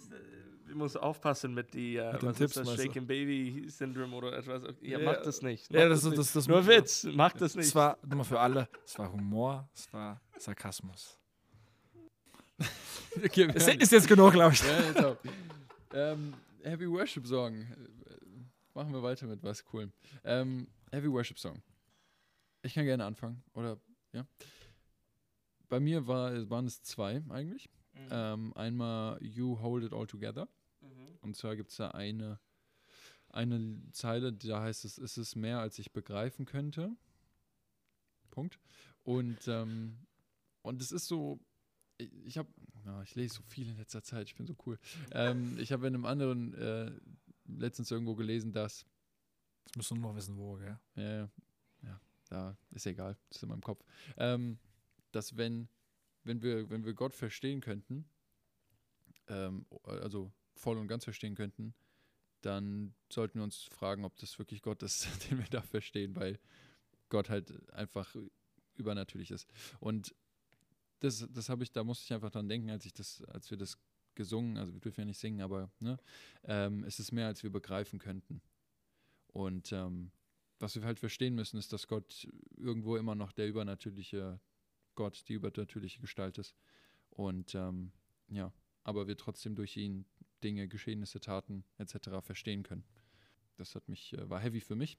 Müssen 0.74 0.98
aufpassen 0.98 1.54
mit 1.54 1.72
die, 1.74 1.96
äh, 1.96 2.12
Mit 2.12 2.22
was 2.22 2.36
Tipps, 2.36 2.56
ist 2.56 2.66
das? 2.68 2.76
Shaken 2.82 3.06
Baby 3.06 3.68
Syndrome 3.68 4.14
oder 4.16 4.36
etwas. 4.36 4.62
Ja, 4.80 4.98
Ja. 4.98 5.04
mach 5.12 5.22
das 5.22 5.42
nicht. 5.42 5.72
Ja, 5.72 5.80
Mach 5.80 5.88
das, 5.90 6.00
das 6.02 6.10
nicht. 6.10 6.18
das, 6.18 6.32
das, 6.32 6.48
Nur 6.48 6.66
Witz, 6.66 7.04
mach 7.12 7.32
das 7.32 7.54
nicht. 7.54 7.66
Es 7.66 7.74
war, 7.74 7.98
nochmal 8.02 8.24
für 8.24 8.40
alle, 8.40 8.68
es 8.84 8.98
war 8.98 9.12
Humor, 9.12 9.68
es 9.74 9.92
war 9.92 10.20
Sarkasmus. 10.38 11.18
okay 13.16 13.50
Ist, 13.54 13.92
jetzt 13.92 14.08
genug, 14.08 14.32
glaube 14.32 14.54
ich. 14.54 14.62
ja, 14.94 15.16
ähm, 15.92 16.34
Heavy 16.62 16.88
Worship 16.88 17.26
Song. 17.26 17.66
Machen 18.74 18.92
wir 18.92 19.02
weiter 19.02 19.26
mit 19.26 19.42
was 19.42 19.64
cool. 19.72 19.90
Ähm, 20.24 20.66
Heavy 20.90 21.10
Worship 21.10 21.38
Song. 21.38 21.62
Ich 22.62 22.74
kann 22.74 22.84
gerne 22.84 23.04
anfangen, 23.04 23.42
oder 23.54 23.78
ja. 24.12 24.24
Bei 25.68 25.80
mir 25.80 26.06
war, 26.06 26.48
waren 26.50 26.66
es 26.66 26.82
zwei 26.82 27.22
eigentlich. 27.28 27.68
Mhm. 27.94 28.08
Ähm, 28.10 28.52
einmal 28.56 29.18
You 29.22 29.58
Hold 29.60 29.84
It 29.84 29.92
All 29.92 30.06
Together. 30.06 30.48
Und 31.24 31.36
zwar 31.36 31.56
gibt 31.56 31.70
es 31.70 31.76
da 31.78 31.88
eine, 31.88 32.38
eine 33.30 33.82
Zeile, 33.92 34.32
da 34.32 34.62
heißt 34.62 34.84
es, 34.84 34.98
es 34.98 35.16
ist 35.16 35.34
mehr, 35.36 35.58
als 35.58 35.78
ich 35.78 35.92
begreifen 35.92 36.44
könnte. 36.44 36.94
Punkt. 38.30 38.60
Und, 39.02 39.48
ähm, 39.48 40.06
und 40.62 40.82
es 40.82 40.92
ist 40.92 41.06
so, 41.06 41.40
ich, 41.96 42.36
habe, 42.36 42.48
ja, 42.84 43.02
ich 43.02 43.14
lese 43.14 43.36
so 43.36 43.42
viel 43.42 43.68
in 43.68 43.76
letzter 43.76 44.02
Zeit, 44.02 44.28
ich 44.28 44.34
bin 44.34 44.46
so 44.46 44.54
cool. 44.66 44.78
Ähm, 45.12 45.58
ich 45.58 45.72
habe 45.72 45.86
in 45.86 45.94
einem 45.94 46.04
anderen 46.04 46.54
äh, 46.54 46.92
letztens 47.46 47.90
irgendwo 47.90 48.14
gelesen, 48.14 48.52
dass, 48.52 48.86
Jetzt 49.66 49.76
musst 49.76 49.90
du 49.90 49.94
nur 49.94 50.10
noch 50.10 50.16
wissen, 50.16 50.36
wo, 50.36 50.56
gell? 50.56 50.78
ja, 50.96 51.02
ja, 51.02 51.30
ja, 51.82 52.00
da 52.28 52.56
ist 52.70 52.86
egal, 52.86 53.16
das 53.28 53.38
ist 53.38 53.42
in 53.44 53.48
meinem 53.48 53.62
Kopf, 53.62 53.82
ähm, 54.18 54.58
dass 55.10 55.36
wenn, 55.36 55.68
wenn 56.22 56.42
wir, 56.42 56.68
wenn 56.68 56.84
wir 56.84 56.92
Gott 56.92 57.14
verstehen 57.14 57.60
könnten, 57.60 58.04
ähm, 59.28 59.66
also 59.84 60.32
voll 60.54 60.78
und 60.78 60.88
ganz 60.88 61.04
verstehen 61.04 61.34
könnten, 61.34 61.74
dann 62.40 62.94
sollten 63.10 63.38
wir 63.38 63.44
uns 63.44 63.62
fragen, 63.64 64.04
ob 64.04 64.16
das 64.16 64.38
wirklich 64.38 64.62
Gott 64.62 64.82
ist, 64.82 65.06
den 65.30 65.38
wir 65.38 65.46
da 65.46 65.62
verstehen, 65.62 66.14
weil 66.16 66.38
Gott 67.08 67.30
halt 67.30 67.68
einfach 67.72 68.14
übernatürlich 68.76 69.30
ist. 69.30 69.48
Und 69.80 70.14
das, 71.00 71.26
das 71.30 71.48
habe 71.48 71.62
ich, 71.62 71.72
da 71.72 71.84
musste 71.84 72.04
ich 72.04 72.12
einfach 72.12 72.30
dran 72.30 72.48
denken, 72.48 72.70
als 72.70 72.86
ich 72.86 72.92
das, 72.92 73.22
als 73.24 73.50
wir 73.50 73.58
das 73.58 73.78
gesungen, 74.14 74.56
also 74.56 74.72
wir 74.72 74.80
dürfen 74.80 75.00
ja 75.00 75.06
nicht 75.06 75.18
singen, 75.18 75.40
aber 75.40 75.70
ne, 75.80 75.98
ähm, 76.44 76.84
es 76.84 77.00
ist 77.00 77.12
mehr, 77.12 77.26
als 77.26 77.42
wir 77.42 77.50
begreifen 77.50 77.98
könnten. 77.98 78.40
Und 79.26 79.72
ähm, 79.72 80.12
was 80.60 80.76
wir 80.76 80.84
halt 80.84 81.00
verstehen 81.00 81.34
müssen, 81.34 81.58
ist, 81.58 81.72
dass 81.72 81.88
Gott 81.88 82.28
irgendwo 82.56 82.96
immer 82.96 83.14
noch 83.14 83.32
der 83.32 83.48
übernatürliche 83.48 84.40
Gott, 84.94 85.24
die 85.28 85.34
übernatürliche 85.34 86.00
Gestalt 86.00 86.38
ist. 86.38 86.54
Und 87.10 87.54
ähm, 87.54 87.92
ja, 88.28 88.52
aber 88.84 89.06
wir 89.08 89.16
trotzdem 89.16 89.56
durch 89.56 89.76
ihn 89.76 90.06
Dinge, 90.44 90.68
Geschehnisse, 90.68 91.20
Taten 91.20 91.64
etc. 91.78 92.20
verstehen 92.20 92.62
können. 92.62 92.84
Das 93.56 93.74
hat 93.74 93.88
mich, 93.88 94.12
äh, 94.12 94.28
war 94.28 94.40
heavy 94.40 94.60
für 94.60 94.76
mich. 94.76 94.98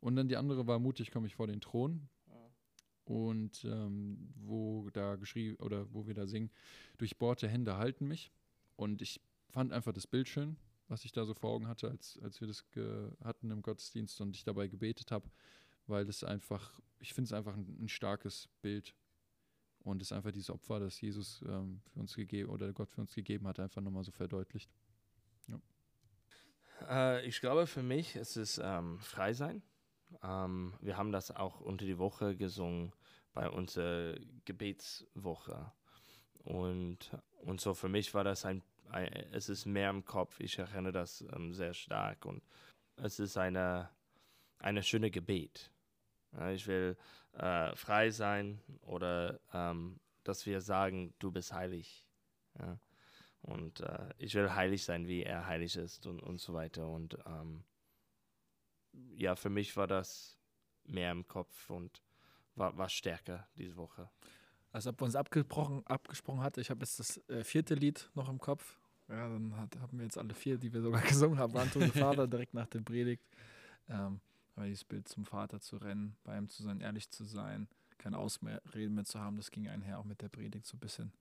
Und 0.00 0.16
dann 0.16 0.28
die 0.28 0.36
andere 0.36 0.66
war 0.66 0.78
mutig, 0.78 1.10
komme 1.10 1.26
ich 1.26 1.34
vor 1.34 1.46
den 1.46 1.60
Thron. 1.60 2.08
Und 3.04 3.64
ähm, 3.64 4.34
wo 4.36 4.90
da 4.90 5.16
geschrieben 5.16 5.56
oder 5.56 5.92
wo 5.94 6.06
wir 6.06 6.14
da 6.14 6.26
singen, 6.26 6.50
durchbohrte 6.98 7.48
Hände 7.48 7.78
halten 7.78 8.06
mich. 8.06 8.30
Und 8.76 9.00
ich 9.00 9.20
fand 9.48 9.72
einfach 9.72 9.94
das 9.94 10.06
Bild 10.06 10.28
schön, 10.28 10.56
was 10.88 11.04
ich 11.04 11.12
da 11.12 11.24
so 11.24 11.32
vor 11.32 11.50
Augen 11.50 11.68
hatte, 11.68 11.88
als, 11.88 12.18
als 12.22 12.40
wir 12.40 12.48
das 12.48 12.64
hatten 13.24 13.50
im 13.50 13.62
Gottesdienst 13.62 14.20
und 14.20 14.36
ich 14.36 14.44
dabei 14.44 14.68
gebetet 14.68 15.10
habe, 15.10 15.30
weil 15.86 16.04
das 16.04 16.22
einfach, 16.22 16.78
ich 17.00 17.14
finde 17.14 17.28
es 17.28 17.32
einfach 17.32 17.56
ein, 17.56 17.78
ein 17.80 17.88
starkes 17.88 18.48
Bild. 18.60 18.94
Und 19.88 20.02
es 20.02 20.10
ist 20.10 20.16
einfach 20.16 20.32
dieses 20.32 20.50
Opfer, 20.50 20.80
das 20.80 21.00
Jesus 21.00 21.42
ähm, 21.48 21.80
für 21.92 22.00
uns 22.00 22.14
gegeben 22.14 22.50
oder 22.50 22.72
Gott 22.72 22.90
für 22.90 23.00
uns 23.00 23.14
gegeben 23.14 23.46
hat, 23.48 23.58
einfach 23.58 23.80
nochmal 23.80 24.04
so 24.04 24.12
verdeutlicht. 24.12 24.70
Äh, 26.88 27.26
ich 27.26 27.40
glaube, 27.40 27.66
für 27.66 27.82
mich 27.82 28.16
ist 28.16 28.36
es 28.36 28.60
ähm, 28.62 28.98
frei 29.00 29.32
sein. 29.32 29.62
Ähm, 30.22 30.74
wir 30.80 30.96
haben 30.96 31.12
das 31.12 31.30
auch 31.30 31.60
unter 31.60 31.84
die 31.84 31.98
Woche 31.98 32.36
gesungen 32.36 32.92
bei 33.34 33.48
unserer 33.48 34.18
Gebetswoche. 34.44 35.72
Und, 36.44 37.10
und 37.42 37.60
so 37.60 37.74
für 37.74 37.88
mich 37.88 38.14
war 38.14 38.24
das 38.24 38.44
ein, 38.44 38.62
ein, 38.90 39.12
es 39.32 39.48
ist 39.48 39.66
mehr 39.66 39.90
im 39.90 40.04
Kopf. 40.04 40.40
Ich 40.40 40.58
erinnere 40.58 40.92
das 40.92 41.22
ähm, 41.32 41.52
sehr 41.52 41.74
stark 41.74 42.24
und 42.24 42.42
es 42.96 43.18
ist 43.18 43.36
eine, 43.36 43.90
eine 44.58 44.82
schöne 44.82 45.10
Gebet. 45.10 45.70
Ja, 46.32 46.50
ich 46.50 46.66
will 46.66 46.96
äh, 47.32 47.74
frei 47.76 48.10
sein 48.10 48.60
oder 48.82 49.40
ähm, 49.52 49.98
dass 50.24 50.46
wir 50.46 50.60
sagen, 50.60 51.14
du 51.18 51.32
bist 51.32 51.52
heilig. 51.52 52.04
Ja. 52.58 52.78
Und 53.42 53.80
äh, 53.80 54.12
ich 54.18 54.34
will 54.34 54.52
heilig 54.54 54.84
sein, 54.84 55.06
wie 55.06 55.22
er 55.22 55.46
heilig 55.46 55.76
ist 55.76 56.06
und, 56.06 56.20
und 56.20 56.40
so 56.40 56.54
weiter. 56.54 56.88
Und 56.88 57.18
ähm, 57.24 57.64
ja, 59.16 59.36
für 59.36 59.50
mich 59.50 59.76
war 59.76 59.86
das 59.86 60.38
mehr 60.84 61.12
im 61.12 61.26
Kopf 61.26 61.70
und 61.70 62.02
war, 62.56 62.76
war 62.76 62.88
stärker 62.88 63.46
diese 63.56 63.76
Woche. 63.76 64.10
Als 64.72 64.86
ob 64.86 65.00
wir 65.00 65.04
uns 65.04 65.16
abgebrochen, 65.16 65.86
abgesprochen 65.86 66.42
hatte. 66.42 66.60
Ich 66.60 66.70
habe 66.70 66.80
jetzt 66.80 66.98
das 66.98 67.16
äh, 67.28 67.42
vierte 67.42 67.74
Lied 67.74 68.10
noch 68.14 68.28
im 68.28 68.38
Kopf. 68.38 68.76
Ja, 69.08 69.28
dann 69.28 69.56
hat, 69.56 69.76
haben 69.76 69.96
wir 69.96 70.04
jetzt 70.04 70.18
alle 70.18 70.34
vier, 70.34 70.58
die 70.58 70.72
wir 70.72 70.82
sogar 70.82 71.00
gesungen 71.08 71.38
haben, 71.38 71.54
waren 71.54 71.70
Vater 71.70 72.26
direkt 72.26 72.52
nach 72.52 72.66
der 72.66 72.80
Predigt. 72.80 73.24
Ähm, 73.88 74.20
aber 74.58 74.66
dieses 74.66 74.84
Bild 74.84 75.06
zum 75.06 75.24
Vater 75.24 75.60
zu 75.60 75.76
rennen, 75.76 76.16
bei 76.24 76.36
ihm 76.36 76.48
zu 76.48 76.64
sein, 76.64 76.80
ehrlich 76.80 77.10
zu 77.10 77.24
sein, 77.24 77.68
keine 77.96 78.18
Ausreden 78.18 78.94
mehr 78.94 79.04
zu 79.04 79.20
haben. 79.20 79.36
Das 79.36 79.52
ging 79.52 79.68
einher 79.68 80.00
auch 80.00 80.04
mit 80.04 80.20
der 80.20 80.28
Predigt 80.28 80.66
so 80.66 80.76
ein 80.76 80.80
bisschen. 80.80 81.12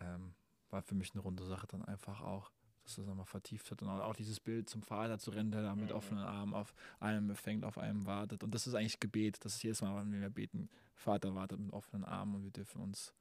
Ähm, 0.00 0.34
war 0.70 0.80
für 0.82 0.94
mich 0.94 1.12
eine 1.12 1.20
runde 1.20 1.44
Sache 1.44 1.66
dann 1.66 1.84
einfach 1.84 2.20
auch, 2.20 2.52
dass 2.84 2.94
das 2.94 3.06
nochmal 3.06 3.26
vertieft 3.26 3.70
hat 3.72 3.82
und 3.82 3.88
auch 3.88 4.14
dieses 4.14 4.38
Bild 4.38 4.70
zum 4.70 4.82
Vater 4.82 5.18
zu 5.18 5.32
rennen, 5.32 5.50
der 5.50 5.62
da 5.62 5.74
mit 5.74 5.90
offenen 5.90 6.22
Armen 6.22 6.54
auf 6.54 6.72
einem 7.00 7.34
fängt, 7.34 7.64
auf 7.64 7.76
einem 7.76 8.06
wartet. 8.06 8.44
Und 8.44 8.54
das 8.54 8.68
ist 8.68 8.74
eigentlich 8.74 9.00
Gebet. 9.00 9.44
Das 9.44 9.56
ist 9.56 9.62
jedes 9.64 9.82
Mal, 9.82 9.96
wenn 9.96 10.20
wir 10.20 10.30
beten, 10.30 10.70
Vater 10.94 11.34
wartet 11.34 11.58
mit 11.58 11.72
offenen 11.72 12.04
Armen 12.04 12.36
und 12.36 12.44
wir 12.44 12.52
dürfen 12.52 12.80
uns 12.80 13.12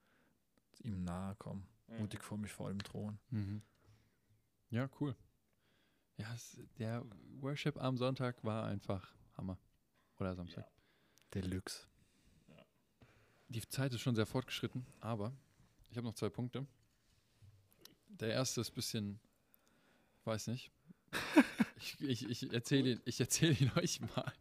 ihm 0.83 1.03
nahe 1.03 1.35
kommen. 1.35 1.67
Mutig 1.97 2.23
vor 2.23 2.37
mich 2.37 2.51
vor 2.51 2.69
dem 2.69 2.83
Thron. 2.83 3.17
Mhm. 3.31 3.63
Ja, 4.69 4.87
cool. 4.99 5.15
Ja, 6.17 6.31
es, 6.35 6.61
der 6.77 7.03
Worship 7.39 7.81
am 7.81 7.97
Sonntag 7.97 8.43
war 8.43 8.65
einfach 8.65 9.11
Hammer. 9.39 9.57
Oder 10.19 10.35
Samstag. 10.35 10.69
Deluxe. 11.33 11.87
Die 13.47 13.61
Zeit 13.69 13.93
ist 13.93 14.01
schon 14.01 14.15
sehr 14.15 14.25
fortgeschritten, 14.25 14.85
aber 14.99 15.31
ich 15.89 15.95
habe 15.95 16.05
noch 16.05 16.13
zwei 16.13 16.27
Punkte. 16.27 16.67
Der 18.09 18.33
erste 18.33 18.59
ist 18.59 18.71
ein 18.71 18.75
bisschen, 18.75 19.19
weiß 20.25 20.47
nicht. 20.47 20.71
ich 21.77 22.01
ich, 22.01 22.29
ich 22.29 22.53
erzähle 22.53 22.91
ihn, 22.91 23.01
ich 23.05 23.19
erzähl 23.21 23.59
ihn 23.61 23.71
euch 23.77 24.01
mal. 24.01 24.33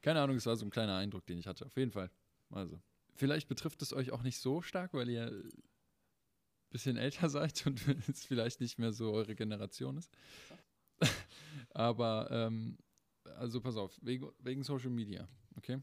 Keine 0.00 0.20
Ahnung, 0.20 0.36
es 0.36 0.46
war 0.46 0.56
so 0.56 0.64
ein 0.64 0.70
kleiner 0.70 0.96
Eindruck, 0.96 1.26
den 1.26 1.38
ich 1.38 1.48
hatte. 1.48 1.66
Auf 1.66 1.76
jeden 1.76 1.90
Fall. 1.90 2.10
Also, 2.50 2.80
vielleicht 3.16 3.48
betrifft 3.48 3.82
es 3.82 3.92
euch 3.92 4.12
auch 4.12 4.22
nicht 4.22 4.38
so 4.38 4.62
stark, 4.62 4.94
weil 4.94 5.08
ihr 5.08 5.26
ein 5.26 5.50
bisschen 6.70 6.96
älter 6.96 7.28
seid 7.30 7.66
und 7.66 7.80
es 8.08 8.24
vielleicht 8.24 8.60
nicht 8.60 8.78
mehr 8.78 8.92
so 8.92 9.10
eure 9.12 9.34
Generation 9.34 9.96
ist. 9.96 10.12
Aber, 11.70 12.28
ähm, 12.30 12.78
also 13.36 13.60
pass 13.60 13.76
auf, 13.76 13.98
wegen, 14.02 14.30
wegen 14.38 14.62
Social 14.62 14.90
Media, 14.90 15.28
okay? 15.56 15.82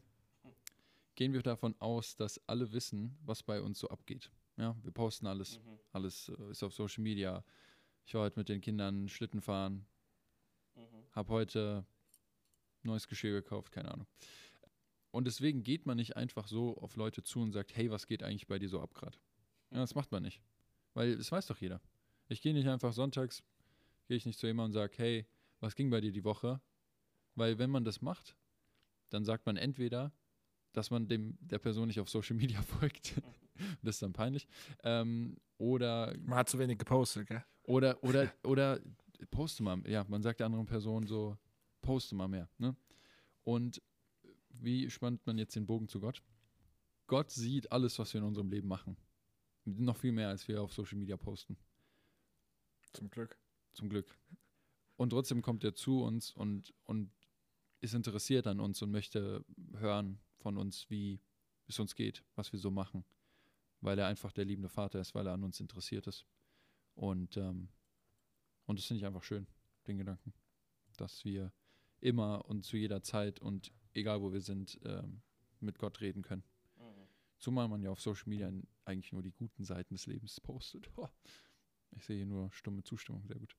Gehen 1.14 1.32
wir 1.32 1.42
davon 1.42 1.74
aus, 1.80 2.14
dass 2.16 2.40
alle 2.48 2.72
wissen, 2.72 3.16
was 3.24 3.42
bei 3.42 3.60
uns 3.60 3.80
so 3.80 3.88
abgeht. 3.88 4.30
Ja, 4.56 4.76
wir 4.82 4.92
posten 4.92 5.26
alles. 5.26 5.60
Alles 5.92 6.28
äh, 6.28 6.50
ist 6.50 6.62
auf 6.62 6.72
Social 6.72 7.02
Media. 7.02 7.44
Ich 8.06 8.14
war 8.14 8.22
heute 8.22 8.38
mit 8.38 8.48
den 8.48 8.60
Kindern 8.60 9.08
Schlitten 9.08 9.40
fahren. 9.40 9.86
Hab 11.12 11.28
heute 11.28 11.84
neues 12.82 13.08
Geschirr 13.08 13.42
gekauft, 13.42 13.72
keine 13.72 13.92
Ahnung. 13.92 14.06
Und 15.10 15.26
deswegen 15.26 15.62
geht 15.62 15.86
man 15.86 15.96
nicht 15.96 16.16
einfach 16.16 16.46
so 16.46 16.76
auf 16.78 16.96
Leute 16.96 17.22
zu 17.22 17.40
und 17.40 17.52
sagt, 17.52 17.74
hey, 17.76 17.90
was 17.90 18.06
geht 18.06 18.22
eigentlich 18.22 18.46
bei 18.46 18.58
dir 18.58 18.68
so 18.68 18.80
ab 18.80 18.94
gerade? 18.94 19.18
Ja, 19.70 19.78
das 19.78 19.94
macht 19.94 20.12
man 20.12 20.22
nicht. 20.22 20.40
Weil 20.94 21.16
das 21.16 21.32
weiß 21.32 21.46
doch 21.46 21.58
jeder. 21.58 21.80
Ich 22.28 22.42
gehe 22.42 22.54
nicht 22.54 22.68
einfach 22.68 22.92
sonntags, 22.92 23.42
gehe 24.06 24.16
ich 24.16 24.26
nicht 24.26 24.38
zu 24.38 24.46
jemandem 24.46 24.70
und 24.70 24.72
sage, 24.74 24.94
hey, 24.98 25.26
was 25.60 25.74
ging 25.74 25.90
bei 25.90 26.00
dir 26.00 26.12
die 26.12 26.24
Woche? 26.24 26.60
Weil 27.38 27.58
wenn 27.58 27.70
man 27.70 27.84
das 27.84 28.02
macht, 28.02 28.36
dann 29.10 29.24
sagt 29.24 29.46
man 29.46 29.56
entweder, 29.56 30.12
dass 30.72 30.90
man 30.90 31.08
dem 31.08 31.38
der 31.40 31.58
Person 31.58 31.88
nicht 31.88 32.00
auf 32.00 32.10
Social 32.10 32.36
Media 32.36 32.60
folgt. 32.80 33.20
das 33.82 33.96
ist 33.96 34.02
dann 34.02 34.12
peinlich. 34.12 34.46
Ähm, 34.82 35.36
oder 35.56 36.14
Man 36.22 36.38
hat 36.38 36.48
zu 36.48 36.58
wenig 36.58 36.78
gepostet, 36.78 37.26
gell? 37.26 37.44
oder, 37.64 38.02
oder, 38.04 38.32
oder 38.44 38.80
poste 39.30 39.62
mal, 39.62 39.82
ja, 39.88 40.04
man 40.08 40.22
sagt 40.22 40.40
der 40.40 40.46
anderen 40.46 40.66
Person 40.66 41.06
so, 41.06 41.36
poste 41.80 42.14
mal 42.14 42.28
mehr. 42.28 42.48
Ne? 42.58 42.76
Und 43.44 43.82
wie 44.50 44.90
spannt 44.90 45.26
man 45.26 45.38
jetzt 45.38 45.56
den 45.56 45.66
Bogen 45.66 45.88
zu 45.88 46.00
Gott? 46.00 46.22
Gott 47.06 47.30
sieht 47.30 47.72
alles, 47.72 47.98
was 47.98 48.12
wir 48.12 48.20
in 48.20 48.26
unserem 48.26 48.50
Leben 48.50 48.68
machen. 48.68 48.96
Noch 49.64 49.96
viel 49.96 50.12
mehr, 50.12 50.28
als 50.28 50.46
wir 50.48 50.62
auf 50.62 50.72
Social 50.72 50.98
Media 50.98 51.16
posten. 51.16 51.56
Zum 52.92 53.10
Glück. 53.10 53.38
Zum 53.72 53.88
Glück. 53.88 54.18
Und 54.96 55.10
trotzdem 55.10 55.42
kommt 55.42 55.64
er 55.64 55.74
zu 55.74 56.02
uns 56.02 56.32
und, 56.32 56.74
und 56.84 57.10
ist 57.80 57.94
interessiert 57.94 58.46
an 58.46 58.60
uns 58.60 58.82
und 58.82 58.90
möchte 58.90 59.44
hören 59.74 60.20
von 60.38 60.56
uns, 60.56 60.88
wie 60.90 61.20
es 61.66 61.78
uns 61.78 61.94
geht, 61.94 62.24
was 62.34 62.52
wir 62.52 62.58
so 62.58 62.70
machen. 62.70 63.04
Weil 63.80 63.98
er 63.98 64.06
einfach 64.06 64.32
der 64.32 64.44
liebende 64.44 64.68
Vater 64.68 65.00
ist, 65.00 65.14
weil 65.14 65.26
er 65.26 65.34
an 65.34 65.44
uns 65.44 65.60
interessiert 65.60 66.06
ist. 66.06 66.26
Und, 66.94 67.36
ähm, 67.36 67.68
und 68.66 68.78
das 68.78 68.86
finde 68.86 68.98
ich 68.98 69.06
einfach 69.06 69.22
schön, 69.22 69.46
den 69.86 69.98
Gedanken, 69.98 70.32
dass 70.96 71.24
wir 71.24 71.52
immer 72.00 72.44
und 72.46 72.64
zu 72.64 72.76
jeder 72.76 73.02
Zeit 73.02 73.40
und 73.40 73.72
egal 73.94 74.20
wo 74.20 74.32
wir 74.32 74.40
sind, 74.40 74.80
ähm, 74.84 75.22
mit 75.60 75.78
Gott 75.78 76.00
reden 76.00 76.22
können. 76.22 76.44
Zumal 77.38 77.68
man 77.68 77.82
ja 77.82 77.90
auf 77.90 78.00
Social 78.00 78.28
Media 78.28 78.52
eigentlich 78.84 79.12
nur 79.12 79.22
die 79.22 79.30
guten 79.30 79.64
Seiten 79.64 79.94
des 79.94 80.06
Lebens 80.06 80.40
postet. 80.40 80.90
Oh, 80.96 81.08
ich 81.96 82.04
sehe 82.04 82.16
hier 82.16 82.26
nur 82.26 82.52
stumme 82.52 82.82
Zustimmung, 82.82 83.24
sehr 83.26 83.38
gut. 83.38 83.54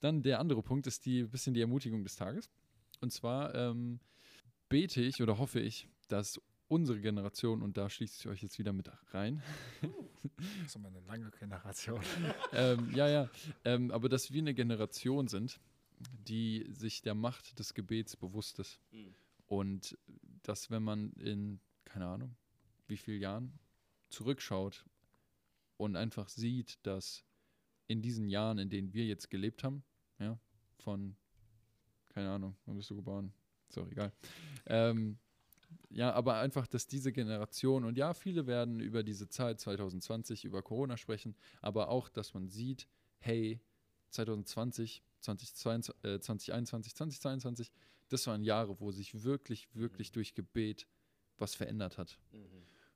Dann 0.00 0.22
der 0.22 0.38
andere 0.38 0.62
Punkt 0.62 0.86
ist 0.86 1.04
die 1.04 1.24
bisschen 1.24 1.54
die 1.54 1.60
Ermutigung 1.60 2.02
des 2.04 2.16
Tages. 2.16 2.48
Und 3.04 3.10
zwar 3.10 3.54
ähm, 3.54 4.00
bete 4.70 5.02
ich 5.02 5.20
oder 5.20 5.36
hoffe 5.36 5.60
ich, 5.60 5.90
dass 6.08 6.40
unsere 6.68 7.02
Generation, 7.02 7.60
und 7.60 7.76
da 7.76 7.90
schließe 7.90 8.16
ich 8.18 8.28
euch 8.28 8.42
jetzt 8.42 8.58
wieder 8.58 8.72
mit 8.72 8.90
rein, 9.12 9.42
Das 10.38 10.68
ist 10.68 10.76
aber 10.76 10.88
eine 10.88 11.00
lange 11.00 11.30
Generation. 11.30 12.00
ähm, 12.54 12.90
ja, 12.94 13.06
ja, 13.06 13.30
ähm, 13.66 13.90
aber 13.90 14.08
dass 14.08 14.32
wir 14.32 14.40
eine 14.40 14.54
Generation 14.54 15.28
sind, 15.28 15.60
die 16.26 16.64
sich 16.70 17.02
der 17.02 17.14
Macht 17.14 17.58
des 17.58 17.74
Gebets 17.74 18.16
bewusst 18.16 18.58
ist. 18.58 18.80
Und 19.48 19.98
dass, 20.42 20.70
wenn 20.70 20.82
man 20.82 21.12
in, 21.12 21.60
keine 21.84 22.06
Ahnung, 22.06 22.34
wie 22.86 22.96
vielen 22.96 23.20
Jahren 23.20 23.58
zurückschaut 24.08 24.86
und 25.76 25.94
einfach 25.94 26.30
sieht, 26.30 26.78
dass 26.86 27.22
in 27.86 28.00
diesen 28.00 28.30
Jahren, 28.30 28.56
in 28.56 28.70
denen 28.70 28.94
wir 28.94 29.04
jetzt 29.04 29.28
gelebt 29.28 29.62
haben, 29.62 29.84
ja, 30.18 30.38
von, 30.78 31.16
keine 32.14 32.30
Ahnung, 32.30 32.56
wann 32.64 32.76
bist 32.76 32.88
du 32.90 32.96
geboren? 32.96 33.32
Ist 33.68 33.78
auch 33.78 33.90
egal. 33.90 34.12
Ähm, 34.66 35.18
ja, 35.90 36.12
aber 36.12 36.36
einfach, 36.36 36.66
dass 36.66 36.86
diese 36.86 37.12
Generation, 37.12 37.84
und 37.84 37.98
ja, 37.98 38.14
viele 38.14 38.46
werden 38.46 38.80
über 38.80 39.02
diese 39.02 39.28
Zeit 39.28 39.60
2020, 39.60 40.44
über 40.44 40.62
Corona 40.62 40.96
sprechen, 40.96 41.34
aber 41.60 41.88
auch, 41.88 42.08
dass 42.08 42.34
man 42.34 42.48
sieht, 42.48 42.88
hey, 43.18 43.60
2020, 44.10 45.02
2022, 45.20 46.04
äh, 46.04 46.20
2021, 46.20 46.94
2022, 46.94 47.72
das 48.08 48.26
waren 48.26 48.42
Jahre, 48.42 48.80
wo 48.80 48.92
sich 48.92 49.24
wirklich, 49.24 49.68
wirklich 49.74 50.12
durch 50.12 50.34
Gebet 50.34 50.86
was 51.38 51.54
verändert 51.54 51.98
hat. 51.98 52.18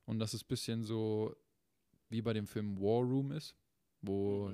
Und 0.05 0.21
dass 0.21 0.33
es 0.33 0.45
ein 0.45 0.49
bisschen 0.49 0.85
so 0.85 1.35
wie 2.09 2.23
bei 2.23 2.33
dem 2.33 2.47
Film 2.47 2.79
War 2.79 3.03
Room 3.03 3.33
ist, 3.33 3.57
wo 4.01 4.53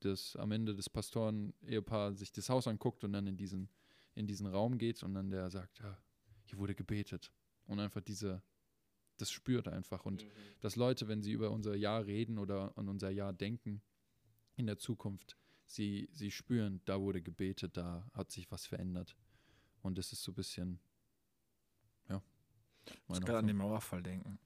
das 0.00 0.36
am 0.36 0.50
Ende 0.52 0.74
des 0.74 0.90
Pastoren-Ehepaar 0.90 2.14
sich 2.14 2.32
das 2.32 2.48
Haus 2.48 2.66
anguckt 2.66 3.04
und 3.04 3.12
dann 3.12 3.26
in 3.26 3.36
diesen, 3.36 3.68
in 4.14 4.26
diesen 4.26 4.46
Raum 4.46 4.78
geht 4.78 5.02
und 5.02 5.14
dann 5.14 5.30
der 5.30 5.50
sagt, 5.50 5.78
ja, 5.80 5.98
hier 6.44 6.58
wurde 6.58 6.74
gebetet. 6.74 7.32
Und 7.66 7.80
einfach 7.80 8.00
diese, 8.00 8.42
das 9.16 9.30
spürt 9.30 9.68
einfach. 9.68 10.04
Und 10.04 10.26
dass 10.60 10.76
Leute, 10.76 11.08
wenn 11.08 11.22
sie 11.22 11.32
über 11.32 11.50
unser 11.50 11.74
Jahr 11.74 12.04
reden 12.06 12.38
oder 12.38 12.76
an 12.76 12.88
unser 12.88 13.10
Jahr 13.10 13.32
denken, 13.32 13.82
in 14.56 14.66
der 14.66 14.78
Zukunft, 14.78 15.36
sie, 15.64 16.08
sie 16.12 16.30
spüren, 16.30 16.80
da 16.84 17.00
wurde 17.00 17.22
gebetet, 17.22 17.76
da 17.76 18.06
hat 18.12 18.30
sich 18.30 18.50
was 18.50 18.66
verändert. 18.66 19.16
Und 19.80 19.98
das 19.98 20.12
ist 20.12 20.22
so 20.22 20.32
ein 20.32 20.34
bisschen, 20.34 20.80
ja. 22.08 22.22
Ich 23.08 23.20
gerade 23.20 23.38
an 23.38 23.46
den. 23.46 23.56
Mauerfall 23.56 24.02
denken. 24.02 24.38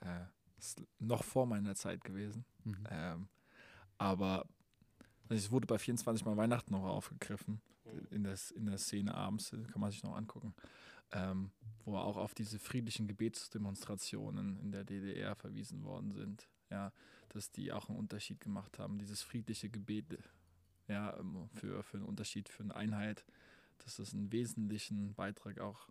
Äh, 0.00 0.24
ist 0.58 0.82
noch 0.98 1.24
vor 1.24 1.46
meiner 1.46 1.74
Zeit 1.74 2.04
gewesen. 2.04 2.44
Mhm. 2.64 2.84
Ähm, 2.90 3.28
aber 3.98 4.46
es 5.38 5.50
wurde 5.50 5.66
bei 5.66 5.78
24 5.78 6.24
Mal 6.24 6.36
Weihnachten 6.36 6.72
noch 6.72 6.84
aufgegriffen. 6.84 7.60
In 8.10 8.24
der, 8.24 8.36
in 8.54 8.66
der 8.66 8.78
Szene 8.78 9.14
abends, 9.14 9.52
äh, 9.52 9.62
kann 9.64 9.80
man 9.80 9.90
sich 9.90 10.02
noch 10.02 10.16
angucken. 10.16 10.54
Ähm, 11.12 11.50
wo 11.84 11.96
auch 11.96 12.16
auf 12.16 12.34
diese 12.34 12.58
friedlichen 12.58 13.08
Gebetsdemonstrationen 13.08 14.60
in 14.60 14.70
der 14.70 14.84
DDR 14.84 15.34
verwiesen 15.34 15.82
worden 15.82 16.12
sind. 16.12 16.48
Ja, 16.70 16.92
dass 17.30 17.50
die 17.50 17.72
auch 17.72 17.88
einen 17.88 17.98
Unterschied 17.98 18.40
gemacht 18.40 18.78
haben. 18.78 18.98
Dieses 18.98 19.22
friedliche 19.22 19.68
Gebet 19.68 20.18
ja, 20.86 21.16
ähm, 21.18 21.48
für, 21.54 21.82
für 21.82 21.96
einen 21.96 22.06
Unterschied, 22.06 22.48
für 22.48 22.62
eine 22.62 22.74
Einheit, 22.76 23.24
dass 23.78 23.96
das 23.96 24.12
einen 24.12 24.30
wesentlichen 24.30 25.14
Beitrag 25.14 25.58
auch, 25.60 25.88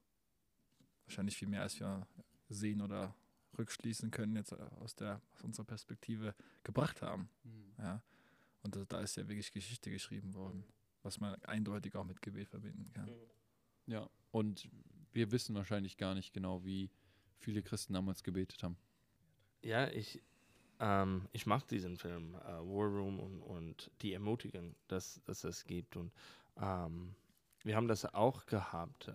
wahrscheinlich 1.06 1.38
viel 1.38 1.48
mehr 1.48 1.64
als 1.64 1.80
wir 1.80 2.06
sehen 2.50 2.82
oder 2.82 3.16
rückschließen 3.58 4.12
können, 4.12 4.36
jetzt 4.36 4.52
äh, 4.52 4.58
aus, 4.80 4.96
der, 4.96 5.22
aus 5.34 5.44
unserer 5.44 5.66
Perspektive 5.66 6.36
gebracht 6.64 7.02
haben. 7.02 7.30
Ja. 7.78 8.02
Und 8.62 8.76
da, 8.76 8.86
da 8.86 9.00
ist 9.02 9.16
ja 9.18 9.28
wirklich 9.28 9.52
Geschichte 9.54 9.90
geschrieben 9.90 10.34
worden, 10.34 10.64
was 11.04 11.20
man 11.20 11.36
eindeutig 11.44 11.96
auch 11.96 12.04
mit 12.04 12.22
Gebet 12.22 12.50
verbinden 12.50 12.92
kann. 12.94 13.10
Ja, 13.86 14.10
und 14.32 14.70
wir 15.14 15.32
wissen 15.32 15.56
wahrscheinlich 15.56 15.98
gar 15.98 16.14
nicht 16.14 16.34
genau, 16.34 16.64
wie 16.64 16.92
viele 17.38 17.64
Christen 17.64 17.94
damals 17.94 18.24
gebetet 18.24 18.62
haben. 18.64 18.78
Ja, 19.62 19.88
ich, 19.90 20.22
ähm, 20.80 21.28
ich 21.32 21.46
mag 21.46 21.68
diesen 21.68 21.98
Film, 21.98 22.36
äh, 22.36 22.48
War 22.48 22.88
Room 22.88 23.20
und, 23.20 23.42
und 23.42 23.92
die 24.02 24.14
Ermutigung, 24.14 24.76
dass, 24.88 25.22
dass 25.26 25.44
es 25.44 25.64
gibt. 25.66 25.96
Und 25.96 26.14
ähm, 26.62 27.16
wir 27.64 27.76
haben 27.76 27.88
das 27.88 28.06
auch 28.14 28.46
gehabt, 28.46 29.08
äh, 29.08 29.14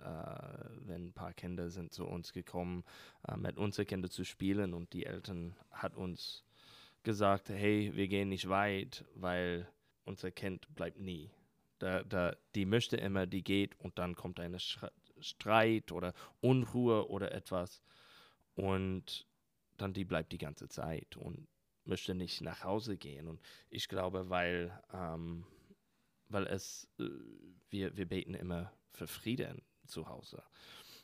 wenn 0.86 1.06
ein 1.06 1.12
paar 1.12 1.32
Kinder 1.32 1.70
sind 1.70 1.92
zu 1.92 2.06
uns 2.06 2.32
gekommen, 2.32 2.84
äh, 3.26 3.36
mit 3.36 3.56
unseren 3.56 3.86
Kindern 3.86 4.10
zu 4.10 4.24
spielen 4.24 4.74
und 4.74 4.92
die 4.92 5.06
Eltern 5.06 5.54
hat 5.70 5.94
uns 5.94 6.43
gesagt, 7.04 7.50
hey, 7.50 7.92
wir 7.94 8.08
gehen 8.08 8.28
nicht 8.28 8.48
weit, 8.48 9.04
weil 9.14 9.68
unser 10.04 10.30
Kind 10.30 10.74
bleibt 10.74 10.98
nie. 10.98 11.30
Da, 11.78 12.02
da, 12.02 12.36
die 12.54 12.66
möchte 12.66 12.96
immer, 12.96 13.26
die 13.26 13.42
geht 13.42 13.78
und 13.78 13.98
dann 13.98 14.14
kommt 14.14 14.40
ein 14.40 14.56
Streit 15.20 15.92
oder 15.92 16.14
Unruhe 16.40 17.08
oder 17.08 17.32
etwas. 17.32 17.82
Und 18.54 19.26
dann 19.76 19.92
die 19.92 20.04
bleibt 20.04 20.32
die 20.32 20.38
ganze 20.38 20.68
Zeit 20.68 21.16
und 21.16 21.46
möchte 21.84 22.14
nicht 22.14 22.40
nach 22.40 22.64
Hause 22.64 22.96
gehen. 22.96 23.28
Und 23.28 23.40
ich 23.70 23.88
glaube, 23.88 24.30
weil, 24.30 24.78
ähm, 24.92 25.44
weil 26.28 26.46
es, 26.46 26.88
äh, 26.98 27.08
wir, 27.70 27.96
wir 27.96 28.06
beten 28.06 28.34
immer 28.34 28.72
für 28.92 29.06
Frieden 29.06 29.62
zu 29.86 30.08
Hause. 30.08 30.42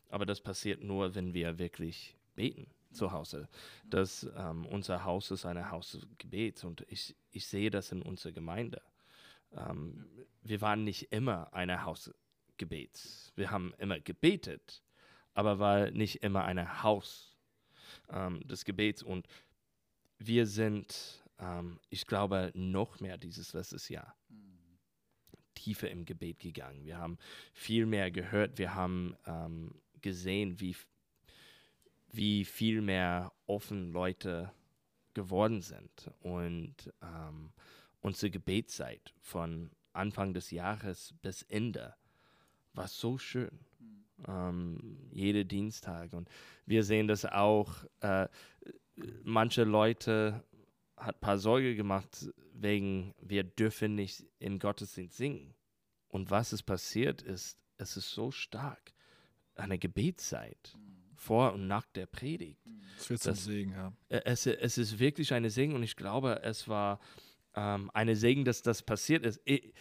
Aber 0.08 0.26
das 0.26 0.40
passiert 0.40 0.82
nur, 0.82 1.14
wenn 1.14 1.34
wir 1.34 1.58
wirklich 1.58 2.16
beten 2.34 2.72
zu 2.92 3.12
Hause. 3.12 3.48
Das, 3.84 4.28
ähm, 4.36 4.66
unser 4.66 5.04
Haus 5.04 5.30
ist 5.30 5.46
ein 5.46 5.70
Haus 5.70 5.92
des 5.92 6.06
Gebets 6.18 6.64
und 6.64 6.84
ich, 6.88 7.16
ich 7.30 7.46
sehe 7.46 7.70
das 7.70 7.92
in 7.92 8.02
unserer 8.02 8.32
Gemeinde. 8.32 8.82
Ähm, 9.52 10.06
wir 10.42 10.60
waren 10.60 10.84
nicht 10.84 11.12
immer 11.12 11.52
ein 11.52 11.84
Haus 11.84 12.12
Gebets. 12.56 13.32
Wir 13.36 13.50
haben 13.50 13.72
immer 13.78 14.00
gebetet, 14.00 14.82
aber 15.34 15.58
war 15.58 15.90
nicht 15.90 16.22
immer 16.22 16.44
ein 16.44 16.82
Haus 16.82 17.38
ähm, 18.10 18.46
des 18.46 18.64
Gebets. 18.64 19.02
Und 19.02 19.26
wir 20.18 20.46
sind, 20.46 21.24
ähm, 21.38 21.80
ich 21.88 22.06
glaube, 22.06 22.52
noch 22.54 23.00
mehr 23.00 23.16
dieses 23.16 23.54
letztes 23.54 23.88
Jahr 23.88 24.14
tiefer 25.54 25.90
im 25.90 26.04
Gebet 26.04 26.38
gegangen. 26.40 26.84
Wir 26.84 26.98
haben 26.98 27.18
viel 27.52 27.86
mehr 27.86 28.10
gehört. 28.10 28.58
Wir 28.58 28.74
haben 28.74 29.16
ähm, 29.26 29.74
gesehen, 30.00 30.60
wie, 30.60 30.76
wie 32.12 32.44
viel 32.44 32.80
mehr 32.80 33.32
offen 33.46 33.92
Leute 33.92 34.52
geworden 35.14 35.60
sind. 35.60 36.10
Und 36.20 36.74
ähm, 37.02 37.52
unsere 38.00 38.30
Gebetszeit 38.30 39.14
von 39.20 39.70
Anfang 39.92 40.34
des 40.34 40.50
Jahres 40.50 41.14
bis 41.22 41.42
Ende 41.42 41.94
war 42.74 42.88
so 42.88 43.18
schön. 43.18 43.60
Ähm, 44.26 45.08
jede 45.10 45.44
Dienstag. 45.44 46.12
Und 46.12 46.28
wir 46.66 46.84
sehen 46.84 47.08
das 47.08 47.24
auch, 47.24 47.84
äh, 48.00 48.28
manche 49.24 49.64
Leute 49.64 50.44
hat 50.96 51.16
ein 51.16 51.20
paar 51.20 51.38
Sorge 51.38 51.74
gemacht, 51.74 52.30
wegen 52.52 53.14
wir 53.20 53.42
dürfen 53.42 53.94
nicht 53.94 54.26
im 54.38 54.58
Gottesdienst 54.58 55.16
singen. 55.16 55.54
Und 56.08 56.30
was 56.30 56.52
ist 56.52 56.64
passiert 56.64 57.22
ist, 57.22 57.58
es 57.78 57.96
ist 57.96 58.10
so 58.10 58.30
stark. 58.30 58.92
Eine 59.54 59.78
Gebetszeit 59.78 60.76
vor 61.20 61.52
und 61.52 61.66
nach 61.66 61.86
der 61.94 62.06
Predigt. 62.06 62.58
Das 62.96 63.10
wird 63.10 63.20
zum 63.20 63.32
Das- 63.32 63.44
Segen, 63.44 63.72
ja. 63.72 63.92
Äh, 64.08 64.22
Es, 64.24 64.46
es 64.46 64.78
ist 64.78 64.98
wirklich 64.98 65.32
eine 65.34 65.50
Segen 65.50 65.74
und 65.74 65.82
ich 65.82 65.94
glaube, 65.96 66.40
es 66.42 66.66
war 66.66 66.98
ähm, 67.54 67.90
eine 67.94 68.16
Segen, 68.16 68.44
dass 68.44 68.62
das 68.62 68.82
passiert 68.82 69.24
ist. 69.26 69.40
Ich, 69.44 69.72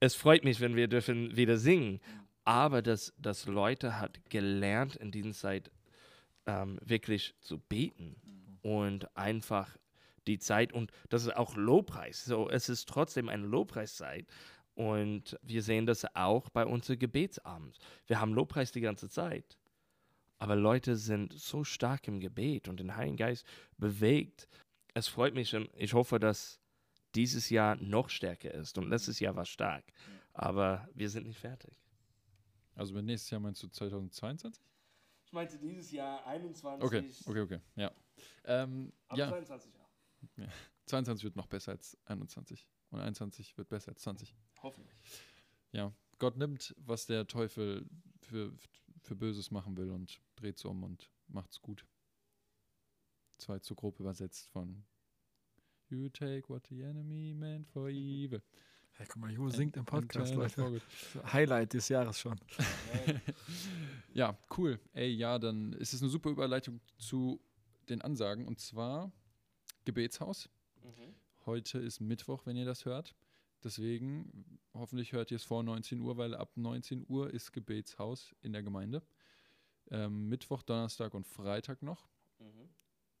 es 0.00 0.14
freut 0.14 0.42
mich, 0.44 0.60
wenn 0.60 0.74
wir 0.76 0.88
dürfen 0.88 1.36
wieder 1.36 1.56
singen, 1.58 2.00
aber 2.44 2.82
dass, 2.82 3.12
dass 3.18 3.46
Leute 3.46 3.98
hat 4.00 4.18
gelernt 4.30 4.96
in 4.96 5.10
dieser 5.10 5.32
Zeit 5.32 5.70
ähm, 6.46 6.78
wirklich 6.84 7.34
zu 7.40 7.58
beten 7.58 8.16
und 8.62 9.14
einfach 9.16 9.76
die 10.26 10.38
Zeit 10.38 10.72
und 10.72 10.90
das 11.10 11.22
ist 11.24 11.36
auch 11.36 11.56
Lobpreis. 11.56 12.24
So, 12.24 12.48
es 12.48 12.68
ist 12.70 12.88
trotzdem 12.88 13.28
eine 13.28 13.46
Lobpreiszeit 13.46 14.26
und 14.74 15.38
wir 15.42 15.62
sehen 15.62 15.84
das 15.86 16.04
auch 16.14 16.48
bei 16.50 16.64
unserem 16.64 16.98
Gebetsabend. 16.98 17.78
Wir 18.06 18.20
haben 18.20 18.32
Lobpreis 18.34 18.72
die 18.72 18.80
ganze 18.80 19.08
Zeit. 19.10 19.56
Aber 20.38 20.56
Leute 20.56 20.96
sind 20.96 21.32
so 21.32 21.64
stark 21.64 22.08
im 22.08 22.20
Gebet 22.20 22.68
und 22.68 22.80
den 22.80 22.96
Heiligen 22.96 23.16
Geist 23.16 23.46
bewegt. 23.78 24.48
Es 24.94 25.08
freut 25.08 25.34
mich 25.34 25.54
und 25.54 25.70
ich 25.76 25.94
hoffe, 25.94 26.18
dass 26.18 26.60
dieses 27.14 27.50
Jahr 27.50 27.76
noch 27.76 28.08
stärker 28.08 28.52
ist. 28.52 28.76
Und 28.76 28.88
letztes 28.88 29.20
Jahr 29.20 29.36
war 29.36 29.44
stark. 29.44 29.84
Aber 30.32 30.88
wir 30.94 31.08
sind 31.08 31.26
nicht 31.26 31.38
fertig. 31.38 31.74
Also 32.74 32.92
mit 32.94 33.04
nächstes 33.04 33.30
Jahr 33.30 33.40
meinst 33.40 33.62
du 33.62 33.68
2022? 33.68 34.64
Ich 35.26 35.32
meinte 35.32 35.58
dieses 35.58 35.90
Jahr 35.92 36.26
21. 36.26 36.84
Okay, 36.84 37.10
okay, 37.26 37.40
okay. 37.40 37.60
Ja. 37.76 37.92
Ähm, 38.44 38.92
ja, 39.14 39.28
22 39.28 39.74
Jahre. 39.74 40.52
22 40.86 41.24
wird 41.24 41.36
noch 41.36 41.46
besser 41.46 41.72
als 41.72 41.96
21. 42.06 42.68
Und 42.90 43.00
21 43.00 43.56
wird 43.56 43.68
besser 43.68 43.90
als 43.90 44.02
20. 44.02 44.34
Hoffentlich. 44.62 44.94
Ja. 45.72 45.92
Gott 46.18 46.36
nimmt, 46.36 46.74
was 46.78 47.06
der 47.06 47.26
Teufel 47.26 47.88
für, 48.20 48.52
für 49.04 49.14
Böses 49.14 49.50
machen 49.50 49.76
will 49.76 49.90
und 49.90 50.20
dreht 50.36 50.56
es 50.56 50.64
um 50.64 50.82
und 50.82 51.10
macht's 51.28 51.60
gut. 51.60 51.86
Das 53.36 53.48
war 53.48 53.56
jetzt 53.56 53.66
so 53.66 53.74
grob 53.74 54.00
übersetzt 54.00 54.48
von 54.48 54.84
You 55.90 56.08
take 56.08 56.48
what 56.48 56.66
the 56.68 56.82
enemy 56.82 57.34
meant 57.34 57.68
for 57.68 57.88
evil. 57.88 58.42
Hey, 58.96 59.06
guck 59.08 59.16
mal, 59.16 59.32
Jo 59.32 59.48
singt 59.48 59.74
im 59.74 59.80
And 59.80 59.88
Podcast, 59.88 60.32
it 60.34 60.52
for 60.52 60.70
Leute. 60.70 60.84
Highlight 61.32 61.74
des 61.74 61.88
Jahres 61.88 62.20
schon. 62.20 62.38
Ja, 64.14 64.38
cool. 64.56 64.78
Ey, 64.92 65.10
ja, 65.10 65.36
dann 65.40 65.72
ist 65.72 65.92
es 65.92 66.00
eine 66.00 66.08
super 66.08 66.30
Überleitung 66.30 66.80
zu 66.96 67.40
den 67.88 68.00
Ansagen 68.02 68.46
und 68.46 68.60
zwar 68.60 69.10
Gebetshaus. 69.84 70.48
Heute 71.44 71.80
ist 71.80 71.98
Mittwoch, 71.98 72.46
wenn 72.46 72.56
ihr 72.56 72.64
das 72.64 72.84
hört. 72.84 73.16
Deswegen, 73.64 74.60
hoffentlich 74.74 75.12
hört 75.12 75.30
ihr 75.30 75.36
es 75.36 75.44
vor 75.44 75.62
19 75.62 75.98
Uhr, 76.00 76.18
weil 76.18 76.34
ab 76.34 76.52
19 76.56 77.06
Uhr 77.08 77.32
ist 77.32 77.52
Gebetshaus 77.52 78.34
in 78.42 78.52
der 78.52 78.62
Gemeinde. 78.62 79.02
Ähm, 79.90 80.28
Mittwoch, 80.28 80.62
Donnerstag 80.62 81.14
und 81.14 81.26
Freitag 81.26 81.82
noch. 81.82 82.06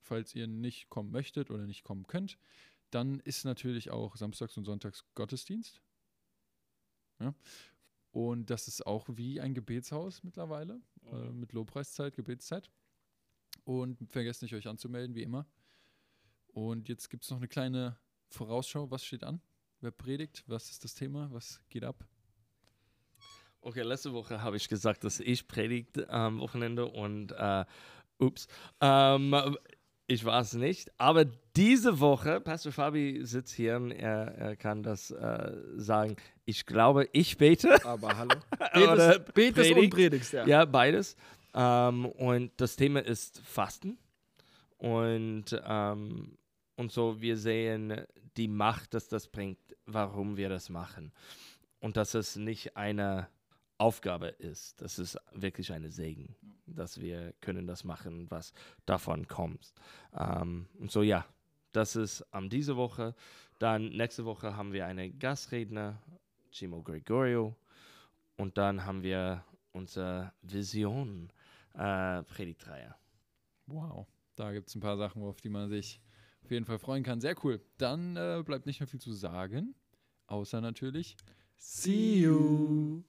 Falls 0.02 0.34
ihr 0.34 0.46
nicht 0.46 0.90
kommen 0.90 1.10
möchtet 1.10 1.50
oder 1.50 1.66
nicht 1.66 1.82
kommen 1.82 2.06
könnt, 2.06 2.38
dann 2.90 3.20
ist 3.20 3.44
natürlich 3.44 3.90
auch 3.90 4.16
Samstags 4.16 4.56
und 4.58 4.66
Sonntags 4.66 5.04
Gottesdienst. 5.14 5.80
Ja. 7.20 7.34
Und 8.10 8.50
das 8.50 8.68
ist 8.68 8.86
auch 8.86 9.08
wie 9.08 9.40
ein 9.40 9.54
Gebetshaus 9.54 10.22
mittlerweile, 10.22 10.80
äh, 11.10 11.30
mit 11.30 11.54
Lobpreiszeit, 11.54 12.14
Gebetszeit. 12.16 12.70
Und 13.64 13.98
vergesst 14.10 14.42
nicht, 14.42 14.54
euch 14.54 14.68
anzumelden, 14.68 15.16
wie 15.16 15.22
immer. 15.22 15.46
Und 16.48 16.88
jetzt 16.88 17.08
gibt 17.08 17.24
es 17.24 17.30
noch 17.30 17.38
eine 17.38 17.48
kleine 17.48 17.98
Vorausschau. 18.28 18.90
Was 18.90 19.04
steht 19.04 19.24
an? 19.24 19.40
Wer 19.84 19.90
predigt? 19.90 20.42
Was 20.46 20.70
ist 20.70 20.82
das 20.82 20.94
Thema? 20.94 21.28
Was 21.30 21.60
geht 21.68 21.84
ab? 21.84 22.06
Okay, 23.60 23.82
letzte 23.82 24.14
Woche 24.14 24.40
habe 24.40 24.56
ich 24.56 24.66
gesagt, 24.66 25.04
dass 25.04 25.20
ich 25.20 25.46
predigt 25.46 26.08
am 26.08 26.40
Wochenende 26.40 26.86
und 26.86 27.32
äh, 27.32 27.66
ups, 28.16 28.48
ähm, 28.80 29.36
ich 30.06 30.24
war 30.24 30.40
es 30.40 30.54
nicht. 30.54 30.90
Aber 30.96 31.26
diese 31.54 32.00
Woche, 32.00 32.40
Pastor 32.40 32.72
Fabi 32.72 33.26
sitzt 33.26 33.52
hier 33.52 33.76
und 33.76 33.90
er, 33.90 34.34
er 34.38 34.56
kann 34.56 34.82
das 34.82 35.10
äh, 35.10 35.52
sagen. 35.76 36.16
Ich 36.46 36.64
glaube, 36.64 37.06
ich 37.12 37.36
bete. 37.36 37.84
Aber 37.84 38.16
hallo. 38.16 38.36
Betest, 38.72 39.34
betest 39.34 39.68
und 39.68 39.74
predigt. 39.74 39.92
predigst, 39.92 40.32
ja. 40.32 40.46
Ja, 40.46 40.64
beides. 40.64 41.14
Ähm, 41.52 42.06
und 42.06 42.52
das 42.56 42.76
Thema 42.76 43.00
ist 43.00 43.38
Fasten. 43.40 43.98
Und, 44.78 45.60
ähm, 45.62 46.38
und 46.76 46.90
so, 46.90 47.20
wir 47.20 47.36
sehen 47.36 48.06
die 48.36 48.48
Macht, 48.48 48.94
dass 48.94 49.08
das 49.08 49.28
bringt, 49.28 49.58
warum 49.86 50.36
wir 50.36 50.48
das 50.48 50.68
machen. 50.68 51.12
Und 51.80 51.96
dass 51.96 52.14
es 52.14 52.36
nicht 52.36 52.76
eine 52.76 53.28
Aufgabe 53.78 54.28
ist, 54.28 54.80
das 54.80 54.98
ist 54.98 55.18
wirklich 55.32 55.72
eine 55.72 55.90
Segen, 55.90 56.34
dass 56.66 57.00
wir 57.00 57.34
können 57.40 57.66
das 57.66 57.84
machen, 57.84 58.30
was 58.30 58.52
davon 58.86 59.26
kommt. 59.26 59.72
Ähm, 60.16 60.66
und 60.78 60.90
so, 60.90 61.02
ja, 61.02 61.26
das 61.72 61.96
ist 61.96 62.24
ähm, 62.32 62.48
diese 62.48 62.76
Woche. 62.76 63.14
Dann 63.58 63.88
nächste 63.90 64.24
Woche 64.24 64.56
haben 64.56 64.72
wir 64.72 64.86
einen 64.86 65.18
Gastredner, 65.18 66.00
Chimo 66.50 66.82
Gregorio. 66.82 67.56
Und 68.36 68.58
dann 68.58 68.84
haben 68.84 69.02
wir 69.02 69.44
unsere 69.72 70.32
Vision 70.42 71.30
äh, 71.74 72.22
Predigtreihe. 72.22 72.94
Wow. 73.66 74.06
Da 74.36 74.52
gibt 74.52 74.68
es 74.68 74.74
ein 74.74 74.80
paar 74.80 74.96
Sachen, 74.96 75.22
auf 75.22 75.40
die 75.40 75.48
man 75.48 75.68
sich 75.68 76.00
auf 76.44 76.50
jeden 76.50 76.66
Fall 76.66 76.78
freuen 76.78 77.02
kann. 77.02 77.20
Sehr 77.20 77.34
cool. 77.44 77.60
Dann 77.78 78.16
äh, 78.16 78.42
bleibt 78.44 78.66
nicht 78.66 78.80
mehr 78.80 78.86
viel 78.86 79.00
zu 79.00 79.12
sagen. 79.12 79.74
Außer 80.26 80.60
natürlich. 80.60 81.16
See 81.56 82.20
you. 82.20 83.02